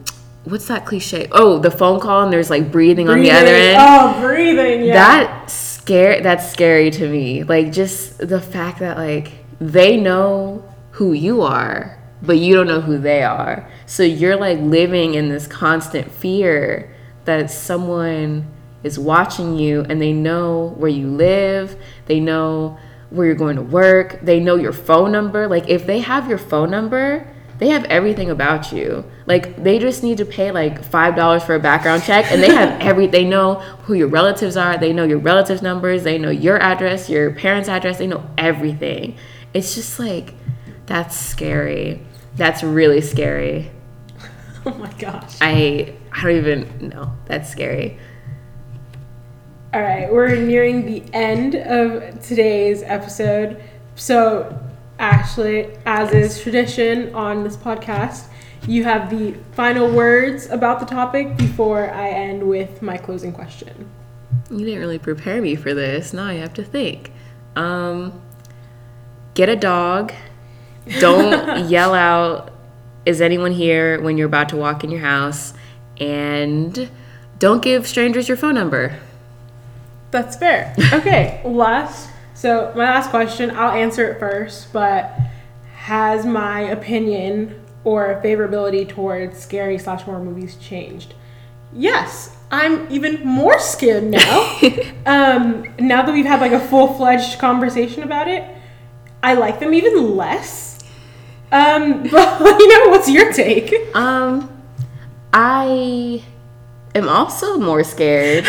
what's 0.46 0.68
that 0.68 0.86
cliche 0.86 1.28
oh 1.32 1.60
the 1.60 1.70
phone 1.72 2.00
call 2.00 2.24
and 2.24 2.34
there's 2.34 2.50
like 2.50 2.72
breathing, 2.72 3.08
on 3.08 3.22
the 3.22 3.32
other 3.32 3.54
end 3.54 3.78
Oh, 3.80 4.20
breathing. 4.22 4.84
Yeah. 4.84 4.94
that 4.96 5.50
scare 5.50 6.22
that's 6.22 6.52
scary 6.52 6.90
to 6.92 7.08
me 7.08 7.44
like 7.44 7.72
just 7.72 8.18
the 8.18 8.42
fact 8.42 8.80
that 8.80 8.98
like 8.98 9.32
they 9.62 9.98
know 9.98 10.64
who 10.92 11.14
you 11.14 11.42
are 11.44 11.99
but 12.22 12.38
you 12.38 12.56
don't 12.56 12.68
know 12.68 12.82
who 12.82 12.98
they 12.98 13.24
are 13.24 13.70
so 13.86 14.04
you're 14.04 14.36
like 14.36 14.60
living 14.60 15.14
in 15.14 15.30
this 15.30 15.48
constant 15.48 16.12
fear 16.12 16.94
that 17.26 17.50
someone 17.50 18.46
is 18.84 18.98
watching 18.98 19.58
you 19.58 19.82
and 19.90 20.02
they 20.02 20.14
know 20.14 20.74
where 20.78 20.90
you 20.90 21.08
live 21.08 21.76
they 22.06 22.20
know 22.20 22.78
where 23.10 23.26
you're 23.26 23.36
going 23.36 23.56
to 23.56 23.62
work 23.62 24.20
they 24.22 24.40
know 24.40 24.56
your 24.56 24.74
phone 24.74 25.12
number 25.12 25.48
like 25.48 25.68
if 25.70 25.86
they 25.86 26.00
have 26.00 26.28
your 26.28 26.38
phone 26.38 26.70
number 26.70 27.28
they 27.60 27.68
have 27.70 27.84
everything 27.86 28.30
about 28.30 28.72
you. 28.72 29.04
Like 29.26 29.62
they 29.62 29.80
just 29.80 30.02
need 30.02 30.18
to 30.20 30.26
pay 30.26 30.50
like 30.52 30.82
five 30.84 31.16
dollars 31.16 31.44
for 31.44 31.56
a 31.56 31.60
background 31.60 32.04
check, 32.04 32.32
and 32.32 32.42
they 32.42 32.54
have 32.54 32.80
every. 32.80 33.06
They 33.06 33.26
know 33.26 33.56
who 33.84 33.94
your 33.94 34.08
relatives 34.08 34.56
are. 34.56 34.78
They 34.78 34.94
know 34.94 35.04
your 35.04 35.20
relatives' 35.20 35.62
numbers. 35.62 36.04
They 36.04 36.18
know 36.18 36.30
your 36.30 36.58
address, 36.58 37.10
your 37.10 37.32
parents' 37.32 37.68
address. 37.68 37.98
They 37.98 38.08
know 38.08 38.26
everything. 38.38 39.18
It's 39.54 39.76
just 39.76 40.00
like 40.00 40.34
that's 40.86 41.18
scary. 41.18 42.02
That's 42.40 42.64
really 42.64 43.02
scary. 43.02 43.70
oh 44.66 44.74
my 44.76 44.92
gosh. 44.94 45.38
I 45.42 45.94
I 46.14 46.24
don't 46.24 46.38
even 46.38 46.90
know. 46.90 47.14
That's 47.26 47.50
scary. 47.50 48.00
All 49.74 49.82
right, 49.82 50.12
we're 50.12 50.36
nearing 50.36 50.86
the 50.86 51.04
end 51.14 51.56
of 51.56 52.26
today's 52.26 52.82
episode. 52.82 53.62
So, 53.96 54.58
Ashley, 55.00 55.70
as 55.86 56.14
is 56.14 56.42
tradition 56.42 57.14
on 57.14 57.44
this 57.44 57.58
podcast, 57.58 58.30
you 58.68 58.86
have 58.86 59.10
the 59.10 59.36
final 59.52 59.94
words 59.94 60.50
about 60.50 60.80
the 60.80 60.86
topic 60.86 61.36
before 61.36 61.92
I 61.92 62.10
end 62.10 62.42
with 62.42 62.82
my 62.82 62.98
closing 62.98 63.34
question. 63.34 63.92
You 64.50 64.64
didn't 64.64 64.80
really 64.80 64.98
prepare 64.98 65.42
me 65.42 65.56
for 65.56 65.74
this. 65.74 66.14
Now 66.14 66.28
I 66.28 66.36
have 66.36 66.54
to 66.54 66.64
think. 66.64 67.12
Um, 67.58 68.22
get 69.34 69.50
a 69.50 69.58
dog. 69.58 70.14
Don't 71.00 71.70
yell 71.70 71.94
out, 71.94 72.52
is 73.06 73.22
anyone 73.22 73.52
here 73.52 74.02
when 74.02 74.18
you're 74.18 74.28
about 74.28 74.50
to 74.50 74.58
walk 74.58 74.84
in 74.84 74.92
your 74.92 75.02
house? 75.02 75.54
And 76.00 76.90
don't 77.38 77.62
give 77.62 77.88
strangers 77.88 78.28
your 78.28 78.38
phone 78.38 78.56
number. 78.56 79.00
That's 80.12 80.36
fair. 80.36 80.76
Okay, 80.94 81.42
last. 81.46 82.10
So, 82.34 82.72
my 82.76 82.86
last 82.86 83.10
question, 83.10 83.52
I'll 83.52 83.72
answer 83.72 84.10
it 84.10 84.20
first, 84.20 84.72
but 84.72 85.20
has 85.74 86.26
my 86.26 86.62
opinion 86.62 87.62
or 87.84 88.22
favorability 88.24 88.88
towards 88.88 89.38
scary 89.38 89.78
slash 89.78 90.02
horror 90.04 90.24
movies 90.24 90.56
changed? 90.56 91.16
Yes, 91.74 92.36
I'm 92.52 92.90
even 92.92 93.26
more 93.26 93.60
scared 93.60 94.04
now. 94.04 94.58
um, 95.06 95.68
now 95.80 96.02
that 96.02 96.12
we've 96.12 96.26
had 96.26 96.42
like 96.42 96.52
a 96.52 96.60
full 96.60 96.94
fledged 96.96 97.40
conversation 97.40 98.04
about 98.04 98.28
it, 98.28 98.44
I 99.22 99.34
like 99.36 99.60
them 99.60 99.74
even 99.74 100.16
less. 100.16 100.69
Um, 101.52 102.04
but 102.12 102.60
you 102.60 102.68
know, 102.68 102.90
what's 102.90 103.10
your 103.10 103.32
take? 103.34 103.74
Um, 103.96 104.50
I 105.34 106.24
am 106.96 107.08
also 107.08 107.58
more 107.58 107.84
scared 107.84 108.48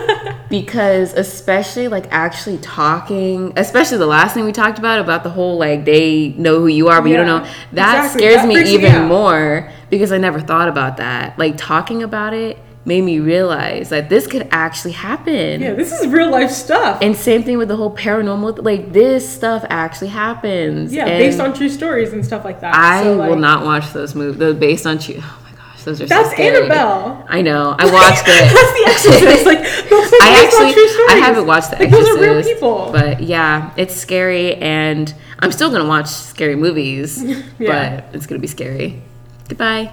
because, 0.50 1.14
especially 1.14 1.88
like 1.88 2.06
actually 2.10 2.58
talking, 2.58 3.52
especially 3.56 3.98
the 3.98 4.06
last 4.06 4.34
thing 4.34 4.44
we 4.44 4.52
talked 4.52 4.78
about 4.78 5.00
about 5.00 5.22
the 5.22 5.30
whole 5.30 5.58
like 5.58 5.84
they 5.84 6.28
know 6.30 6.60
who 6.60 6.66
you 6.66 6.88
are, 6.88 7.00
but 7.00 7.10
you 7.10 7.16
don't 7.16 7.26
know. 7.26 7.46
That 7.72 8.04
exactly. 8.04 8.20
scares 8.20 8.36
That 8.36 8.48
me 8.48 8.54
freaks 8.54 8.70
me 8.70 8.74
even 8.74 9.08
more 9.08 9.70
because 9.90 10.12
I 10.12 10.18
never 10.18 10.40
thought 10.40 10.68
about 10.68 10.98
that. 10.98 11.38
Like 11.38 11.56
talking 11.56 12.02
about 12.02 12.34
it 12.34 12.58
made 12.84 13.02
me 13.02 13.20
realize 13.20 13.90
that 13.90 14.08
this 14.08 14.26
could 14.26 14.48
actually 14.50 14.92
happen. 14.92 15.60
Yeah, 15.60 15.74
this 15.74 15.92
is 15.92 16.06
real 16.08 16.30
life 16.30 16.50
stuff. 16.50 16.98
And 17.00 17.14
same 17.16 17.42
thing 17.44 17.56
with 17.58 17.68
the 17.68 17.76
whole 17.76 17.94
paranormal. 17.96 18.64
Like 18.64 18.92
this 18.92 19.28
stuff 19.28 19.64
actually 19.70 20.08
happens. 20.08 20.92
yeah, 20.92 21.06
And 21.06 21.18
based 21.18 21.38
on 21.40 21.54
true 21.54 21.68
stories 21.68 22.12
and 22.12 22.24
stuff 22.24 22.44
like 22.44 22.60
that. 22.60 22.74
I 22.74 23.02
So, 23.04 23.18
will 23.28 23.36
not 23.36 23.64
watch 23.64 23.92
those 23.92 24.14
movies. 24.14 24.38
Those 24.38 24.56
based 24.56 24.84
on 24.86 24.98
true. 24.98 25.14
Oh 25.18 25.38
my 25.44 25.56
gosh, 25.56 25.82
Those 25.84 26.00
are 26.02 26.06
That's 26.06 26.28
so 26.30 26.34
scary. 26.34 26.56
Annabelle. 26.56 27.24
I 27.28 27.40
know. 27.42 27.76
I 27.78 27.84
watched 27.92 28.24
it. 28.26 28.26
That's 28.52 29.04
the 29.06 29.10
Exorcist. 29.12 29.46
Like 29.46 29.58
those 29.90 30.12
are 30.12 30.16
I 30.22 30.42
actually 30.44 30.72
true 30.72 31.06
I 31.08 31.16
haven't 31.24 31.46
watched 31.46 31.70
The 31.70 31.76
Like, 31.76 31.88
Exorcist. 31.88 32.16
Those 32.18 32.26
are 32.26 32.34
real 32.34 32.42
people. 32.42 32.88
But 32.92 33.22
yeah, 33.22 33.72
it's 33.76 33.94
scary 33.94 34.56
and 34.56 35.14
I'm 35.38 35.52
still 35.52 35.70
gonna 35.70 35.86
watch 35.88 36.08
scary 36.08 36.56
movies. 36.56 37.22
Yeah. 37.60 38.00
But 38.08 38.14
it's 38.16 38.26
gonna 38.26 38.40
be 38.40 38.48
scary. 38.48 39.00
Goodbye. 39.48 39.92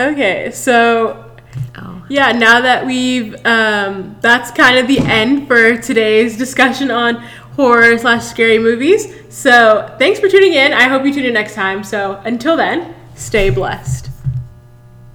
Okay, 0.00 0.50
so 0.52 1.25
Oh. 1.78 2.04
yeah, 2.08 2.32
now 2.32 2.60
that 2.60 2.86
we've 2.86 3.34
um, 3.44 4.16
that's 4.20 4.50
kind 4.50 4.78
of 4.78 4.88
the 4.88 4.98
end 4.98 5.46
for 5.46 5.76
today's 5.76 6.38
discussion 6.38 6.90
on 6.90 7.16
horror 7.56 7.96
slash 7.98 8.24
scary 8.24 8.58
movies. 8.58 9.12
So 9.28 9.94
thanks 9.98 10.20
for 10.20 10.28
tuning 10.28 10.54
in. 10.54 10.72
I 10.72 10.84
hope 10.84 11.04
you 11.04 11.12
tune 11.12 11.24
in 11.24 11.34
next 11.34 11.54
time. 11.54 11.84
So 11.84 12.20
until 12.24 12.56
then, 12.56 12.94
stay 13.14 13.50
blessed. 13.50 14.10